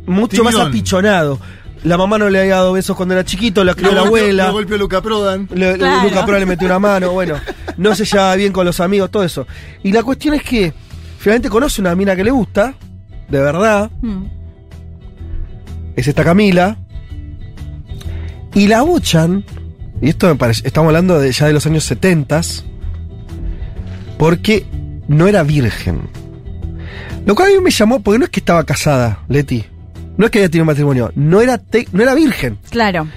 mucho 0.06 0.42
más 0.44 0.54
apichonado. 0.54 1.38
La 1.84 1.96
mamá 1.96 2.18
no 2.18 2.28
le 2.28 2.40
había 2.40 2.56
dado 2.56 2.72
besos 2.72 2.96
cuando 2.96 3.14
era 3.14 3.24
chiquito, 3.24 3.62
la 3.64 3.74
crió 3.74 3.88
Lo 3.90 3.94
la 3.94 4.00
golpeó- 4.02 4.06
abuela. 4.06 4.46
Lo 4.48 4.52
golpeó 4.52 4.78
Luca 4.78 5.00
Prodan. 5.00 5.48
Le- 5.54 5.76
Claro. 5.78 6.08
Luca 6.08 6.24
Prodan 6.24 6.40
le 6.40 6.46
metió 6.46 6.66
una 6.66 6.78
mano, 6.78 7.12
bueno, 7.12 7.36
no 7.76 7.94
se 7.94 8.04
llevaba 8.04 8.34
bien 8.36 8.52
con 8.52 8.64
los 8.66 8.80
amigos, 8.80 9.10
todo 9.10 9.22
eso. 9.24 9.46
Y 9.82 9.92
la 9.92 10.02
cuestión 10.02 10.34
es 10.34 10.42
que 10.42 10.72
finalmente 11.18 11.48
conoce 11.48 11.80
una 11.80 11.94
mina 11.94 12.16
que 12.16 12.24
le 12.24 12.30
gusta, 12.32 12.74
de 13.28 13.38
verdad, 13.40 13.90
Mm. 14.02 14.24
es 15.96 16.08
esta 16.08 16.24
Camila, 16.24 16.76
y 18.54 18.66
la 18.66 18.82
buchan, 18.82 19.44
y 20.02 20.08
esto 20.08 20.26
me 20.26 20.34
parece, 20.34 20.66
estamos 20.66 20.88
hablando 20.88 21.18
de 21.20 21.30
ya 21.30 21.46
de 21.46 21.52
los 21.52 21.64
años 21.66 21.84
70, 21.84 22.40
porque 24.18 24.66
no 25.06 25.28
era 25.28 25.42
virgen. 25.42 26.00
Lo 27.24 27.34
cual 27.34 27.48
a 27.52 27.54
mí 27.56 27.60
me 27.62 27.70
llamó, 27.70 28.00
porque 28.00 28.18
no 28.18 28.24
es 28.24 28.30
que 28.30 28.40
estaba 28.40 28.64
casada, 28.64 29.20
Leti, 29.28 29.64
no 30.18 30.26
es 30.26 30.30
que 30.30 30.40
había 30.40 30.50
tenido 30.50 30.66
matrimonio, 30.66 31.10
no 31.16 31.40
era, 31.40 31.56
te- 31.56 31.88
no 31.92 32.02
era 32.02 32.14
virgen. 32.14 32.58
Claro. 32.68 33.08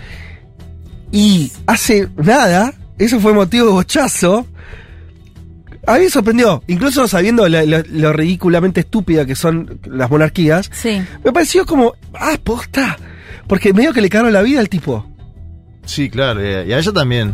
Y 1.11 1.51
hace 1.67 2.07
nada, 2.15 2.73
eso 2.97 3.19
fue 3.19 3.33
motivo 3.33 3.65
de 3.65 3.71
bochazo. 3.73 4.47
A 5.87 5.95
mí 5.97 6.01
me 6.05 6.09
sorprendió, 6.09 6.63
incluso 6.67 7.07
sabiendo 7.07 7.49
la- 7.49 7.65
lo 7.65 8.13
ridículamente 8.13 8.81
estúpida 8.81 9.25
que 9.25 9.35
son 9.35 9.79
las 9.89 10.09
monarquías, 10.09 10.69
Sí. 10.73 11.01
me 11.25 11.33
pareció 11.33 11.65
como, 11.65 11.93
ah, 12.13 12.37
posta. 12.41 12.97
Porque 13.47 13.73
medio 13.73 13.91
que 13.91 13.99
le 14.01 14.09
cagaron 14.09 14.31
la 14.31 14.43
vida 14.43 14.59
al 14.61 14.69
tipo. 14.69 15.05
Sí, 15.85 16.09
claro. 16.09 16.39
Y 16.41 16.71
a 16.71 16.77
ella 16.79 16.91
también. 16.93 17.33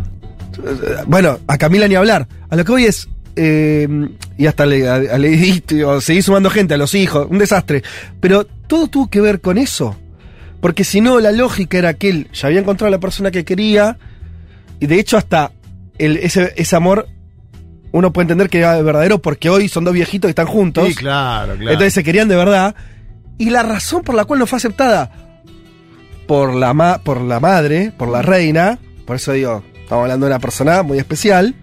Bueno, 1.05 1.37
a 1.47 1.57
Camila 1.57 1.87
ni 1.87 1.93
hablar. 1.95 2.27
A 2.49 2.55
lo 2.55 2.63
que 2.65 2.71
voy 2.71 2.85
es. 2.85 3.07
Eh, 3.37 3.87
y 4.37 4.45
hasta 4.47 4.65
le, 4.65 4.89
a, 4.89 4.99
o 5.87 6.01
seguir 6.01 6.23
sumando 6.23 6.49
gente, 6.49 6.73
a 6.73 6.77
los 6.77 6.93
hijos, 6.95 7.27
un 7.29 7.37
desastre. 7.37 7.83
Pero 8.19 8.45
todo 8.45 8.87
tuvo 8.87 9.09
que 9.09 9.21
ver 9.21 9.39
con 9.39 9.57
eso. 9.57 9.95
Porque 10.59 10.83
si 10.83 10.99
no, 11.01 11.19
la 11.19 11.31
lógica 11.31 11.77
era 11.77 11.93
que 11.93 12.09
él 12.09 12.27
ya 12.33 12.47
había 12.47 12.59
encontrado 12.59 12.87
a 12.87 12.91
la 12.91 12.99
persona 12.99 13.31
que 13.31 13.45
quería. 13.45 13.97
Y 14.79 14.87
de 14.87 14.99
hecho, 14.99 15.15
hasta 15.17 15.51
el, 15.97 16.17
ese, 16.17 16.53
ese 16.57 16.75
amor, 16.75 17.07
uno 17.91 18.11
puede 18.11 18.23
entender 18.23 18.49
que 18.49 18.57
era 18.59 18.81
verdadero 18.81 19.19
porque 19.19 19.49
hoy 19.49 19.69
son 19.69 19.83
dos 19.85 19.93
viejitos 19.93 20.27
que 20.27 20.31
están 20.31 20.47
juntos. 20.47 20.87
Sí, 20.89 20.95
claro, 20.95 21.53
claro. 21.55 21.71
Entonces 21.71 21.93
se 21.93 22.03
querían 22.03 22.27
de 22.27 22.35
verdad. 22.35 22.75
Y 23.37 23.51
la 23.51 23.61
razón 23.63 24.03
por 24.03 24.15
la 24.15 24.25
cual 24.25 24.39
no 24.39 24.47
fue 24.47 24.57
aceptada 24.57 25.11
por 26.27 26.53
la, 26.55 26.73
ma- 26.73 26.97
por 26.97 27.21
la 27.21 27.39
madre, 27.39 27.91
por 27.97 28.09
la 28.09 28.21
reina, 28.21 28.79
por 29.05 29.15
eso 29.15 29.31
digo, 29.31 29.63
estamos 29.81 30.01
hablando 30.03 30.25
de 30.25 30.31
una 30.33 30.39
persona 30.39 30.83
muy 30.83 30.97
especial, 30.97 31.55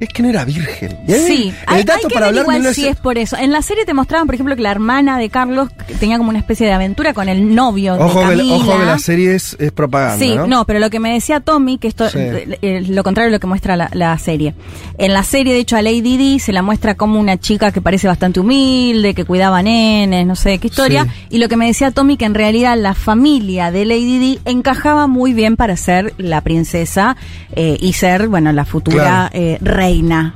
es 0.00 0.08
que 0.08 0.22
no 0.22 0.28
era 0.28 0.44
virgen. 0.44 0.98
Mí 1.06 1.14
Sí, 1.14 1.48
el 1.48 1.54
hay, 1.66 1.84
dato 1.84 2.00
hay 2.04 2.08
que 2.08 2.14
para 2.14 2.26
hablar 2.26 2.42
igual 2.44 2.62
no 2.62 2.72
si 2.72 2.86
es 2.86 2.96
por 2.96 3.18
eso. 3.18 3.36
En 3.36 3.52
la 3.52 3.62
serie 3.62 3.84
te 3.84 3.94
mostraban, 3.94 4.26
por 4.26 4.34
ejemplo, 4.34 4.54
que 4.56 4.62
la 4.62 4.70
hermana 4.70 5.18
de 5.18 5.28
Carlos 5.30 5.68
tenía 6.00 6.18
como 6.18 6.30
una 6.30 6.38
especie 6.38 6.66
de 6.66 6.72
aventura 6.72 7.14
con 7.14 7.28
el 7.28 7.54
novio 7.54 7.94
Ojo 7.94 8.20
de 8.20 8.26
que, 8.26 8.36
Camila. 8.38 8.54
ojo 8.56 8.78
que 8.78 8.84
la 8.84 8.98
serie 8.98 9.34
es, 9.34 9.56
es 9.60 9.72
propaganda. 9.72 10.18
Sí, 10.18 10.34
¿no? 10.34 10.46
¿no? 10.46 10.64
pero 10.66 10.78
lo 10.80 10.90
que 10.90 11.00
me 11.00 11.12
decía 11.12 11.40
Tommy, 11.40 11.78
que 11.78 11.88
esto 11.88 12.08
Sí. 12.10 12.18
eh, 12.20 12.58
eh, 12.62 12.84
lo 12.88 13.02
contrario 13.02 13.30
de 13.30 13.36
lo 13.36 13.40
que 13.40 13.46
muestra 13.46 13.76
la, 13.76 13.88
la 13.92 14.16
serie. 14.18 14.54
En 14.98 15.12
la 15.12 15.22
serie, 15.22 15.52
de 15.54 15.60
hecho, 15.60 15.76
a 15.76 15.82
Lady 15.82 16.16
Di 16.16 16.38
se 16.38 16.52
la 16.52 16.62
muestra 16.62 16.94
como 16.94 17.18
una 17.20 17.38
chica 17.38 17.72
que 17.72 17.80
parece 17.80 18.06
bastante 18.06 18.40
humilde, 18.40 19.14
que 19.14 19.24
cuidaba 19.24 19.62
nenes, 19.62 20.26
no 20.26 20.36
sé 20.36 20.58
qué 20.58 20.66
historia. 20.68 21.04
Sí. 21.04 21.10
Y 21.36 21.38
lo 21.38 21.48
que 21.48 21.56
me 21.56 21.66
decía 21.66 21.90
Tommy, 21.90 22.16
que 22.16 22.24
en 22.24 22.34
realidad 22.34 22.76
la 22.78 22.94
familia 22.94 23.70
de 23.70 23.84
Lady 23.84 24.18
Di 24.18 24.38
encajaba 24.44 25.06
muy 25.06 25.32
bien 25.34 25.56
para 25.56 25.76
ser 25.76 26.14
la 26.18 26.40
princesa 26.42 27.16
eh, 27.56 27.76
y 27.80 27.92
ser, 27.94 28.28
bueno, 28.28 28.52
la 28.52 28.64
futura 28.64 28.94
Claro. 28.94 29.30
eh, 29.32 29.58
reina. 29.60 29.83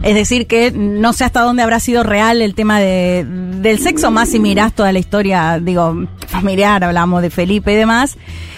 Es 0.02 0.14
decir, 0.14 0.46
que 0.46 0.70
no 0.72 1.12
sé 1.12 1.24
hasta 1.24 1.40
dónde 1.40 1.62
habrá 1.62 1.80
sido 1.80 2.02
real 2.02 2.42
el 2.42 2.54
tema 2.54 2.78
de, 2.80 3.24
del 3.26 3.78
sexo, 3.78 4.10
más 4.10 4.28
si 4.30 4.38
mirás 4.38 4.72
toda 4.74 4.92
la 4.92 4.98
historia, 4.98 5.58
digo, 5.60 6.06
familiar, 6.26 6.84
hablamos 6.84 7.22
de 7.22 7.30
Felipe 7.30 7.72
y 7.72 7.76
demás, 7.76 8.16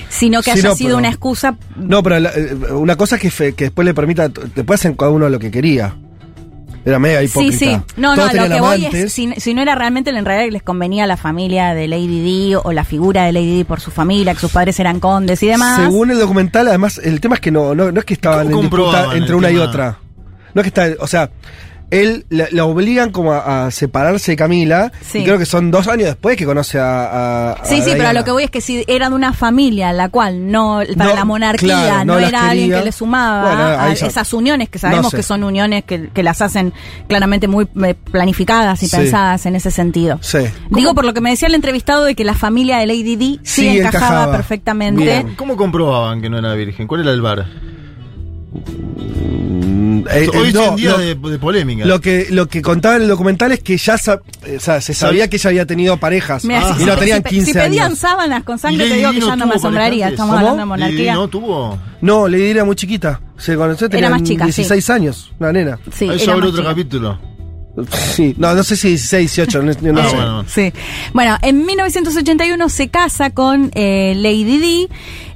sino 0.08 0.42
que 0.42 0.52
Sí, 0.52 0.58
haya 0.58 0.68
no, 0.70 0.74
sido 0.74 0.88
pero- 0.88 0.98
una 0.98 1.08
excusa 1.08 1.56
No, 1.76 2.02
pero 2.02 2.18
la- 2.18 2.30
eh, 2.30 2.54
una 2.72 2.96
cosa 2.96 3.16
es 3.16 3.22
que, 3.22 3.30
fe- 3.30 3.52
que 3.54 3.64
después 3.64 3.84
le 3.86 3.94
permita, 3.94 4.28
después 4.28 4.80
hacen 4.80 4.94
cada 4.94 5.10
uno 5.12 5.28
lo 5.28 5.38
que 5.38 5.50
quería. 5.50 5.94
Era 6.82 6.98
mega 6.98 7.20
Sí, 7.20 7.26
hipócrita. 7.26 7.58
sí. 7.58 7.66
No, 7.98 8.16
no, 8.16 8.22
Todos 8.22 8.32
lo 8.34 8.42
tenían 8.42 8.52
que 8.52 8.60
voy 8.62 8.86
es, 8.86 9.12
si, 9.12 9.30
si 9.36 9.52
no 9.52 9.60
era 9.60 9.74
realmente 9.74 10.08
en 10.08 10.24
realidad 10.24 10.46
que 10.46 10.50
les 10.52 10.62
convenía 10.62 11.04
a 11.04 11.06
la 11.06 11.18
familia 11.18 11.74
de 11.74 11.86
Lady 11.88 12.22
Di 12.22 12.54
o 12.54 12.72
la 12.72 12.84
figura 12.84 13.24
de 13.24 13.32
Lady 13.32 13.54
Di 13.58 13.64
por 13.64 13.80
su 13.80 13.90
familia, 13.90 14.32
que 14.32 14.40
sus 14.40 14.50
padres 14.50 14.80
eran 14.80 14.98
condes 14.98 15.42
y 15.42 15.48
demás. 15.48 15.78
Según 15.78 16.10
el 16.10 16.18
documental, 16.18 16.68
además, 16.68 16.98
el 17.04 17.20
tema 17.20 17.34
es 17.34 17.42
que 17.42 17.50
no, 17.50 17.74
no, 17.74 17.92
no 17.92 17.98
es 18.00 18.06
que 18.06 18.14
estaban 18.14 18.46
¿Cómo 18.46 18.62
en 18.62 18.70
disputa 18.70 19.04
entre 19.14 19.28
el 19.28 19.34
una 19.34 19.50
y 19.50 19.58
otra. 19.58 19.98
No 20.54 20.62
es 20.62 20.70
que 20.72 20.80
está, 20.80 21.02
o 21.02 21.06
sea, 21.06 21.30
él 21.90 22.24
la, 22.28 22.46
la 22.52 22.64
obligan 22.66 23.10
como 23.10 23.32
a, 23.32 23.66
a 23.66 23.70
separarse 23.72 24.30
de 24.30 24.36
Camila. 24.36 24.92
Sí. 25.00 25.18
Y 25.18 25.24
creo 25.24 25.38
que 25.40 25.44
son 25.44 25.72
dos 25.72 25.88
años 25.88 26.06
después 26.06 26.36
que 26.36 26.44
conoce 26.46 26.78
a. 26.78 26.84
a- 26.84 27.52
a 27.54 27.64
Sí, 27.64 27.82
sí, 27.82 27.90
pero 27.96 28.10
a 28.10 28.12
lo 28.12 28.22
que 28.22 28.30
voy 28.30 28.44
es 28.44 28.50
que 28.52 28.60
si 28.60 28.84
era 28.86 29.08
de 29.08 29.16
una 29.16 29.32
familia 29.32 29.92
la 29.92 30.08
cual 30.08 30.52
no, 30.52 30.82
para 30.96 31.10
No, 31.10 31.16
la 31.16 31.24
monarquía, 31.24 31.66
claro, 31.66 32.04
no, 32.04 32.18
era 32.20 32.50
alguien 32.50 32.70
que 32.70 32.84
le 32.84 32.92
sumaba 32.92 33.42
Bueno, 33.42 33.62
a 33.82 33.90
esas 33.92 34.32
uniones 34.32 34.68
que 34.68 34.78
sabemos 34.78 35.02
no 35.06 35.10
sé. 35.10 35.16
que 35.16 35.22
son 35.24 35.42
uniones 35.42 35.82
que, 35.82 36.10
que 36.10 36.22
las 36.22 36.40
hacen 36.42 36.72
claramente 37.08 37.48
muy 37.48 37.66
eh, 37.84 37.94
planificadas 37.94 38.80
y 38.84 38.86
Sí. 38.86 38.96
pensadas 38.96 39.44
en 39.46 39.56
ese 39.56 39.72
sentido. 39.72 40.18
Sí. 40.22 40.38
Digo 40.70 40.94
por 40.94 41.04
lo 41.04 41.12
que 41.12 41.20
me 41.20 41.30
decía 41.30 41.48
el 41.48 41.54
entrevistado 41.56 42.04
de 42.04 42.14
que 42.14 42.22
la 42.22 42.34
familia 42.34 42.78
de 42.78 42.86
Lady 42.86 43.16
Di 43.16 43.40
sí, 43.42 43.62
Sí, 43.62 43.78
encajaba, 43.78 44.06
encajaba. 44.06 44.32
perfectamente. 44.36 45.02
Bien. 45.02 45.34
¿Cómo 45.34 45.56
comprobaban 45.56 46.22
que 46.22 46.30
no 46.30 46.38
era 46.38 46.54
virgen? 46.54 46.86
¿Cuál 46.86 47.00
era 47.00 47.10
el 47.10 47.20
bar? 47.20 47.46
Mm, 48.52 50.00
eh, 50.10 50.28
Hoy 50.32 50.46
eh, 50.46 50.48
es 50.48 50.54
no, 50.54 50.70
un 50.70 50.76
día 50.76 50.90
lo, 50.92 50.98
de, 50.98 51.14
de 51.14 51.38
polémica. 51.38 51.84
lo 51.84 52.00
que, 52.00 52.26
lo 52.30 52.46
que 52.48 52.62
contaba 52.62 52.96
en 52.96 53.02
el 53.02 53.08
documental 53.08 53.52
es 53.52 53.60
que 53.60 53.76
ya 53.76 53.94
eh, 54.46 54.56
o 54.56 54.60
sea, 54.60 54.80
se 54.80 54.92
sabía 54.94 55.28
que 55.28 55.36
ella 55.36 55.50
había 55.50 55.66
tenido 55.66 55.96
parejas. 55.98 56.44
Ah. 56.50 56.74
si- 56.76 56.82
y 56.82 56.86
no 56.86 56.94
si- 56.94 56.98
tenían 57.00 57.18
si, 57.18 57.22
pe- 57.22 57.28
15 57.30 57.46
si 57.46 57.52
pedían 57.58 57.86
años. 57.86 57.98
sábanas 57.98 58.42
con 58.44 58.56
¿Y 58.56 58.58
sangre, 58.58 58.88
te 58.88 58.94
digo 58.96 59.10
Di 59.10 59.14
que 59.16 59.20
no 59.20 59.26
ya 59.28 59.36
no 59.36 59.46
me 59.46 59.54
asombraría. 59.54 60.08
Estamos 60.08 60.30
¿Cómo? 60.30 60.38
hablando 60.38 60.58
de 60.60 60.66
monarquía. 60.66 61.14
no 61.14 61.28
tuvo. 61.28 61.78
No, 62.00 62.28
Lady 62.28 62.50
era 62.50 62.64
muy 62.64 62.74
chiquita. 62.76 63.20
Se 63.36 63.56
conoció, 63.56 63.86
Era 63.86 63.92
tenía 63.96 64.10
más 64.10 64.22
chica, 64.22 64.44
sí. 64.46 64.62
16 64.62 64.90
años, 64.90 65.32
una 65.38 65.52
nena. 65.52 65.78
Sí, 65.92 66.06
abre 66.08 66.26
más 66.26 66.36
otro 66.36 66.50
chica. 66.50 66.64
capítulo. 66.64 67.29
Sí, 68.14 68.34
no, 68.36 68.52
no 68.54 68.62
sé 68.64 68.76
si 68.76 68.88
16, 68.88 69.36
18, 69.36 69.62
no, 69.62 69.92
no 69.92 70.00
Ah, 70.00 70.08
sé. 70.08 70.16
bueno. 70.16 70.44
Sí. 70.48 70.72
Bueno, 71.14 71.36
en 71.42 71.64
1981 71.64 72.68
se 72.68 72.88
casa 72.88 73.30
con 73.30 73.70
eh, 73.74 74.14
Lady 74.16 74.58
Di. 74.58 74.88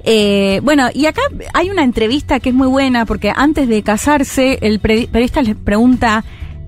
Eh, 0.04 0.60
bueno, 0.62 0.88
y 0.92 1.06
acá 1.06 1.22
hay 1.54 1.70
una 1.70 1.82
entrevista 1.84 2.40
que 2.40 2.50
es 2.50 2.54
muy 2.54 2.66
buena 2.66 3.06
porque 3.06 3.32
antes 3.34 3.68
de 3.68 3.82
casarse, 3.82 4.58
el 4.62 4.80
periodista 4.80 5.42
les 5.42 5.56
pregunta, 5.56 6.24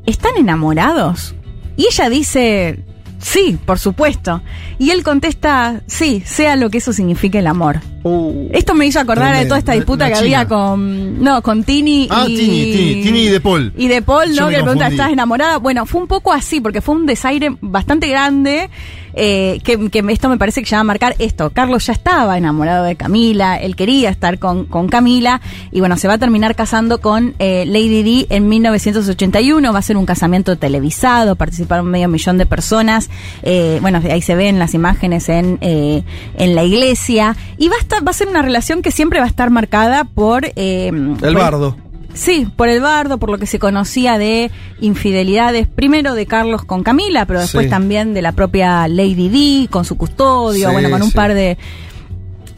¿están 0.06 0.36
enamorados? 0.38 1.34
Y 1.76 1.86
ella 1.90 2.08
dice, 2.08 2.78
sí, 3.26 3.58
por 3.64 3.78
supuesto. 3.78 4.40
Y 4.78 4.90
él 4.90 5.02
contesta, 5.02 5.82
sí, 5.86 6.22
sea 6.24 6.54
lo 6.56 6.70
que 6.70 6.78
eso 6.78 6.92
signifique 6.92 7.38
el 7.40 7.46
amor. 7.48 7.80
Uh, 8.04 8.48
Esto 8.52 8.72
me 8.74 8.86
hizo 8.86 9.00
acordar 9.00 9.36
de 9.36 9.46
toda 9.46 9.58
esta 9.58 9.72
disputa 9.72 10.04
la 10.08 10.12
que 10.12 10.18
había 10.20 10.46
con. 10.46 11.20
No, 11.22 11.42
con 11.42 11.64
Tini 11.64 12.06
Ah, 12.08 12.24
y. 12.28 12.36
Tini, 12.36 12.72
Tini, 12.72 13.02
Tini 13.02 13.20
y 13.22 13.28
De 13.28 13.40
Paul. 13.40 13.72
Y 13.76 13.88
De 13.88 14.00
Paul, 14.00 14.32
¿no? 14.36 14.46
Que 14.46 14.52
le 14.58 14.62
pregunta. 14.62 14.86
¿estás 14.86 15.10
enamorada? 15.10 15.56
Bueno, 15.56 15.86
fue 15.86 16.00
un 16.00 16.06
poco 16.06 16.32
así, 16.32 16.60
porque 16.60 16.80
fue 16.80 16.94
un 16.94 17.04
desaire 17.06 17.56
bastante 17.60 18.06
grande. 18.06 18.70
Eh, 19.16 19.58
que, 19.64 19.90
que 19.90 20.04
esto 20.10 20.28
me 20.28 20.38
parece 20.38 20.62
que 20.62 20.68
ya 20.68 20.76
va 20.76 20.82
a 20.82 20.84
marcar 20.84 21.16
esto. 21.18 21.50
Carlos 21.50 21.86
ya 21.86 21.92
estaba 21.94 22.38
enamorado 22.38 22.84
de 22.84 22.94
Camila, 22.96 23.56
él 23.56 23.74
quería 23.74 24.10
estar 24.10 24.38
con, 24.38 24.66
con 24.66 24.88
Camila, 24.88 25.40
y 25.72 25.80
bueno, 25.80 25.96
se 25.96 26.06
va 26.06 26.14
a 26.14 26.18
terminar 26.18 26.54
casando 26.54 27.00
con 27.00 27.34
eh, 27.38 27.64
Lady 27.66 28.02
Di 28.02 28.26
en 28.30 28.48
1981. 28.48 29.72
Va 29.72 29.78
a 29.78 29.82
ser 29.82 29.96
un 29.96 30.06
casamiento 30.06 30.56
televisado, 30.56 31.34
participaron 31.36 31.86
medio 31.86 32.08
millón 32.08 32.38
de 32.38 32.46
personas. 32.46 33.08
eh, 33.42 33.78
bueno, 33.82 34.00
ahí 34.10 34.22
se 34.22 34.34
ven 34.36 34.58
las 34.58 34.74
imágenes 34.74 35.28
en, 35.28 35.58
eh, 35.62 36.02
en 36.36 36.54
la 36.54 36.62
iglesia. 36.64 37.34
Y 37.58 37.68
va 37.68 37.76
a, 37.76 37.80
estar, 37.80 38.06
va 38.06 38.10
a 38.10 38.14
ser 38.14 38.28
una 38.28 38.42
relación 38.42 38.82
que 38.82 38.90
siempre 38.90 39.18
va 39.18 39.24
a 39.24 39.28
estar 39.28 39.50
marcada 39.50 40.04
por... 40.04 40.44
eh, 40.56 40.88
el 40.88 41.16
por- 41.18 41.34
bardo. 41.34 41.76
Sí, 42.16 42.48
por 42.56 42.68
el 42.68 42.80
bardo, 42.80 43.18
por 43.18 43.30
lo 43.30 43.38
que 43.38 43.46
se 43.46 43.58
conocía 43.58 44.16
de 44.18 44.50
infidelidades, 44.80 45.68
primero 45.68 46.14
de 46.14 46.24
Carlos 46.26 46.64
con 46.64 46.82
Camila, 46.82 47.26
pero 47.26 47.40
después 47.40 47.64
Sí. 47.66 47.70
también 47.70 48.14
de 48.14 48.22
la 48.22 48.32
propia 48.32 48.88
Lady 48.88 49.28
Di 49.28 49.68
con 49.70 49.84
su 49.84 49.96
custodio, 49.96 50.68
Sí, 50.68 50.72
bueno, 50.72 50.90
con 50.90 51.02
un 51.02 51.10
sí. 51.10 51.14
par 51.16 51.34
de 51.34 51.58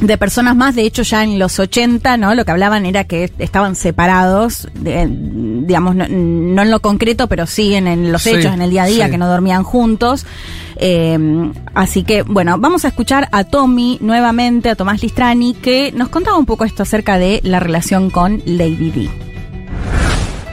de 0.00 0.16
personas 0.16 0.54
más, 0.54 0.76
de 0.76 0.82
hecho 0.82 1.02
ya 1.02 1.24
en 1.24 1.40
los 1.40 1.58
80, 1.58 2.16
¿no? 2.18 2.32
Lo 2.36 2.44
que 2.44 2.52
hablaban 2.52 2.86
era 2.86 3.02
que 3.02 3.32
estaban 3.40 3.74
separados, 3.74 4.68
de- 4.74 5.08
digamos, 5.10 5.96
no, 5.96 6.06
no 6.08 6.62
en 6.62 6.70
lo 6.70 6.78
concreto, 6.78 7.26
pero 7.26 7.46
sí 7.48 7.74
en, 7.74 7.88
en 7.88 8.12
los 8.12 8.22
Sí, 8.22 8.30
hechos, 8.30 8.54
en 8.54 8.62
el 8.62 8.70
día 8.70 8.84
a 8.84 8.86
día, 8.86 9.06
sí. 9.06 9.10
que 9.10 9.18
no 9.18 9.26
dormían 9.26 9.64
juntos. 9.64 10.24
Eh, 10.76 11.18
así 11.74 12.04
que, 12.04 12.22
bueno, 12.22 12.58
vamos 12.60 12.84
a 12.84 12.88
escuchar 12.88 13.28
a 13.32 13.42
Tommy 13.42 13.98
nuevamente, 14.00 14.70
a 14.70 14.76
Tomás 14.76 15.02
Listrani, 15.02 15.54
que 15.54 15.90
nos 15.90 16.10
contaba 16.10 16.38
un 16.38 16.46
poco 16.46 16.64
esto 16.64 16.84
acerca 16.84 17.18
de 17.18 17.40
la 17.42 17.58
relación 17.58 18.10
con 18.10 18.40
Lady 18.46 18.92
Di. 18.92 19.10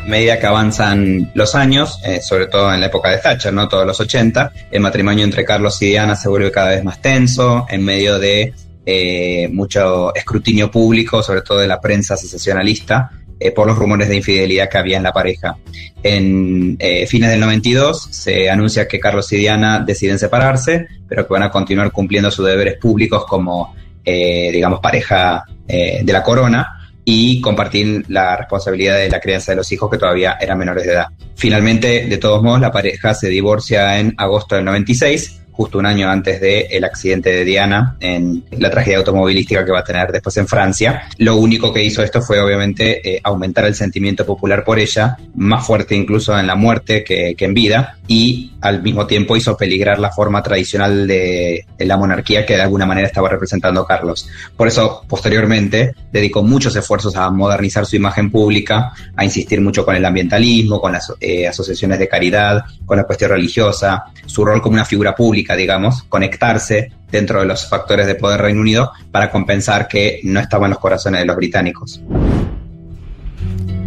Medida 0.08 0.40
que 0.40 0.46
avanzan 0.46 1.32
los 1.34 1.56
años, 1.56 2.00
eh, 2.06 2.22
sobre 2.22 2.48
todo 2.48 2.74
en 2.74 2.80
la 2.80 2.88
época 2.88 3.10
de 3.10 3.18
Thatcher, 3.18 3.52
¿no? 3.52 3.68
Todos 3.68 3.88
los 3.88 4.00
80, 4.00 4.52
el 4.72 4.80
matrimonio 4.80 5.24
entre 5.24 5.44
Carlos 5.44 5.82
y 5.82 5.88
Diana 5.88 6.16
se 6.16 6.30
vuelve 6.30 6.52
cada 6.52 6.70
vez 6.70 6.84
más 6.84 7.02
tenso, 7.02 7.66
en 7.70 7.84
medio 7.84 8.20
de 8.20 8.54
eh, 8.88 9.48
mucho 9.52 10.14
escrutinio 10.14 10.70
público, 10.70 11.24
sobre 11.24 11.42
todo 11.42 11.58
de 11.58 11.68
la 11.68 11.82
prensa 11.82 12.16
sensacionalista, 12.16 13.10
eh, 13.40 13.50
por 13.50 13.66
los 13.66 13.76
rumores 13.76 14.08
de 14.08 14.18
infidelidad 14.18 14.70
que 14.70 14.78
había 14.78 14.98
en 14.98 15.04
la 15.04 15.12
pareja. 15.12 15.58
En 16.04 16.78
eh, 16.78 17.08
fines 17.08 17.32
del 17.32 17.40
92 17.40 18.10
se 18.12 18.48
anuncia 18.48 18.88
que 18.88 19.00
Carlos 19.00 19.32
y 19.34 19.38
Diana 19.38 19.80
deciden 19.80 20.20
separarse, 20.20 20.88
pero 21.10 21.26
que 21.26 21.34
van 21.34 21.44
a 21.44 21.50
continuar 21.50 21.92
cumpliendo 21.92 22.30
sus 22.30 22.46
deberes 22.46 22.78
públicos 22.78 23.26
como, 23.26 23.76
digamos, 24.06 24.80
pareja 24.82 25.46
de 25.68 26.14
la 26.14 26.22
corona 26.22 26.75
y 27.06 27.40
compartir 27.40 28.04
la 28.08 28.36
responsabilidad 28.36 28.98
de 28.98 29.10
la 29.10 29.20
crianza 29.20 29.52
de 29.52 29.58
los 29.58 29.72
hijos 29.72 29.90
que 29.92 30.00
todavía 30.00 30.38
eran 30.42 30.58
menores 30.58 30.86
de 30.86 30.94
edad. 30.94 31.08
Finalmente, 31.36 32.08
de 32.08 32.18
todos 32.18 32.42
modos, 32.42 32.60
la 32.60 32.72
pareja 32.72 33.14
se 33.14 33.30
divorcia 33.30 34.00
en 34.00 34.16
agosto 34.18 34.56
del 34.56 34.66
96, 34.66 35.45
justo 35.56 35.78
un 35.78 35.86
año 35.86 36.10
antes 36.10 36.42
del 36.42 36.84
accidente 36.84 37.30
de 37.32 37.46
Diana 37.46 37.96
en 38.00 38.44
la 38.52 38.70
tragedia 38.70 38.98
automovilística 38.98 39.64
que 39.66 39.72
va 39.72 39.80
a 39.80 39.84
tener 39.84 40.12
después 40.12 40.36
en 40.38 40.48
Francia. 40.48 41.04
Lo 41.18 41.38
único 41.38 41.74
que 41.74 41.84
hizo 41.84 42.04
esto 42.04 42.22
fue 42.22 42.40
obviamente 42.40 43.16
eh, 43.16 43.22
aumentar 43.24 43.66
el 43.66 43.76
sentimiento 43.76 44.26
popular 44.26 44.64
por 44.64 44.80
ella, 44.80 45.18
más 45.36 45.66
fuerte 45.66 45.96
incluso 45.96 46.38
en 46.38 46.48
la 46.48 46.56
muerte 46.56 47.04
que, 47.04 47.36
que 47.38 47.46
en 47.46 47.54
vida, 47.54 47.98
y 48.08 48.52
al 48.62 48.84
mismo 48.84 49.08
tiempo 49.08 49.36
hizo 49.36 49.58
peligrar 49.58 49.98
la 50.00 50.12
forma 50.12 50.44
tradicional 50.44 51.08
de, 51.08 51.66
de 51.78 51.86
la 51.86 51.98
monarquía 51.98 52.46
que 52.46 52.56
de 52.56 52.62
alguna 52.62 52.86
manera 52.86 53.08
estaba 53.08 53.30
representando 53.30 53.86
Carlos. 53.86 54.28
Por 54.56 54.68
eso, 54.68 55.04
posteriormente, 55.08 55.94
dedicó 56.12 56.44
muchos 56.44 56.76
esfuerzos 56.76 57.16
a 57.16 57.30
modernizar 57.32 57.86
su 57.86 57.96
imagen 57.96 58.30
pública, 58.30 58.92
a 59.16 59.24
insistir 59.24 59.62
mucho 59.62 59.86
con 59.86 59.96
el 59.96 60.06
ambientalismo, 60.06 60.80
con 60.80 60.92
las 60.92 61.14
eh, 61.20 61.48
asociaciones 61.48 62.00
de 62.00 62.08
caridad, 62.08 62.64
con 62.86 62.98
la 62.98 63.04
cuestión 63.04 63.32
religiosa, 63.32 64.06
su 64.26 64.44
rol 64.44 64.62
como 64.62 64.74
una 64.74 64.86
figura 64.86 65.16
pública, 65.16 65.45
digamos, 65.54 66.04
conectarse 66.04 66.92
dentro 67.12 67.42
de 67.42 67.46
los 67.46 67.70
factores 67.70 68.08
de 68.08 68.16
poder 68.16 68.42
Reino 68.42 68.62
Unido 68.62 68.92
para 69.12 69.30
compensar 69.30 69.88
que 69.88 70.22
no 70.24 70.40
estaba 70.40 70.66
en 70.66 70.72
los 70.72 70.80
corazones 70.80 71.20
de 71.20 71.26
los 71.26 71.36
británicos. 71.36 72.02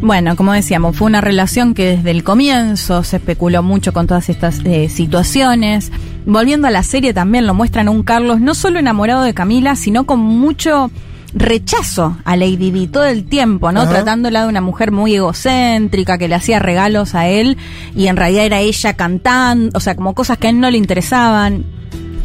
Bueno, 0.00 0.36
como 0.36 0.52
decíamos, 0.52 0.96
fue 0.96 1.08
una 1.08 1.20
relación 1.20 1.74
que 1.74 1.96
desde 1.96 2.12
el 2.12 2.22
comienzo 2.22 3.02
se 3.02 3.16
especuló 3.16 3.64
mucho 3.64 3.92
con 3.92 4.06
todas 4.06 4.28
estas 4.28 4.60
eh, 4.64 4.88
situaciones. 4.88 5.90
Volviendo 6.24 6.68
a 6.68 6.70
la 6.70 6.84
serie 6.84 7.12
también 7.12 7.48
lo 7.48 7.54
muestran 7.54 7.88
un 7.88 8.04
Carlos 8.04 8.40
no 8.40 8.54
solo 8.54 8.78
enamorado 8.78 9.24
de 9.24 9.34
Camila, 9.34 9.74
sino 9.74 10.06
con 10.06 10.20
mucho 10.20 10.92
rechazo 11.34 12.16
a 12.24 12.36
Lady 12.36 12.70
Di 12.70 12.86
todo 12.86 13.04
el 13.04 13.24
tiempo, 13.24 13.70
¿no? 13.72 13.82
Ajá. 13.82 13.90
Tratándola 13.90 14.42
de 14.42 14.48
una 14.48 14.60
mujer 14.60 14.92
muy 14.92 15.14
egocéntrica 15.14 16.18
que 16.18 16.28
le 16.28 16.34
hacía 16.34 16.58
regalos 16.58 17.14
a 17.14 17.28
él 17.28 17.56
y 17.94 18.06
en 18.06 18.16
realidad 18.16 18.44
era 18.46 18.60
ella 18.60 18.94
cantando, 18.94 19.76
o 19.76 19.80
sea, 19.80 19.94
como 19.94 20.14
cosas 20.14 20.38
que 20.38 20.46
a 20.46 20.50
él 20.50 20.60
no 20.60 20.70
le 20.70 20.78
interesaban 20.78 21.64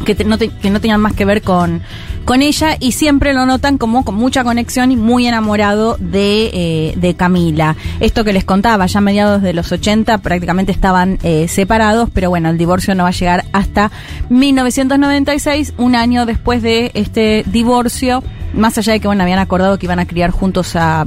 que, 0.04 0.14
te- 0.14 0.24
no, 0.24 0.36
te- 0.38 0.48
que 0.50 0.70
no 0.70 0.80
tenían 0.80 1.00
más 1.00 1.14
que 1.14 1.24
ver 1.24 1.40
con, 1.40 1.80
con 2.26 2.42
ella 2.42 2.76
y 2.78 2.92
siempre 2.92 3.32
lo 3.32 3.46
notan 3.46 3.78
como 3.78 4.04
con 4.04 4.14
mucha 4.16 4.44
conexión 4.44 4.92
y 4.92 4.96
muy 4.96 5.26
enamorado 5.26 5.96
de, 5.98 6.50
eh, 6.52 6.94
de 6.96 7.14
Camila. 7.14 7.74
Esto 8.00 8.22
que 8.24 8.34
les 8.34 8.44
contaba, 8.44 8.84
ya 8.84 8.98
a 8.98 9.02
mediados 9.02 9.40
de 9.40 9.54
los 9.54 9.72
80 9.72 10.18
prácticamente 10.18 10.72
estaban 10.72 11.18
eh, 11.22 11.46
separados, 11.48 12.10
pero 12.12 12.28
bueno, 12.28 12.50
el 12.50 12.58
divorcio 12.58 12.94
no 12.94 13.04
va 13.04 13.10
a 13.10 13.12
llegar 13.12 13.44
hasta 13.52 13.90
1996, 14.28 15.74
un 15.78 15.94
año 15.94 16.26
después 16.26 16.60
de 16.62 16.90
este 16.94 17.44
divorcio, 17.46 18.22
más 18.54 18.78
allá 18.78 18.92
de 18.92 19.00
que 19.00 19.06
bueno, 19.06 19.22
habían 19.22 19.38
acordado 19.38 19.78
que 19.78 19.86
iban 19.86 19.98
a 19.98 20.06
criar 20.06 20.30
juntos 20.30 20.76
a 20.76 21.04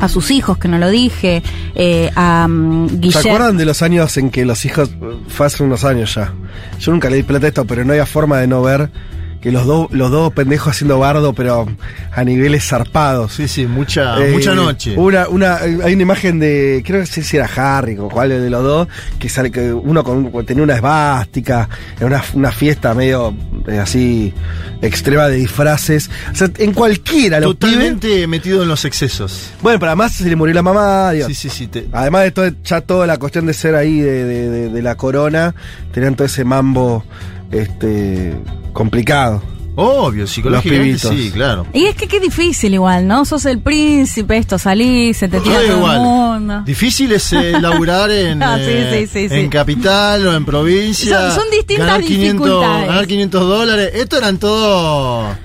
a 0.00 0.08
sus 0.08 0.30
hijos, 0.30 0.58
que 0.58 0.68
no 0.68 0.78
lo 0.78 0.88
dije, 0.88 1.42
eh, 1.74 2.10
a 2.14 2.46
um, 2.48 2.88
¿Se 3.10 3.18
acuerdan 3.18 3.56
de 3.56 3.64
los 3.64 3.82
años 3.82 4.16
en 4.16 4.30
que 4.30 4.44
los 4.44 4.64
hijos, 4.64 4.90
fue 5.28 5.46
hace 5.46 5.62
unos 5.62 5.84
años 5.84 6.14
ya? 6.14 6.32
Yo 6.78 6.92
nunca 6.92 7.10
le 7.10 7.16
di 7.16 7.22
plata 7.22 7.46
a 7.46 7.48
esto, 7.48 7.64
pero 7.64 7.84
no 7.84 7.92
había 7.92 8.06
forma 8.06 8.38
de 8.38 8.46
no 8.46 8.62
ver 8.62 8.90
que 9.40 9.52
los 9.52 9.66
dos 9.66 9.86
los 9.92 10.10
dos 10.10 10.32
pendejos 10.32 10.72
haciendo 10.72 10.98
bardo, 10.98 11.32
pero 11.32 11.66
a 12.12 12.24
niveles 12.24 12.66
zarpados. 12.66 13.34
Sí, 13.34 13.46
sí, 13.48 13.66
mucha, 13.66 14.18
Eh, 14.24 14.32
mucha 14.32 14.54
noche. 14.54 14.94
Una, 14.96 15.28
una, 15.28 15.56
hay 15.58 15.94
una 15.94 16.02
imagen 16.02 16.40
de, 16.40 16.82
creo 16.84 17.00
que 17.00 17.06
sí 17.06 17.22
si 17.22 17.36
era 17.36 17.46
Harry 17.56 17.96
o 17.98 18.08
cuál 18.08 18.30
de 18.30 18.50
los 18.50 18.62
dos, 18.64 18.88
que 19.18 19.28
sale 19.28 19.50
que 19.52 19.72
uno 19.72 20.02
con, 20.02 20.44
tenía 20.44 20.62
una 20.64 20.74
esvástica, 20.74 21.68
en 22.00 22.06
una, 22.06 22.22
una 22.34 22.50
fiesta 22.52 22.94
medio 22.94 23.32
eh, 23.68 23.78
así 23.78 24.34
extrema 24.82 25.28
de 25.28 25.36
disfraces. 25.36 26.10
O 26.32 26.34
sea, 26.34 26.50
en 26.58 26.72
cualquiera 26.72 27.40
los 27.40 27.54
pibes. 27.54 27.74
Totalmente 27.74 28.26
metido 28.26 28.62
en 28.62 28.68
los 28.68 28.84
excesos. 28.84 29.50
Bueno, 29.62 29.78
pero 29.78 29.90
además 29.90 30.14
se 30.16 30.28
le 30.28 30.34
murió 30.36 30.54
la 30.54 30.62
mamá. 30.62 31.12
digo, 31.12 31.28
Sí, 31.28 31.34
sí, 31.34 31.48
sí. 31.48 31.66
te- 31.68 31.88
Además 31.92 32.22
de 32.24 32.30
todo, 32.32 32.50
ya 32.64 32.80
toda 32.80 33.06
la 33.06 33.18
cuestión 33.18 33.46
de 33.46 33.54
ser 33.54 33.74
ahí 33.76 34.00
de, 34.00 34.24
de- 34.24 34.50
de- 34.50 34.68
de 34.70 34.82
la 34.82 34.96
corona, 34.96 35.54
tenían 35.92 36.14
todo 36.16 36.26
ese 36.26 36.44
mambo 36.44 37.04
este 37.50 38.34
complicado. 38.72 39.42
Obvio, 39.80 40.26
psicológicamente 40.26 40.98
sí, 40.98 41.30
claro. 41.32 41.64
Y 41.72 41.84
es 41.84 41.94
que 41.94 42.08
qué 42.08 42.18
difícil 42.18 42.74
igual, 42.74 43.06
¿no? 43.06 43.24
Sos 43.24 43.46
el 43.46 43.60
príncipe, 43.60 44.36
esto 44.36 44.58
salís, 44.58 45.16
se 45.18 45.28
te 45.28 45.38
tira 45.38 45.60
Todo 45.68 45.92
el 45.92 46.00
mundo. 46.00 46.62
Difícil 46.66 47.12
es 47.12 47.32
eh, 47.32 47.52
laburar 47.60 48.10
en, 48.10 48.40
sí, 48.40 48.44
eh, 48.58 49.06
sí, 49.06 49.06
sí, 49.06 49.28
sí. 49.28 49.34
en 49.40 49.48
capital 49.48 50.26
o 50.26 50.34
en 50.34 50.44
provincia. 50.44 51.30
Son- 51.30 51.42
son 51.42 51.50
distintas 51.52 51.86
ganar 51.86 52.00
500, 52.02 52.44
dificultades. 52.46 52.88
ganar 52.88 53.06
500 53.06 53.40
dólares. 53.42 53.90
Esto 53.94 54.18
eran 54.18 54.38
todo. 54.38 55.36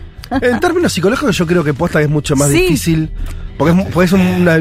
En 0.41 0.59
términos 0.59 0.91
psicológicos, 0.91 1.37
yo 1.37 1.45
creo 1.45 1.63
que 1.63 1.75
posta 1.75 2.01
es 2.01 2.09
mucho 2.09 2.35
más 2.35 2.49
Sí. 2.49 2.61
difícil. 2.61 3.11
Porque 3.55 3.79
es, 3.79 3.87
porque 3.93 4.05
es 4.07 4.13
una. 4.13 4.57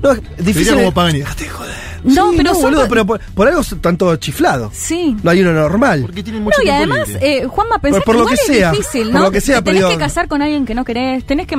No, 0.00 0.12
es 0.12 0.20
difícil. 0.44 0.74
como 0.74 0.94
pagan 0.94 1.16
y 1.16 1.18
déjate 1.18 1.42
de 1.42 1.50
joder. 1.50 1.87
No, 2.04 2.30
Sí, 2.30 2.36
pero 2.36 2.54
son 2.54 2.62
boludo, 2.62 2.82
pa- 2.82 2.88
pero 2.88 3.06
por, 3.06 3.20
por 3.34 3.48
algo 3.48 3.62
son 3.62 3.80
tanto 3.80 4.14
chiflado. 4.16 4.70
Sí. 4.74 5.16
No 5.22 5.30
hay 5.30 5.40
uno 5.42 5.52
normal. 5.52 6.02
Porque 6.02 6.22
tienen 6.22 6.42
mucho 6.44 6.58
No, 6.58 6.64
y 6.66 6.70
además, 6.70 7.08
eh, 7.20 7.44
Juanma, 7.46 7.78
pensás 7.78 8.02
Por- 8.02 8.04
por 8.04 8.14
que 8.14 8.18
lo 8.18 8.24
igual 8.24 8.36
que 8.46 8.52
es 8.52 8.58
sea, 8.58 8.70
difícil, 8.70 9.02
por 9.04 9.12
¿no? 9.12 9.20
lo 9.20 9.30
que 9.30 9.40
sea, 9.40 9.56
Te 9.58 9.62
tenés 9.64 9.80
pero 9.82 9.90
que 9.90 9.98
casar 9.98 10.28
con 10.28 10.42
alguien 10.42 10.64
que 10.66 10.74
no 10.74 10.84
querés, 10.84 11.24
tenés 11.24 11.46
que 11.46 11.56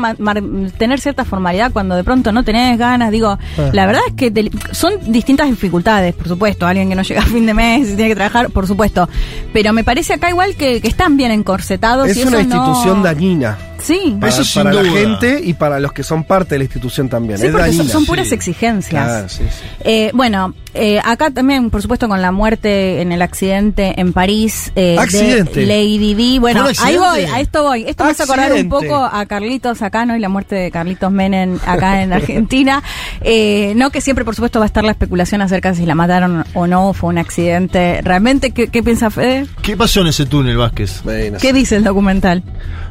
tener 0.78 1.00
cierta 1.00 1.26
formalidad 1.26 1.72
cuando 1.72 1.96
de 1.96 2.04
pronto 2.04 2.32
no 2.32 2.44
tenés 2.44 2.78
ganas. 2.78 3.12
Digo, 3.12 3.38
Ah. 3.58 3.70
la 3.74 3.86
verdad 3.86 4.02
es 4.08 4.14
que 4.16 4.32
te- 4.32 4.50
son 4.72 4.94
distintas 5.12 5.50
dificultades, 5.50 6.14
por 6.16 6.28
supuesto. 6.28 6.66
Alguien 6.68 6.90
que 6.90 6.96
no 6.96 7.02
llega 7.04 7.22
a 7.22 7.26
fin 7.26 7.46
de 7.46 7.54
mes 7.54 7.90
y 7.90 7.96
tiene 7.96 8.10
que 8.10 8.16
trabajar, 8.16 8.50
por 8.50 8.68
supuesto. 8.68 9.08
Pero 9.54 9.74
me 9.74 9.84
parece 9.84 10.14
acá 10.14 10.30
igual 10.30 10.56
que, 10.56 10.82
que 10.82 10.88
están 10.88 11.18
bien 11.18 11.32
encorsetados. 11.32 12.08
es 12.10 12.18
y 12.18 12.24
una 12.24 12.40
eso 12.42 12.48
no- 12.50 12.56
institución 12.66 13.04
dañina. 13.04 13.58
Sí. 13.82 14.18
Para, 14.20 14.32
Eso 14.32 14.44
sin 14.44 14.64
para 14.64 14.82
la 14.82 14.92
gente 14.92 15.42
y 15.44 15.54
para 15.54 15.80
los 15.80 15.94
que 15.94 16.04
son 16.04 16.24
parte 16.24 16.56
de 16.56 16.60
la 16.60 16.64
institución 16.66 17.10
también. 17.10 17.40
Sí, 17.40 17.46
es 17.46 17.52
porque 17.52 17.68
son, 17.68 17.78
dañina. 17.78 17.94
son 17.94 18.06
puras 18.06 18.28
sí. 18.28 18.36
exigencias. 18.36 18.90
Claro, 18.90 19.30
sí, 19.30 19.44
sí. 19.44 19.66
Eh, 19.82 20.12
bueno, 20.14 20.54
eh, 20.74 21.00
acá 21.04 21.32
también, 21.32 21.70
por 21.70 21.82
supuesto, 21.82 22.08
con 22.08 22.22
la 22.22 22.32
muerte 22.32 23.02
en 23.02 23.12
el 23.12 23.22
accidente 23.22 24.00
en 24.00 24.14
París 24.14 24.72
eh, 24.76 24.98
Accidente. 25.00 25.62
de 25.62 25.66
Lady 25.66 26.14
Di. 26.14 26.40
Bueno, 26.40 26.62
¿Fue 26.62 26.72
un 26.72 26.78
ahí 26.84 26.98
voy, 26.98 27.24
a 27.32 27.40
esto 27.40 27.64
voy. 27.64 27.86
Esto 27.88 28.04
me 28.06 28.12
hace 28.12 28.24
acordar 28.24 28.54
un 28.54 28.70
poco 28.70 28.96
a 28.96 29.26
Carlitos 29.26 29.82
acá, 29.82 30.06
¿no? 30.06 30.16
Y 30.16 30.20
la 30.20 30.30
muerte 30.30 30.56
de 30.56 30.72
Carlitos 30.72 31.12
Menem 31.12 31.60
acá 31.66 32.02
en 32.04 32.14
Argentina. 32.20 32.84
Eh, 33.22 33.74
no 33.76 33.90
que 33.90 34.02
siempre, 34.02 34.24
por 34.26 34.36
supuesto, 34.36 34.60
va 34.60 34.66
a 34.66 34.68
estar 34.68 34.84
la 34.84 34.92
especulación 34.92 35.42
acerca 35.42 35.72
de 35.72 35.78
si 35.78 35.86
la 35.86 35.96
mataron 35.96 36.46
o 36.54 36.68
no, 36.68 36.94
fue 36.94 37.10
un 37.10 37.18
accidente. 37.18 38.02
¿Realmente 38.02 38.52
qué, 38.52 38.68
qué 38.68 38.84
piensa 38.84 39.10
Fede? 39.10 39.48
¿Qué 39.62 39.76
pasó 39.76 40.02
en 40.02 40.08
ese 40.08 40.26
túnel, 40.26 40.58
Vázquez? 40.58 41.02
Bueno, 41.04 41.38
¿Qué 41.42 41.52
dice 41.54 41.76
el 41.78 41.84
documental? 41.84 42.44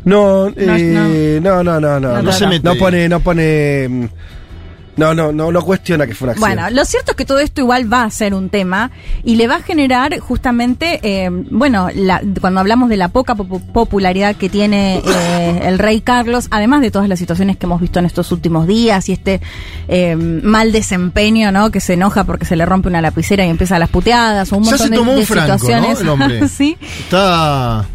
No, 0.04 0.48
eh, 0.56 1.38
no, 1.42 1.62
no, 1.62 1.78
no, 1.80 2.00
no, 2.00 2.12
No, 2.14 2.22
no, 2.22 2.32
se 2.32 2.46
mete. 2.46 2.64
no 2.64 2.74
pone, 2.76 3.08
no 3.08 3.20
pone, 3.20 4.08
no, 4.98 5.14
no, 5.14 5.32
no, 5.32 5.50
no 5.50 5.62
cuestiona 5.62 6.06
que 6.06 6.14
fue 6.14 6.26
un 6.26 6.30
accidente. 6.32 6.54
Bueno, 6.62 6.70
lo 6.76 6.84
cierto 6.84 7.12
es 7.12 7.16
que 7.16 7.24
todo 7.24 7.38
esto 7.38 7.60
igual 7.62 7.90
va 7.90 8.02
a 8.02 8.10
ser 8.10 8.34
un 8.34 8.50
tema 8.50 8.90
y 9.24 9.36
le 9.36 9.46
va 9.46 9.56
a 9.56 9.62
generar 9.62 10.18
justamente, 10.18 11.00
eh, 11.02 11.30
bueno, 11.50 11.88
la- 11.94 12.20
cuando 12.40 12.60
hablamos 12.60 12.88
de 12.90 12.96
la 12.98 13.08
poca 13.08 13.34
popu- 13.34 13.64
popularidad 13.72 14.36
que 14.36 14.48
tiene 14.48 14.98
eh, 15.06 15.60
el 15.64 15.78
rey 15.78 16.00
Carlos, 16.02 16.48
además 16.50 16.80
de 16.82 16.90
todas 16.90 17.08
las 17.08 17.18
situaciones 17.18 17.56
que 17.56 17.66
hemos 17.66 17.80
visto 17.80 17.98
en 17.98 18.04
estos 18.04 18.30
últimos 18.32 18.66
días 18.66 19.08
y 19.08 19.12
este 19.12 19.40
eh, 19.88 20.16
mal 20.16 20.72
desempeño, 20.72 21.52
¿no? 21.52 21.70
Que 21.70 21.80
se 21.80 21.94
enoja 21.94 22.24
porque 22.24 22.44
se 22.44 22.56
le 22.56 22.66
rompe 22.66 22.88
una 22.88 23.00
lapicera 23.00 23.46
y 23.46 23.48
empieza 23.48 23.78
las 23.78 23.88
puteadas 23.88 24.52
o 24.52 24.56
un 24.56 24.64
Ya 24.64 24.70
montón 24.72 24.86
se 24.86 24.90
de, 24.90 24.96
tomó 24.96 25.12
de 25.12 25.20
un 25.20 25.26
franco, 25.26 25.52
¿no? 25.52 25.58
situaciones. 25.58 26.00
El 26.00 26.08
hombre. 26.08 26.48
sí. 26.48 26.76
Está. 27.00 27.86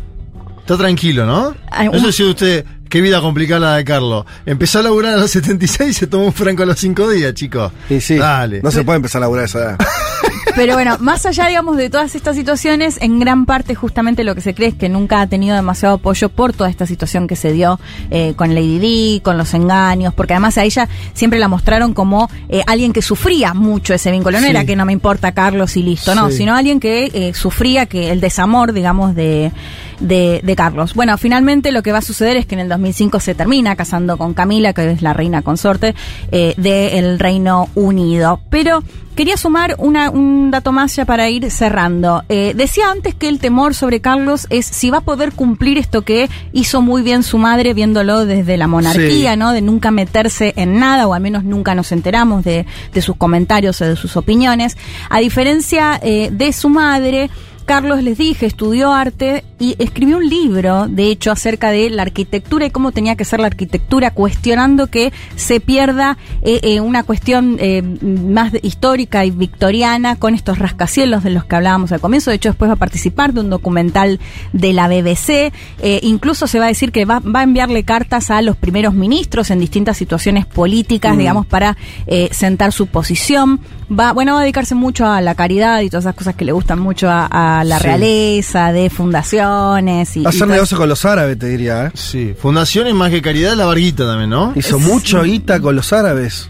Está 0.60 0.78
tranquilo, 0.78 1.26
¿no? 1.26 1.54
Ay, 1.70 1.90
usted, 1.90 2.66
qué 2.94 3.02
vida 3.02 3.22
complicada 3.22 3.60
la 3.72 3.76
de 3.78 3.86
Carlos. 3.86 4.24
Empezó 4.46 4.78
a 4.78 4.84
laburar 4.84 5.16
a 5.16 5.18
los 5.18 5.32
76 5.32 5.90
y 5.90 5.94
se 5.94 6.06
tomó 6.06 6.26
un 6.26 6.32
franco 6.32 6.62
a 6.62 6.68
los 6.68 6.78
5 6.78 7.10
días, 7.10 7.34
chicos. 7.34 7.72
Y 7.90 8.00
sí, 8.00 8.18
Dale. 8.18 8.62
no 8.62 8.70
se 8.70 8.84
puede 8.84 8.98
empezar 8.98 9.18
a 9.18 9.22
laburar 9.22 9.42
a 9.42 9.46
esa 9.48 9.60
edad. 9.60 9.78
Pero 10.56 10.76
bueno, 10.76 10.98
más 11.00 11.26
allá, 11.26 11.48
digamos, 11.48 11.76
de 11.78 11.90
todas 11.90 12.14
estas 12.14 12.36
situaciones, 12.36 13.00
en 13.02 13.20
gran 13.20 13.48
parte 13.48 13.74
justamente 13.74 14.24
lo 14.24 14.36
que 14.36 14.42
se 14.42 14.54
cree 14.54 14.70
es 14.70 14.76
que 14.76 14.90
nunca 14.90 15.22
ha 15.22 15.28
tenido 15.28 15.56
demasiado 15.56 15.96
apoyo 15.96 16.30
por 16.30 16.54
toda 16.54 16.70
esta 16.70 16.86
situación 16.86 17.26
que 17.28 17.36
se 17.36 17.52
dio 17.52 17.80
eh, 18.12 18.34
con 18.36 18.54
Lady 18.54 18.78
Di, 18.78 19.22
con 19.24 19.40
los 19.40 19.56
engaños, 19.56 20.14
porque 20.14 20.34
además 20.34 20.60
a 20.60 20.64
ella 20.64 20.88
siempre 21.16 21.40
la 21.40 21.48
mostraron 21.48 21.96
como 21.96 22.30
eh, 22.50 22.62
alguien 22.68 22.94
que 22.94 23.02
sufría 23.02 23.56
mucho 23.56 23.96
ese 23.96 24.12
vínculo. 24.12 24.38
No 24.40 24.44
Sí. 24.46 24.52
era 24.52 24.66
que 24.66 24.76
no 24.76 24.86
me 24.86 24.94
importa 24.94 25.32
Carlos 25.32 25.76
y 25.78 25.82
listo, 25.82 26.14
no, 26.14 26.30
Sí. 26.30 26.38
sino 26.38 26.54
alguien 26.56 26.80
que 26.80 27.06
eh, 27.12 27.34
sufría 27.34 27.88
que 27.88 28.12
el 28.12 28.22
desamor, 28.22 28.74
digamos, 28.74 29.16
de, 29.16 29.52
de, 30.00 30.42
de 30.44 30.56
Carlos. 30.56 30.94
Bueno, 30.94 31.18
finalmente 31.18 31.72
lo 31.72 31.84
que 31.84 31.92
va 31.92 32.00
a 32.00 32.02
suceder 32.02 32.38
es 32.38 32.46
que 32.46 32.56
en 32.56 32.62
el 32.62 32.70
2005 32.70 33.20
se 33.20 33.36
termina 33.36 33.76
casando 33.76 34.18
con 34.18 34.34
Camila, 34.34 34.74
que 34.74 34.92
es 34.92 35.02
la 35.02 35.14
reina 35.14 35.42
consorte 35.42 35.96
eh, 36.32 36.54
del 36.58 37.20
Reino 37.20 37.70
Unido. 37.76 38.40
Pero 38.50 38.84
quería 39.16 39.38
sumar 39.38 39.76
una, 39.78 40.10
un 40.10 40.50
dato 40.50 40.72
más 40.72 40.96
ya 40.96 41.06
para 41.06 41.30
ir 41.30 41.50
cerrando. 41.52 42.24
Eh, 42.30 42.54
decía 42.56 42.90
antes 42.90 43.14
que 43.14 43.28
el 43.28 43.40
temor 43.40 43.76
sobre 43.76 44.02
Carlos 44.02 44.48
es 44.50 44.66
si 44.66 44.90
va 44.90 45.00
a 45.00 45.02
poder 45.02 45.34
cumplir 45.34 45.78
esto 45.78 46.02
que 46.02 46.30
hizo 46.52 46.82
muy 46.82 47.04
bien 47.04 47.22
su 47.24 47.38
madre 47.38 47.74
viéndolo 47.74 48.26
desde 48.26 48.58
la 48.58 48.68
monarquía, 48.68 49.34
Sí. 49.34 49.38
¿no? 49.38 49.52
De 49.52 49.62
nunca 49.62 49.92
meterse 49.92 50.54
en 50.56 50.80
nada, 50.80 51.08
o 51.08 51.14
al 51.14 51.22
menos 51.22 51.44
nunca 51.44 51.76
nos 51.76 51.92
enteramos 51.92 52.44
de, 52.44 52.66
de 52.92 53.02
sus 53.02 53.16
comentarios 53.16 53.80
o 53.82 53.86
de 53.86 53.96
sus 53.96 54.18
opiniones. 54.18 54.78
A 55.10 55.20
diferencia 55.20 56.00
eh, 56.02 56.30
de 56.32 56.52
su 56.52 56.70
madre, 56.70 57.30
Carlos, 57.64 58.04
les 58.04 58.18
dije, 58.18 58.46
estudió 58.46 58.94
arte 58.94 59.44
y 59.60 59.76
escribió 59.80 60.18
un 60.18 60.28
libro, 60.28 60.88
de 60.88 61.08
hecho, 61.08 61.32
acerca 61.32 61.72
de 61.72 61.90
la 61.90 62.02
arquitectura 62.02 62.66
y 62.66 62.72
cómo 62.72 62.92
tenía 62.92 63.16
que 63.16 63.26
ser 63.26 63.40
la 63.40 63.48
arquitectura, 63.48 64.12
cuestionando 64.12 64.88
que 64.88 65.14
se 65.36 65.60
pierda 65.60 66.18
eh, 66.42 66.60
eh, 66.64 66.80
una 66.82 67.04
cuestión 67.04 67.58
eh, 67.60 67.82
más 67.82 68.52
histórica 68.62 69.26
y 69.26 69.32
victoriana 69.32 70.18
con 70.18 70.36
estos 70.36 70.60
rascacielos 70.60 71.24
de 71.24 71.30
los 71.30 71.46
que 71.46 71.56
hablábamos 71.56 71.92
al 71.92 72.02
comienzo. 72.02 72.30
De 72.30 72.36
hecho, 72.36 72.50
después 72.50 72.70
va 72.70 72.76
a 72.76 72.78
participar 72.78 73.34
de 73.34 73.42
un 73.42 73.50
documental 73.50 74.20
de 74.52 74.74
la 74.74 74.88
BBC. 74.88 75.54
Eh, 75.82 76.00
incluso 76.04 76.48
se 76.48 76.60
va 76.60 76.66
a 76.66 76.68
decir 76.70 76.92
que 76.92 77.06
va, 77.06 77.20
va 77.20 77.42
a 77.42 77.44
enviarle 77.44 77.84
cartas 77.84 78.32
a 78.32 78.42
los 78.42 78.56
primeros 78.58 78.94
ministros 78.94 79.52
en 79.52 79.60
distintas 79.60 79.98
situaciones 79.98 80.46
políticas, 80.46 81.18
digamos, 81.18 81.46
para 81.46 81.78
eh, 82.08 82.30
sentar 82.32 82.72
su 82.72 82.88
posición. 82.88 83.60
Va, 83.98 84.12
bueno, 84.14 84.34
va 84.34 84.40
a 84.40 84.42
dedicarse 84.42 84.76
mucho 84.76 85.06
a 85.06 85.22
la 85.22 85.36
caridad 85.36 85.82
y 85.82 85.90
todas 85.90 86.06
esas 86.06 86.16
cosas 86.16 86.36
que 86.36 86.46
le 86.46 86.52
gustan 86.52 86.80
mucho 86.80 87.10
a, 87.10 87.26
a 87.60 87.64
la 87.64 87.78
Sí. 87.78 87.84
realeza, 87.84 88.72
de 88.72 88.90
fundaciones. 88.90 90.16
Y, 90.18 90.26
Hacer 90.26 90.40
todo- 90.42 90.50
negocio 90.54 90.78
con 90.78 90.90
los 90.90 91.06
árabes, 91.06 91.38
te 91.38 91.48
diría, 91.48 91.88
¿eh? 91.88 91.92
Sí. 91.94 92.34
Fundaciones 92.40 92.94
más 92.94 93.10
que 93.12 93.22
caridad, 93.22 93.54
la 93.56 93.66
varguita 93.66 94.06
también, 94.06 94.30
¿no? 94.30 94.54
Hizo 94.56 94.80
mucho 94.80 95.24
guita 95.24 95.60
con 95.60 95.76
los 95.76 95.92
árabes. 95.94 96.50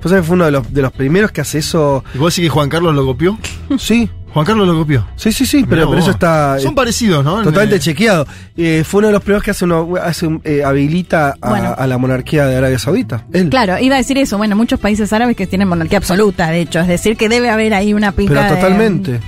Pues 0.00 0.14
fue 0.24 0.34
uno 0.36 0.44
de 0.44 0.52
los, 0.52 0.72
de 0.72 0.80
los 0.82 0.92
primeros 0.92 1.32
que 1.32 1.40
hace 1.40 1.58
eso. 1.58 2.04
¿Y 2.14 2.18
vos 2.18 2.32
decís 2.34 2.48
que 2.48 2.54
Juan 2.54 2.68
Carlos 2.68 2.94
lo 2.94 3.04
copió? 3.04 3.36
Sí, 3.78 4.08
Juan 4.32 4.44
Carlos 4.44 4.68
lo 4.68 4.74
copió. 4.78 5.06
sí, 5.16 5.32
sí, 5.32 5.46
sí, 5.46 5.64
pero, 5.68 5.96
eso 5.96 6.10
está. 6.10 6.58
Son 6.60 6.72
eh, 6.72 6.76
parecidos, 6.76 7.24
¿no? 7.24 7.36
Totalmente 7.42 7.76
En, 7.76 7.80
eh, 7.80 7.84
chequeado. 7.84 8.26
Eh, 8.56 8.84
fue 8.86 8.98
uno 8.98 9.08
de 9.08 9.12
los 9.14 9.22
primeros 9.22 9.42
que 9.42 9.50
hace, 9.52 9.64
uno, 9.64 9.94
hace 10.02 10.26
un- 10.26 10.40
eh, 10.44 10.62
habilita 10.64 11.34
a, 11.40 11.48
Bueno. 11.48 11.74
a 11.76 11.86
la 11.86 11.98
monarquía 11.98 12.46
de 12.46 12.56
Arabia 12.56 12.78
Saudita. 12.78 13.24
Él. 13.32 13.48
Claro, 13.48 13.78
iba 13.78 13.94
a 13.94 13.98
decir 13.98 14.18
eso. 14.18 14.36
Bueno, 14.36 14.54
muchos 14.54 14.78
países 14.80 15.12
árabes 15.12 15.34
que 15.36 15.46
tienen 15.46 15.66
monarquía 15.68 15.98
absoluta, 15.98 16.50
de 16.50 16.60
hecho. 16.60 16.80
Es 16.80 16.88
decir, 16.88 17.16
que 17.16 17.28
debe 17.28 17.48
haber 17.50 17.72
ahí 17.74 17.94
una 17.94 18.12
pica 18.12 18.28
Pero 18.34 18.42
de- 18.42 18.48
totalmente. 18.50 19.20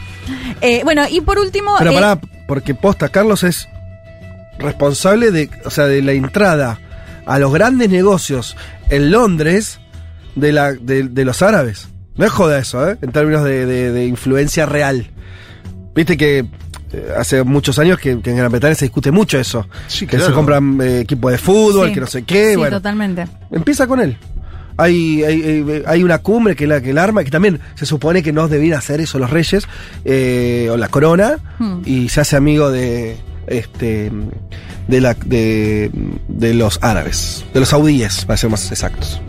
Eh, 0.60 0.82
bueno, 0.84 1.02
y 1.10 1.20
por 1.22 1.38
último... 1.38 1.74
Pero 1.78 1.90
eh, 1.92 1.94
pará, 1.94 2.20
porque 2.46 2.74
posta, 2.74 3.08
Carlos 3.08 3.42
es 3.42 3.68
responsable 4.58 5.30
de, 5.30 5.48
o 5.64 5.70
sea, 5.70 5.86
de 5.86 6.02
la 6.02 6.12
entrada 6.12 6.78
a 7.26 7.38
los 7.38 7.52
grandes 7.52 7.88
negocios 7.88 8.56
en 8.90 9.10
Londres 9.10 9.80
de, 10.34 10.52
la, 10.52 10.72
de, 10.72 11.04
de 11.04 11.24
los 11.24 11.42
árabes. 11.42 11.88
No 12.20 12.26
es 12.26 12.30
joda 12.32 12.58
eso, 12.58 12.88
¿eh? 12.88 12.96
En 13.02 13.10
términos 13.12 13.42
de, 13.42 13.66
de- 13.66 13.90
de 13.90 14.06
influencia 14.06 14.66
real. 14.66 15.10
Viste 15.94 16.16
que 16.16 16.44
eh, 16.92 17.08
hace 17.18 17.42
muchos 17.44 17.78
años 17.78 17.98
que, 17.98 18.20
que 18.20 18.30
en 18.30 18.36
Gran 18.36 18.52
Bretaña 18.52 18.74
se 18.74 18.84
discute 18.84 19.10
mucho 19.10 19.38
eso. 19.38 19.66
Sí, 19.88 20.06
que 20.06 20.16
claro. 20.16 20.26
se 20.26 20.32
compran 20.34 20.78
eh, 20.82 21.00
equipos 21.00 21.32
de 21.32 21.38
fútbol, 21.38 21.88
sí. 21.88 21.94
que 21.94 22.00
no 22.00 22.06
sé 22.06 22.22
qué. 22.22 22.50
Sí, 22.50 22.56
bueno, 22.56 22.76
totalmente. 22.76 23.26
empieza 23.50 23.86
con 23.86 24.00
él. 24.00 24.16
Hay, 24.76 25.22
hay, 25.24 25.42
hay- 25.42 25.82
hay 25.86 26.02
una 26.04 26.18
cumbre 26.18 26.54
que 26.56 26.66
la 26.66 26.80
que 26.80 26.90
el 26.90 26.98
arma, 26.98 27.24
que 27.24 27.30
también 27.30 27.58
se 27.74 27.84
supone 27.86 28.22
que 28.22 28.32
no 28.32 28.48
debían 28.48 28.78
hacer 28.78 29.00
eso 29.00 29.18
los 29.18 29.30
reyes, 29.30 29.66
eh, 30.04 30.68
o 30.70 30.76
la 30.76 30.88
corona, 30.88 31.38
Hmm. 31.58 31.80
y 31.84 32.08
se 32.10 32.20
hace 32.20 32.36
amigo 32.36 32.70
de 32.70 33.16
este 33.46 34.10
de 34.88 35.00
la 35.00 35.14
de, 35.14 35.90
de 36.28 36.54
los 36.54 36.78
árabes, 36.82 37.44
de 37.52 37.60
los 37.60 37.68
saudíes, 37.70 38.24
para 38.24 38.36
ser 38.36 38.50
más 38.50 38.70
exactos. 38.70 39.20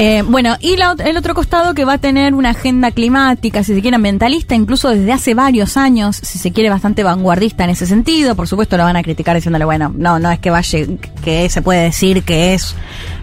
Eh, 0.00 0.22
bueno, 0.22 0.56
y 0.60 0.76
la 0.76 0.94
el 1.04 1.16
otro 1.16 1.34
costado 1.34 1.74
que 1.74 1.84
va 1.84 1.94
a 1.94 1.98
tener 1.98 2.32
una 2.32 2.50
agenda 2.50 2.92
climática, 2.92 3.64
si 3.64 3.74
se 3.74 3.82
quiere, 3.82 3.96
ambientalista, 3.96 4.54
incluso 4.54 4.90
desde 4.90 5.12
hace 5.12 5.34
varios 5.34 5.76
años, 5.76 6.20
si 6.22 6.38
se 6.38 6.52
quiere, 6.52 6.70
bastante 6.70 7.02
vanguardista 7.02 7.64
en 7.64 7.70
ese 7.70 7.84
sentido. 7.84 8.36
Por 8.36 8.46
supuesto, 8.46 8.76
lo 8.76 8.84
van 8.84 8.96
a 8.96 9.02
criticar 9.02 9.34
diciéndole, 9.34 9.64
bueno, 9.64 9.92
no, 9.96 10.20
no 10.20 10.30
es 10.30 10.38
que 10.38 10.50
vaya, 10.50 10.78
que 11.24 11.50
se 11.50 11.62
puede 11.62 11.82
decir 11.82 12.22
que 12.22 12.54
es 12.54 12.76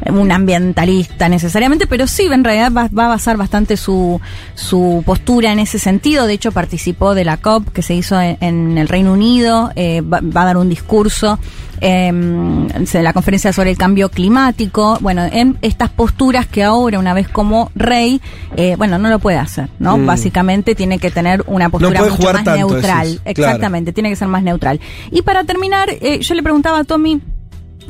un 0.06 0.30
ambientalista 0.34 1.30
necesariamente, 1.30 1.88
pero 1.88 2.08
sí, 2.08 2.24
en 2.24 2.44
realidad 2.44 2.74
va, 2.76 2.90
va 2.90 3.06
a 3.06 3.10
basar 3.10 3.38
bastante 3.38 3.78
su, 3.78 4.20
su 4.56 5.02
postura 5.06 5.54
en 5.54 5.60
ese 5.60 5.80
sentido. 5.80 6.28
De 6.28 6.34
hecho, 6.34 6.52
participó 6.52 7.16
de 7.16 7.24
la 7.24 7.38
COP 7.38 7.70
que 7.70 7.84
se 7.84 7.94
hizo 7.94 8.20
en, 8.20 8.38
en 8.42 8.78
el 8.78 8.90
Reino 8.90 9.14
Unido, 9.14 9.72
eh, 9.78 10.02
va, 10.02 10.20
va 10.22 10.42
a 10.42 10.46
dar 10.46 10.58
un 10.58 10.68
discurso 10.68 11.40
en 11.82 12.68
la 12.94 13.14
conferencia 13.14 13.54
sobre 13.54 13.72
el 13.72 13.78
cambio 13.78 14.10
climático, 14.10 14.98
bueno, 15.02 15.24
en 15.24 15.58
estas 15.62 15.90
posturas 15.90 16.48
que 16.48 16.64
ahora, 16.64 17.00
una 17.00 17.14
vez 17.14 17.28
como 17.28 17.72
rey, 17.76 18.22
eh, 18.56 18.76
bueno, 18.78 18.98
no 18.98 19.10
lo 19.10 19.20
puede 19.20 19.38
hacer, 19.38 19.70
¿no? 19.80 19.98
Mm. 19.98 20.06
Básicamente 20.06 20.76
tiene 20.76 21.00
que 21.00 21.12
tener 21.12 21.44
una 21.48 21.70
postura 21.70 22.02
mucho 22.02 22.34
más 22.34 22.44
tanto, 22.44 22.56
neutral. 22.56 23.08
decís, 23.08 23.22
claro. 23.24 23.52
Exactamente, 23.52 23.94
tiene 23.94 24.10
que 24.10 24.16
ser 24.16 24.28
más 24.28 24.44
neutral. 24.44 24.80
Y 25.12 25.22
para 25.22 25.44
terminar, 25.44 25.90
eh, 25.90 26.20
yo 26.20 26.36
le 26.36 26.44
preguntaba 26.44 26.80
a 26.80 26.84
Tommy, 26.84 27.22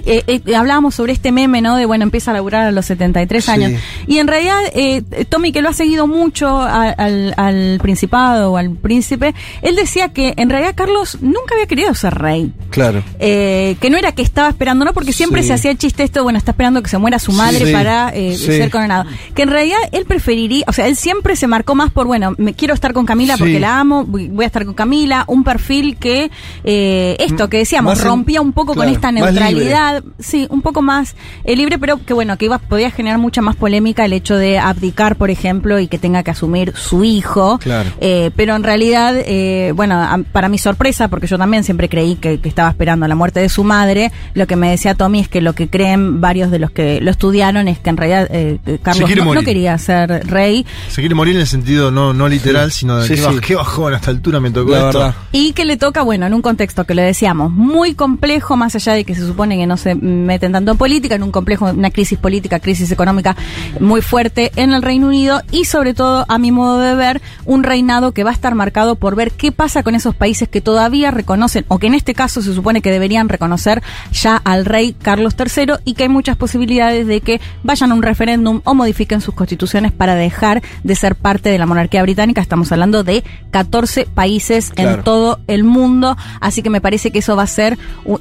eh, 0.05 0.23
eh, 0.27 0.55
hablábamos 0.55 0.95
sobre 0.95 1.13
este 1.13 1.31
meme, 1.31 1.61
¿no? 1.61 1.75
De 1.75 1.85
bueno, 1.85 2.03
empieza 2.03 2.31
a 2.31 2.33
laburar 2.33 2.65
a 2.67 2.71
los 2.71 2.85
73 2.85 3.43
Sí. 3.45 3.51
años. 3.51 3.71
Y 4.07 4.17
en 4.19 4.27
realidad, 4.27 4.59
eh, 4.73 5.03
Tommy, 5.29 5.51
que 5.51 5.61
lo 5.61 5.69
ha 5.69 5.73
seguido 5.73 6.07
mucho 6.07 6.47
a- 6.61 6.89
al, 6.91 7.33
al 7.37 7.79
principado 7.81 8.51
o 8.51 8.57
al 8.57 8.71
príncipe, 8.71 9.33
él 9.61 9.75
decía 9.75 10.09
que 10.09 10.33
en 10.37 10.49
realidad 10.49 10.73
Carlos 10.75 11.17
nunca 11.21 11.53
había 11.55 11.67
querido 11.67 11.93
ser 11.93 12.13
rey. 12.15 12.51
Claro. 12.69 13.03
Eh, 13.19 13.77
que 13.79 13.89
no 13.89 13.97
era 13.97 14.11
que 14.11 14.21
estaba 14.21 14.49
esperando, 14.49 14.85
¿no? 14.85 14.93
Porque 14.93 15.13
siempre 15.13 15.41
Sí. 15.41 15.47
se 15.49 15.53
hacía 15.53 15.71
el 15.71 15.77
chiste 15.77 16.03
esto, 16.03 16.23
bueno, 16.23 16.37
está 16.37 16.51
esperando 16.51 16.81
que 16.83 16.89
se 16.89 16.97
muera 16.97 17.19
su 17.19 17.31
madre 17.31 17.65
Sí. 17.65 17.71
para 17.73 18.09
eh, 18.13 18.35
ser 18.37 18.69
coronado. 18.69 19.05
Que 19.33 19.43
en 19.43 19.49
realidad 19.49 19.77
él 19.91 20.05
preferiría, 20.05 20.65
o 20.67 20.73
sea, 20.73 20.87
él 20.87 20.95
siempre 20.95 21.35
se 21.35 21.47
marcó 21.47 21.75
más 21.75 21.91
por, 21.91 22.07
bueno, 22.07 22.33
me 22.37 22.53
quiero 22.53 22.73
estar 22.73 22.93
con 22.93 23.05
Camila 23.05 23.37
porque 23.37 23.59
la 23.59 23.79
amo, 23.79 24.03
voy 24.05 24.43
a 24.43 24.47
estar 24.47 24.65
con 24.65 24.73
Camila, 24.73 25.23
un 25.27 25.43
perfil 25.43 25.97
que, 25.97 26.31
eh, 26.63 27.15
esto 27.19 27.49
que 27.49 27.57
decíamos, 27.57 27.97
Más 27.97 28.03
rompía 28.03 28.41
un 28.41 28.51
poco 28.53 28.73
con 28.75 28.87
esta 28.89 29.11
neutralidad 29.11 29.84
libertad, 29.93 30.11
sí, 30.19 30.47
un 30.49 30.61
poco 30.61 30.81
más 30.81 31.15
eh, 31.43 31.55
libre, 31.55 31.77
pero 31.79 32.03
que 32.05 32.13
bueno, 32.13 32.37
que 32.37 32.45
iba, 32.45 32.57
podía 32.59 32.91
generar 32.91 33.19
mucha 33.19 33.41
más 33.41 33.55
polémica 33.55 34.05
el 34.05 34.13
hecho 34.13 34.35
de 34.35 34.57
abdicar, 34.59 35.15
por 35.15 35.29
ejemplo, 35.29 35.79
y 35.79 35.87
que 35.87 35.97
tenga 35.97 36.23
que 36.23 36.31
asumir 36.31 36.73
su 36.75 37.03
hijo. 37.03 37.57
Claro. 37.59 37.89
Eh, 38.01 38.31
pero 38.35 38.55
en 38.55 38.63
realidad, 38.63 39.13
eh, 39.17 39.73
bueno, 39.75 39.95
a- 40.01 40.19
para 40.31 40.49
mi 40.49 40.57
sorpresa, 40.57 41.07
porque 41.07 41.27
yo 41.27 41.37
también 41.37 41.63
siempre 41.63 41.89
creí 41.89 42.15
que, 42.15 42.39
que 42.39 42.49
estaba 42.49 42.69
esperando 42.69 43.07
la 43.07 43.15
muerte 43.15 43.39
de 43.39 43.49
su 43.49 43.63
madre, 43.63 44.11
lo 44.33 44.47
que 44.47 44.55
me 44.55 44.69
decía 44.71 44.95
Tommy 44.95 45.19
es 45.21 45.27
que 45.29 45.41
lo 45.41 45.53
que 45.53 45.67
creen 45.69 46.21
varios 46.21 46.51
de 46.51 46.59
los 46.59 46.71
que 46.71 46.99
lo 47.01 47.11
estudiaron 47.11 47.67
es 47.67 47.79
que 47.79 47.89
en 47.89 47.97
realidad 47.97 48.27
eh, 48.31 48.59
Carlos 48.81 49.09
no, 49.15 49.33
no 49.33 49.41
quería 49.43 49.77
ser 49.77 50.25
rey 50.27 50.65
Se 50.89 51.01
quiere 51.01 51.15
morir 51.15 51.35
en 51.35 51.41
el 51.41 51.47
sentido 51.47 51.91
no, 51.91 52.13
no 52.13 52.27
literal, 52.27 52.71
sino 52.71 52.97
de 52.97 53.07
Sí, 53.07 53.15
que 53.15 53.21
sí. 53.21 53.25
baj- 53.27 53.39
qué 53.41 53.55
bajón, 53.55 53.93
a 53.93 53.97
esta 53.97 54.11
altura 54.11 54.39
me 54.39 54.51
tocó 54.51 54.71
La 54.71 54.77
esto. 54.87 54.99
verdad. 54.99 55.15
Y 55.31 55.53
que 55.53 55.65
le 55.65 55.77
toca, 55.77 56.01
bueno, 56.01 56.25
en 56.25 56.33
un 56.33 56.41
contexto 56.41 56.85
que 56.85 56.95
lo 56.95 57.01
decíamos, 57.01 57.51
muy 57.51 57.93
complejo, 57.93 58.55
más 58.57 58.75
allá 58.75 58.93
de 58.93 59.03
que 59.03 59.15
se 59.15 59.25
supone 59.25 59.57
que 59.57 59.67
no 59.67 59.74
se 59.77 59.95
meten 59.95 60.51
tanto 60.51 60.71
en 60.71 60.77
política, 60.77 61.15
en 61.15 61.23
un 61.23 61.31
complejo, 61.31 61.65
una 61.65 61.91
crisis 61.91 62.17
política, 62.17 62.59
crisis 62.59 62.91
económica 62.91 63.35
muy 63.79 64.01
fuerte 64.01 64.51
en 64.55 64.73
el 64.73 64.81
Reino 64.81 65.07
Unido 65.07 65.41
y 65.51 65.65
sobre 65.65 65.93
todo, 65.93 66.25
a 66.27 66.37
mi 66.37 66.51
modo 66.51 66.79
de 66.79 66.95
ver, 66.95 67.21
un 67.45 67.63
reinado 67.63 68.11
que 68.11 68.23
va 68.23 68.29
a 68.31 68.33
estar 68.33 68.55
marcado 68.55 68.95
por 68.95 69.15
ver 69.15 69.31
qué 69.31 69.51
pasa 69.51 69.83
con 69.83 69.95
esos 69.95 70.15
países 70.15 70.47
que 70.49 70.61
todavía 70.61 71.11
reconocen, 71.11 71.65
o 71.67 71.79
que 71.79 71.87
en 71.87 71.93
este 71.93 72.13
caso 72.13 72.41
se 72.41 72.53
supone 72.53 72.81
que 72.81 72.91
deberían 72.91 73.29
reconocer 73.29 73.81
ya 74.11 74.37
al 74.37 74.65
rey 74.65 74.93
Carlos 74.93 75.35
III 75.37 75.73
y 75.85 75.93
que 75.93 76.03
hay 76.03 76.09
muchas 76.09 76.37
posibilidades 76.37 77.07
de 77.07 77.21
que 77.21 77.41
vayan 77.63 77.91
a 77.91 77.95
un 77.95 78.01
referéndum 78.03 78.61
o 78.63 78.73
modifiquen 78.73 79.21
sus 79.21 79.33
constituciones 79.35 79.91
para 79.91 80.15
dejar 80.15 80.61
de 80.83 80.95
ser 80.95 81.15
parte 81.15 81.49
de 81.49 81.57
la 81.57 81.65
monarquía 81.65 82.01
británica. 82.01 82.41
Estamos 82.41 82.71
hablando 82.71 83.03
de 83.03 83.23
14 83.51 84.05
países 84.13 84.71
Claro. 84.71 84.97
en 84.97 85.03
todo 85.03 85.39
el 85.47 85.63
mundo, 85.63 86.17
así 86.41 86.61
que 86.61 86.69
me 86.69 86.81
parece 86.81 87.11
que 87.11 87.19
eso 87.19 87.35
va 87.35 87.43
a 87.43 87.47
ser, 87.47 87.77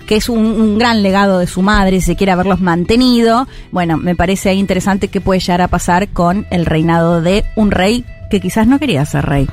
que 0.06 0.16
es 0.16 0.28
un, 0.28 0.38
un 0.38 0.78
gran 0.78 1.02
legado 1.02 1.38
de 1.38 1.43
su 1.46 1.62
madre, 1.62 2.00
si 2.00 2.06
se 2.06 2.16
quiere 2.16 2.32
haberlos 2.32 2.60
mantenido. 2.60 3.46
Bueno, 3.72 3.96
me 3.96 4.14
parece 4.14 4.48
ahí 4.50 4.58
interesante 4.58 5.08
qué 5.08 5.20
puede 5.20 5.40
llegar 5.40 5.60
a 5.62 5.68
pasar 5.68 6.08
con 6.08 6.46
el 6.50 6.66
reinado 6.66 7.20
de 7.22 7.44
un 7.56 7.70
rey 7.70 8.04
que 8.30 8.40
quizás 8.40 8.66
no 8.66 8.78
quería 8.78 9.04
ser 9.06 9.24
rey. 9.26 9.48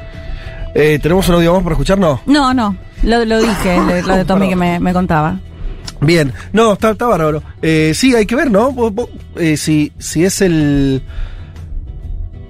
Eh, 0.73 0.99
¿Tenemos 1.01 1.27
un 1.29 1.35
audio 1.35 1.53
más 1.53 1.63
para 1.63 1.73
escucharnos? 1.73 2.19
No, 2.25 2.53
no, 2.53 2.75
lo, 3.03 3.25
lo 3.25 3.39
dije, 3.41 3.75
lo, 3.77 4.01
lo 4.07 4.15
de 4.15 4.25
Tommy 4.25 4.47
que 4.49 4.55
me, 4.55 4.79
me 4.79 4.93
contaba. 4.93 5.39
Bien, 5.99 6.31
no, 6.53 6.73
está, 6.73 6.91
está 6.91 7.05
bárbaro. 7.07 7.43
Eh, 7.61 7.91
sí, 7.93 8.15
hay 8.15 8.25
que 8.25 8.35
ver, 8.35 8.49
¿no? 8.49 8.71
Vos- 8.71 8.93
vos, 8.93 9.09
eh, 9.35 9.55
si, 9.57 9.91
si 9.99 10.23
es 10.23 10.41
el. 10.41 11.03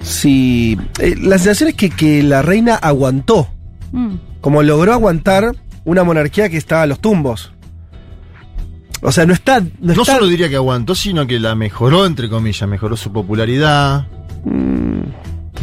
Si. 0.01 0.77
eh, 0.99 1.15
la 1.19 1.37
sensación 1.37 1.69
es 1.69 1.75
que, 1.75 1.89
que 1.89 2.23
la 2.23 2.41
reina 2.41 2.75
aguantó. 2.75 3.49
Mm. 3.91 4.15
Como 4.41 4.63
logró 4.63 4.93
aguantar 4.93 5.51
una 5.83 6.03
monarquía 6.03 6.49
que 6.49 6.57
estaba 6.57 6.83
a 6.83 6.87
los 6.87 6.99
tumbos. 6.99 7.51
O 9.01 9.11
sea, 9.11 9.25
no 9.25 9.33
está. 9.33 9.59
No, 9.61 9.67
No 9.79 10.01
está- 10.03 10.15
solo 10.15 10.27
diría 10.27 10.47
que 10.49 10.55
aguantó, 10.55 10.93
sino 10.95 11.25
que 11.27 11.39
la 11.39 11.55
mejoró, 11.55 12.05
entre 12.05 12.29
comillas, 12.29 12.67
mejoró 12.69 12.95
su 12.95 13.11
popularidad. 13.11 14.05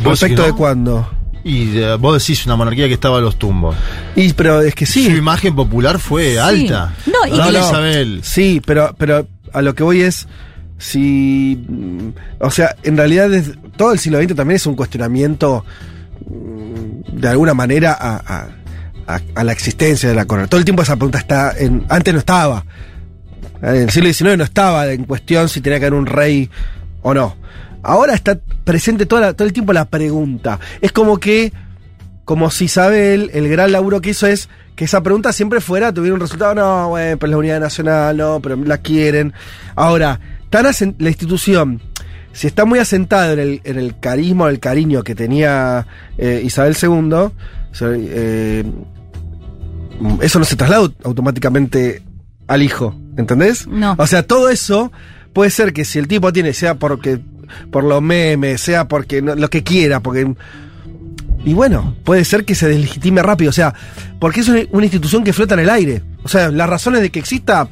¿Vos 0.03 0.21
¿Respecto 0.21 0.43
de 0.43 0.49
no? 0.51 0.57
cuándo? 0.57 1.09
Y 1.45 1.79
eh, 1.79 1.95
vos 1.97 2.21
decís 2.21 2.45
una 2.47 2.57
monarquía 2.57 2.89
que 2.89 2.95
estaba 2.95 3.19
a 3.19 3.21
los 3.21 3.37
tumbos. 3.39 3.77
Y, 4.17 4.33
pero 4.33 4.61
es 4.61 4.75
que 4.75 4.87
sí. 4.87 5.05
Su 5.07 5.17
imagen 5.17 5.55
popular 5.55 5.99
fue 5.99 6.33
Sí. 6.33 6.37
alta. 6.39 6.93
No, 7.07 7.27
y 7.27 7.37
La 7.37 7.45
que- 7.47 7.51
reina 7.53 7.67
Isabel. 7.67 8.21
Sí, 8.23 8.61
pero, 8.65 8.95
pero 8.99 9.27
a 9.53 9.63
lo 9.63 9.75
que 9.75 9.83
voy 9.83 10.03
es. 10.03 10.27
Si. 10.79 11.59
mm, 11.69 12.09
O 12.41 12.51
sea, 12.51 12.75
en 12.83 12.97
realidad 12.97 13.33
es- 13.35 13.53
todo 13.77 13.93
el 13.93 13.99
siglo 13.99 14.19
XX 14.21 14.35
también 14.35 14.57
es 14.57 14.67
un 14.67 14.75
cuestionamiento. 14.77 15.65
mm, 16.29 17.19
De 17.21 17.29
alguna 17.29 17.55
manera 17.55 17.97
a, 17.99 18.17
a- 18.17 18.49
a- 19.15 19.21
a 19.35 19.45
la 19.45 19.53
existencia 19.53 20.09
de 20.09 20.15
la 20.15 20.25
corona. 20.27 20.47
Todo 20.49 20.59
el 20.59 20.65
tiempo 20.65 20.83
esa 20.83 20.97
pregunta 20.97 21.19
está. 21.19 21.53
En, 21.59 21.85
antes 21.89 22.13
no 22.15 22.21
estaba. 22.21 22.65
En 23.63 23.75
el 23.75 23.91
siglo 23.91 24.13
XIX 24.13 24.39
no 24.39 24.45
estaba 24.45 24.91
en 24.93 25.05
cuestión 25.05 25.49
si 25.49 25.61
tenía 25.61 25.79
que 25.81 25.87
haber 25.87 25.99
un 25.99 26.07
rey 26.07 26.49
o 27.03 27.13
no. 27.15 27.37
Ahora 27.83 28.15
está 28.15 28.39
presente 28.65 29.07
toda 29.07 29.33
todo 29.35 29.47
el 29.47 29.53
tiempo 29.53 29.73
la 29.73 29.85
pregunta. 29.87 30.59
Es 30.81 30.93
como 30.93 31.19
que 31.19 31.53
como 32.25 32.51
si 32.51 32.67
Isabel, 32.67 33.31
el 33.33 33.49
gran 33.49 33.73
laburo 33.73 34.01
que 34.03 34.11
hizo 34.11 34.27
es 34.27 34.49
que 34.77 34.85
esa 34.85 35.03
pregunta 35.03 35.33
siempre 35.33 35.61
fuera, 35.63 35.93
tuviera 35.95 36.15
un 36.15 36.21
resultado, 36.21 36.55
no, 36.55 36.91
bueno, 36.91 37.17
pues 37.19 37.31
la 37.31 37.39
unidad 37.39 37.59
nacional, 37.59 38.17
no, 38.19 38.41
pero 38.41 38.55
la 38.57 38.79
quieren. 38.79 39.33
Ahora, 39.75 40.21
tan 40.51 40.67
la 40.99 41.09
institución, 41.09 41.81
si 42.35 42.47
está 42.47 42.65
muy 42.67 42.79
asentada 42.81 43.33
en 43.33 43.39
el, 43.39 43.61
en 43.65 43.79
el 43.79 43.99
carisma 43.99 44.45
o 44.45 44.49
el 44.49 44.61
cariño 44.61 45.03
que 45.03 45.15
tenía 45.15 45.87
eh, 46.19 46.43
Isabel 46.45 46.77
II, 46.81 47.31
eh, 47.81 48.65
eso 50.21 50.39
no 50.39 50.45
se 50.45 50.57
traslada 50.57 50.83
au- 50.83 50.95
automáticamente 51.05 52.03
al 52.47 52.63
hijo, 52.63 52.95
¿entendés? 53.19 53.67
No. 53.67 53.95
O 53.99 54.07
sea, 54.07 54.23
todo 54.23 54.49
eso 54.49 54.91
puede 55.35 55.51
ser 55.51 55.75
que 55.75 55.85
si 55.85 55.99
el 55.99 56.09
tipo 56.09 56.33
tiene, 56.33 56.55
sea 56.55 56.77
porque 56.77 57.21
por 57.71 57.85
los 57.85 58.01
memes, 58.01 58.61
sea 58.63 58.89
porque 58.89 59.21
no- 59.21 59.35
lo 59.35 59.49
que 59.51 59.63
quiera, 59.63 60.01
porque 60.01 60.33
y 61.45 61.55
bueno, 61.55 61.95
puede 62.05 62.25
ser 62.25 62.45
que 62.45 62.55
se 62.55 62.69
deslegitime 62.69 63.23
rápido, 63.23 63.51
o 63.51 63.53
sea, 63.53 63.73
porque 64.19 64.41
es 64.41 64.49
una, 64.49 64.61
una 64.73 64.85
institución 64.87 65.23
que 65.25 65.33
flota 65.33 65.55
en 65.55 65.61
el 65.61 65.71
aire. 65.71 66.03
O 66.25 66.29
sea, 66.29 66.51
las 66.51 66.69
razones 66.69 67.01
de 67.01 67.11
que 67.11 67.21
exista, 67.21 67.69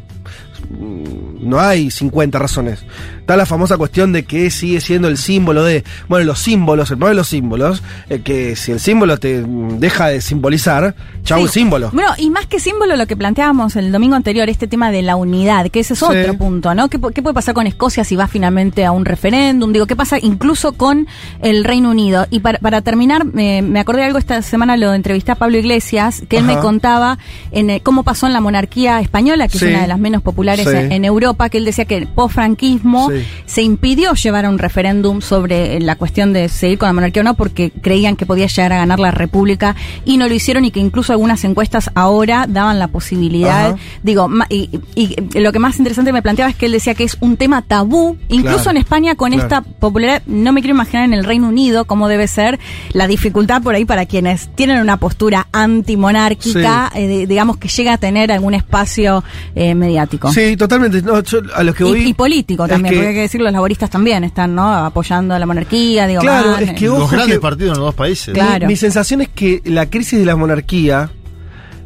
no 1.47 1.61
hay 1.61 1.91
50 1.91 2.39
razones. 2.39 2.85
Está 3.21 3.37
la 3.37 3.47
famosa 3.47 3.77
cuestión 3.77 4.13
de 4.13 4.25
que 4.25 4.51
sigue 4.51 4.81
siendo 4.81 5.09
el 5.09 5.17
símbolo 5.19 5.65
de, 5.65 5.83
bueno, 6.09 6.25
los 6.27 6.39
símbolos, 6.39 6.91
el 6.91 6.97
problema 6.99 7.11
de 7.11 7.17
los 7.17 7.29
símbolos, 7.29 7.83
eh, 8.09 8.21
que 8.23 8.55
si 8.55 8.71
el 8.73 8.79
símbolo 8.81 9.19
te 9.19 9.41
mm, 9.41 9.79
deja 9.81 10.09
de 10.09 10.21
simbolizar, 10.21 10.95
chau 11.25 11.41
el 11.43 11.49
Sí. 11.49 11.61
símbolo. 11.61 11.91
Bueno, 11.93 12.11
y 12.19 12.31
más 12.31 12.47
que 12.47 12.61
símbolo, 12.61 12.95
lo 12.97 13.07
que 13.07 13.17
planteábamos 13.17 13.75
el 13.77 13.91
domingo 13.91 14.15
anterior, 14.15 14.49
este 14.49 14.67
tema 14.69 14.91
de 14.93 15.03
la 15.03 15.17
unidad, 15.17 15.69
que 15.71 15.81
ese 15.81 15.95
es 15.95 15.99
Sí. 15.99 16.05
otro 16.05 16.35
punto, 16.39 16.73
¿no? 16.75 16.89
¿Qué, 16.89 17.01
qué 17.15 17.23
puede 17.23 17.35
pasar 17.35 17.55
con 17.55 17.67
Escocia 17.67 18.05
si 18.05 18.15
va 18.15 18.29
finalmente 18.29 18.85
a 18.85 18.93
un 18.93 19.05
referéndum? 19.05 19.73
Digo, 19.73 19.87
¿qué 19.87 19.97
pasa 19.97 20.19
incluso 20.21 20.73
con 20.75 21.09
el 21.43 21.65
Reino 21.65 21.91
Unido? 21.91 22.27
Y 22.31 22.41
para, 22.41 22.59
para 22.61 22.81
terminar, 22.83 23.25
me- 23.25 23.61
me 23.63 23.81
acordé 23.81 24.01
de 24.03 24.07
algo 24.07 24.19
esta 24.19 24.41
semana, 24.43 24.77
lo 24.77 24.95
entrevisté 24.95 25.33
a 25.33 25.35
Pablo 25.35 25.59
Iglesias, 25.59 26.23
que 26.29 26.39
él 26.39 26.45
Ajá. 26.45 26.55
me 26.55 26.61
contaba 26.61 27.19
en, 27.51 27.71
eh, 27.71 27.81
cómo 27.83 28.05
pasó 28.05 28.27
en 28.29 28.33
la 28.33 28.41
monarquía 28.41 29.01
española, 29.01 29.49
que 29.49 29.59
Sí. 29.59 29.65
es 29.65 29.71
una 29.73 29.83
de 29.83 29.89
las 29.89 29.99
menos 29.99 30.23
populares 30.23 30.67
en, 30.69 30.93
en 30.93 31.05
Europa, 31.37 31.49
que 31.51 31.59
él 31.59 31.65
decía 31.65 31.85
que 31.85 31.97
el 31.97 32.07
post-franquismo 32.09 33.11
Sí. 33.11 33.23
se 33.47 33.63
impidió 33.63 34.15
llevar 34.15 34.47
a 34.47 34.49
un 34.51 34.59
referéndum 34.59 35.21
sobre 35.21 35.77
eh, 35.77 35.81
la 35.81 35.97
cuestión 35.97 36.33
de 36.33 36.49
seguir 36.49 36.79
con 36.79 36.89
la 36.89 36.93
monarquía 36.95 37.21
o 37.23 37.25
no, 37.25 37.35
porque 37.35 37.71
creían 37.71 38.17
que 38.17 38.25
podía 38.27 38.47
llegar 38.47 38.73
a 38.73 38.79
ganar 38.79 38.99
la 38.99 39.11
república 39.11 39.77
y 40.05 40.17
no 40.17 40.29
lo 40.29 40.35
hicieron 40.35 40.65
y 40.65 40.71
que 40.71 40.81
incluso 40.81 41.13
algunas 41.13 41.45
encuestas 41.45 41.91
ahora 41.95 42.47
daban 42.49 42.79
la 42.79 42.89
posibilidad. 42.89 43.73
Ajá. 43.73 43.77
Digo, 44.03 44.29
y, 44.49 44.71
y 44.95 45.17
lo 45.41 45.53
que 45.53 45.59
más 45.59 45.79
interesante 45.79 46.13
me 46.13 46.23
planteaba 46.23 46.51
es 46.51 46.57
que 46.57 46.67
él 46.67 46.73
decía 46.73 46.95
que 46.95 47.05
es 47.05 47.17
un 47.21 47.37
tema 47.37 47.63
tabú, 47.63 48.17
incluso 48.29 48.57
Claro, 48.57 48.71
en 48.71 48.77
España 48.79 49.15
con 49.15 49.31
claro. 49.33 49.43
esta 49.45 49.61
popularidad, 49.61 50.23
no 50.27 50.53
me 50.53 50.61
quiero 50.63 50.75
imaginar 50.75 51.05
en 51.05 51.13
el 51.15 51.25
Reino 51.25 51.49
Unido 51.49 51.85
cómo 51.85 52.09
debe 52.09 52.27
ser 52.29 52.59
la 52.93 53.07
dificultad 53.07 53.63
por 53.63 53.75
ahí 53.75 53.85
para 53.85 54.07
quienes 54.07 54.49
tienen 54.55 54.81
una 54.81 54.97
postura 54.97 55.47
antimonárquica, 55.53 56.91
eh, 56.95 57.07
de- 57.07 57.27
digamos 57.27 57.59
que 57.59 57.69
llega 57.69 57.93
a 57.95 57.99
tener 57.99 58.33
algún 58.33 58.55
espacio 58.55 59.23
eh, 59.55 59.75
mediático. 59.75 60.33
Sí, 60.33 60.57
totalmente. 60.57 61.03
No, 61.03 61.23
yo 61.27 61.41
a 61.55 61.63
lo 61.63 61.75
que 61.75 61.85
Y, 61.85 61.87
voy. 61.87 62.09
y 62.09 62.15
político 62.15 62.67
también, 62.67 62.93
que- 62.93 62.97
porque 62.99 63.09
hay 63.09 63.15
que 63.15 63.21
decir, 63.23 63.41
los 63.41 63.53
laboristas 63.53 63.91
también 63.91 64.25
están, 64.25 64.55
¿no? 64.55 64.73
Apoyando 64.73 65.35
a 65.35 65.39
la 65.39 65.47
monarquía, 65.47 66.07
digo, 66.07 66.21
Claro, 66.23 66.53
van, 66.53 66.63
es 66.63 66.73
que 66.73 66.85
eh, 66.87 66.89
ojo 66.89 67.01
Los 67.01 67.11
grandes 67.11 67.37
que- 67.37 67.41
partidos 67.41 67.73
en 67.73 67.79
los 67.79 67.87
dos 67.89 67.95
países. 67.95 68.33
Claro. 68.35 68.67
Mi, 68.67 68.73
mi 68.73 68.77
sensación 68.77 69.21
es 69.21 69.29
que 69.29 69.61
la 69.65 69.91
crisis 69.91 70.19
de 70.19 70.25
la 70.25 70.37
monarquía 70.37 71.11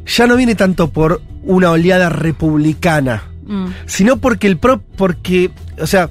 ya 0.07 0.27
no 0.27 0.37
viene 0.37 0.55
tanto 0.55 0.91
por 0.91 1.21
una 1.43 1.71
oleada 1.71 2.09
republicana, 2.09 3.25
mm, 3.51 3.67
sino 3.87 4.17
porque 4.17 4.47
el 4.47 4.57
pro, 4.57 4.81
porque, 4.97 5.51
o 5.79 5.87
sea, 5.87 6.09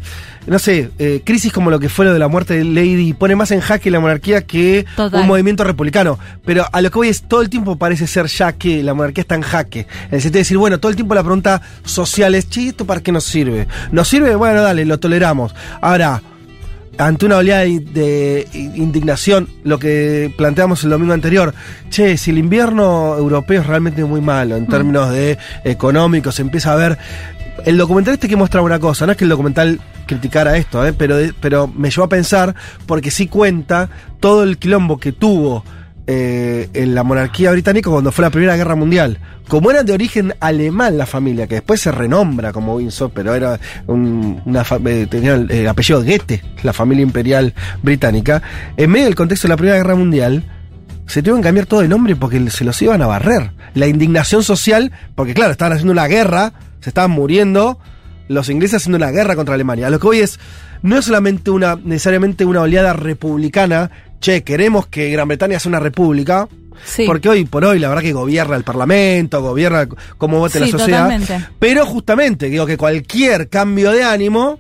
no 0.48 0.58
sé, 0.58 0.90
eh, 0.98 1.22
crisis 1.24 1.52
como 1.54 1.70
lo 1.70 1.80
que 1.80 1.90
fue 1.90 2.06
lo 2.06 2.14
de 2.14 2.20
la 2.20 2.28
muerte 2.28 2.56
de 2.56 2.64
Lady 2.64 3.14
pone 3.14 3.36
más 3.36 3.52
en 3.52 3.60
jaque 3.60 3.92
la 3.92 4.00
monarquía 4.00 4.42
que 4.42 4.86
Total. 4.96 5.22
un 5.22 5.28
movimiento 5.28 5.64
republicano. 5.64 6.18
Pero 6.44 6.66
a 6.72 6.82
lo 6.82 6.90
que 6.90 6.98
voy 6.98 7.10
es, 7.10 7.22
todo 7.24 7.42
el 7.42 7.50
tiempo 7.50 7.78
parece 7.78 8.08
ser 8.08 8.26
ya 8.28 8.54
que 8.54 8.82
la 8.84 8.94
monarquía 8.94 9.22
está 9.22 9.36
en 9.36 9.42
jaque. 9.42 9.82
En 10.08 10.16
el 10.16 10.22
sentido 10.22 10.34
de 10.34 10.40
decir, 10.40 10.58
bueno, 10.58 10.80
todo 10.80 10.90
el 10.90 10.96
tiempo 10.96 11.14
la 11.14 11.24
pregunta 11.24 11.62
social 11.84 12.36
es, 12.36 12.50
che, 12.50 12.70
¿esto 12.70 12.86
para 12.86 13.02
qué 13.02 13.12
nos 13.12 13.26
sirve? 13.26 13.68
¿Nos 13.92 14.08
sirve? 14.08 14.36
Bueno, 14.36 14.62
dale, 14.62 14.86
lo 14.86 15.00
toleramos. 15.00 15.54
Ahora, 15.82 16.22
ante 17.00 17.26
una 17.26 17.38
oleada 17.38 17.64
de, 17.64 18.46
indignación, 18.54 19.48
lo 19.64 19.80
que 19.80 20.34
planteamos 20.38 20.84
el 20.84 20.90
domingo 20.90 21.14
anterior, 21.14 21.54
che, 21.90 22.18
si 22.18 22.32
el 22.32 22.38
invierno 22.38 23.16
europeo 23.18 23.62
es 23.62 23.68
realmente 23.68 24.04
muy 24.04 24.20
malo 24.20 24.58
en 24.58 24.68
términos 24.68 25.10
de 25.10 25.38
económicos, 25.64 26.36
se 26.36 26.42
empieza 26.42 26.74
a 26.74 26.76
ver. 26.76 26.98
El 27.66 27.78
documental 27.78 28.14
este 28.16 28.28
que 28.28 28.36
muestra 28.36 28.62
una 28.62 28.80
cosa, 28.80 29.06
no 29.06 29.14
es 29.14 29.18
que 29.18 29.24
el 29.24 29.30
documental 29.30 29.80
criticara 30.06 30.58
esto, 30.58 30.86
¿eh? 30.86 30.92
pero, 30.92 31.18
pero 31.40 31.68
me 31.68 31.90
llevó 31.90 32.04
a 32.04 32.10
pensar, 32.10 32.54
porque 32.86 33.12
sí 33.12 33.28
cuenta 33.28 33.90
todo 34.20 34.44
el 34.44 34.58
quilombo 34.58 34.98
que 34.98 35.14
tuvo 35.14 35.64
eh, 36.12 36.70
en 36.74 36.96
la 36.96 37.04
monarquía 37.04 37.52
británica 37.52 37.92
cuando 37.92 38.12
fue 38.12 38.24
la 38.24 38.32
Primera 38.32 38.56
Guerra 38.58 38.74
Mundial. 38.76 39.20
Como 39.48 39.70
era 39.70 39.84
de 39.84 39.94
origen 39.94 40.34
alemán 40.40 40.98
la 40.98 41.06
familia, 41.06 41.46
que 41.46 41.56
después 41.56 41.80
se 41.82 41.92
renombra 41.92 42.52
como 42.52 42.76
Windsor, 42.78 43.12
pero 43.14 43.36
era 43.36 43.60
un- 43.86 44.42
una 44.44 44.64
eh, 44.86 45.06
tenía 45.08 45.36
el, 45.36 45.52
el 45.52 45.68
apellido 45.68 46.04
Goethe, 46.04 46.42
la 46.64 46.74
familia 46.74 47.04
imperial 47.04 47.54
británica, 47.84 48.42
en 48.76 48.90
medio 48.90 49.06
del 49.06 49.14
contexto 49.16 49.48
de 49.48 49.50
la 49.54 49.58
Primera 49.58 49.78
Guerra 49.78 49.96
Mundial, 49.96 50.44
se 51.06 51.22
tuvieron 51.22 51.42
que 51.42 51.48
cambiar 51.48 51.68
todo 51.68 51.82
de 51.82 51.88
nombre 51.88 52.16
porque 52.16 52.50
se 52.50 52.64
los 52.64 52.82
iban 52.82 53.02
a 53.04 53.08
barrer. 53.08 53.52
La 53.76 53.86
indignación 53.86 54.42
social, 54.44 54.92
porque 55.14 55.36
claro, 55.36 55.52
estaban 55.52 55.74
haciendo 55.74 55.92
una 55.94 56.08
guerra, 56.08 56.54
se 56.80 56.90
estaban 56.90 57.12
muriendo 57.12 57.78
los 58.28 58.50
ingleses 58.50 58.78
haciendo 58.78 58.98
una 58.98 59.12
guerra 59.12 59.36
contra 59.36 59.54
Alemania. 59.56 59.90
Lo 59.92 60.00
que 60.00 60.08
hoy 60.08 60.20
es, 60.20 60.40
no 60.84 60.98
es 60.98 61.06
solamente 61.06 61.50
una, 61.52 61.76
necesariamente 61.84 62.46
una 62.46 62.62
oleada 62.62 62.94
republicana, 62.94 63.90
che, 64.20 64.44
queremos 64.44 64.88
que 64.88 65.10
Gran 65.10 65.28
Bretaña 65.28 65.60
sea 65.60 65.70
una 65.70 65.80
república, 65.80 66.48
Sí. 66.86 67.04
porque 67.06 67.28
hoy 67.28 67.44
por 67.46 67.66
hoy 67.66 67.78
la 67.80 67.90
verdad 67.90 68.04
que 68.04 68.14
gobierna 68.14 68.56
el 68.56 68.64
Parlamento, 68.64 69.42
gobierna 69.42 69.88
cómo 70.18 70.40
vote 70.40 70.60
Sí, 70.60 70.60
la 70.60 70.68
sociedad. 70.78 71.04
totalmente. 71.10 71.46
Pero 71.60 71.86
justamente, 71.86 72.50
digo 72.50 72.66
que 72.66 72.78
cualquier 72.78 73.50
cambio 73.50 73.92
de 73.92 74.04
ánimo 74.04 74.60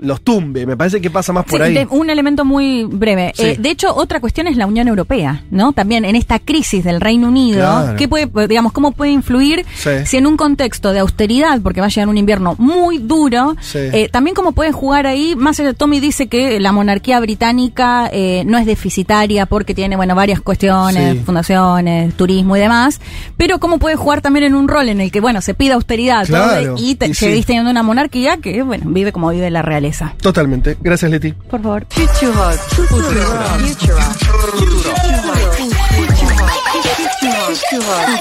los 0.00 0.20
tumbe. 0.22 0.64
Me 0.66 0.76
parece 0.76 1.00
que 1.00 1.10
pasa 1.10 1.32
más 1.32 1.44
por 1.44 1.58
Sí, 1.58 1.62
ahí. 1.66 1.74
de- 1.74 1.86
un 1.90 2.10
elemento 2.10 2.44
muy 2.44 2.84
breve. 2.84 3.32
Sí. 3.34 3.42
Eh, 3.46 3.56
de 3.58 3.70
hecho, 3.70 3.94
otra 3.94 4.20
cuestión 4.20 4.46
es 4.46 4.56
la 4.56 4.66
Unión 4.66 4.86
Europea, 4.88 5.42
¿no? 5.50 5.72
También 5.72 6.04
en 6.04 6.14
esta 6.16 6.38
crisis 6.38 6.84
del 6.84 7.00
Reino 7.00 7.28
Unido, 7.28 7.58
Claro. 7.60 7.96
¿qué 7.96 8.08
puede, 8.08 8.28
digamos, 8.46 8.72
cómo 8.72 8.92
puede 8.92 9.10
influir 9.12 9.64
Sí. 9.74 9.90
si 10.06 10.16
en 10.16 10.26
un 10.26 10.36
contexto 10.36 10.92
de 10.92 11.00
austeridad, 11.00 11.60
porque 11.62 11.80
va 11.80 11.86
a 11.86 11.90
llegar 11.90 12.08
un 12.08 12.16
invierno 12.18 12.54
muy 12.58 12.98
duro, 12.98 13.56
eh, 13.74 14.08
también 14.12 14.34
cómo 14.34 14.52
puede 14.52 14.72
jugar 14.72 15.06
ahí, 15.06 15.34
más 15.36 15.58
allá, 15.60 15.72
Tommy 15.72 16.00
dice 16.00 16.28
que 16.28 16.60
la 16.60 16.72
monarquía 16.72 17.18
británica 17.20 18.08
eh, 18.12 18.42
no 18.46 18.58
es 18.58 18.66
deficitaria 18.66 19.46
porque 19.46 19.74
tiene, 19.74 19.96
bueno, 19.96 20.14
varias 20.14 20.40
cuestiones, 20.40 21.24
fundaciones, 21.24 22.14
turismo 22.14 22.56
y 22.56 22.60
demás, 22.60 23.00
pero 23.36 23.58
cómo 23.58 23.78
puede 23.78 23.96
jugar 23.96 24.20
también 24.20 24.44
en 24.44 24.54
un 24.54 24.68
rol 24.68 24.88
en 24.88 25.00
el 25.00 25.10
que, 25.10 25.20
bueno, 25.20 25.40
se 25.40 25.54
pide 25.54 25.72
austeridad 25.72 26.26
todo, 26.26 26.36
Claro, 26.44 26.74
y 26.78 26.94
te, 26.94 27.08
y 27.08 27.14
seguís 27.14 27.46
teniendo 27.46 27.70
una 27.70 27.82
monarquía 27.82 28.36
que, 28.38 28.62
bueno, 28.62 28.84
vive 28.90 29.12
como 29.12 29.30
vive 29.30 29.50
la 29.50 29.62
realeza. 29.88 30.14
Totalmente. 30.20 30.76
Gracias, 30.80 31.10
Leti. 31.10 31.32
Por 31.32 31.62
favor. 31.62 31.86
Futurock. 31.90 32.58
Futurock. 32.58 33.60
Futurock. 33.60 34.18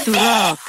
Futurock. 0.05 0.59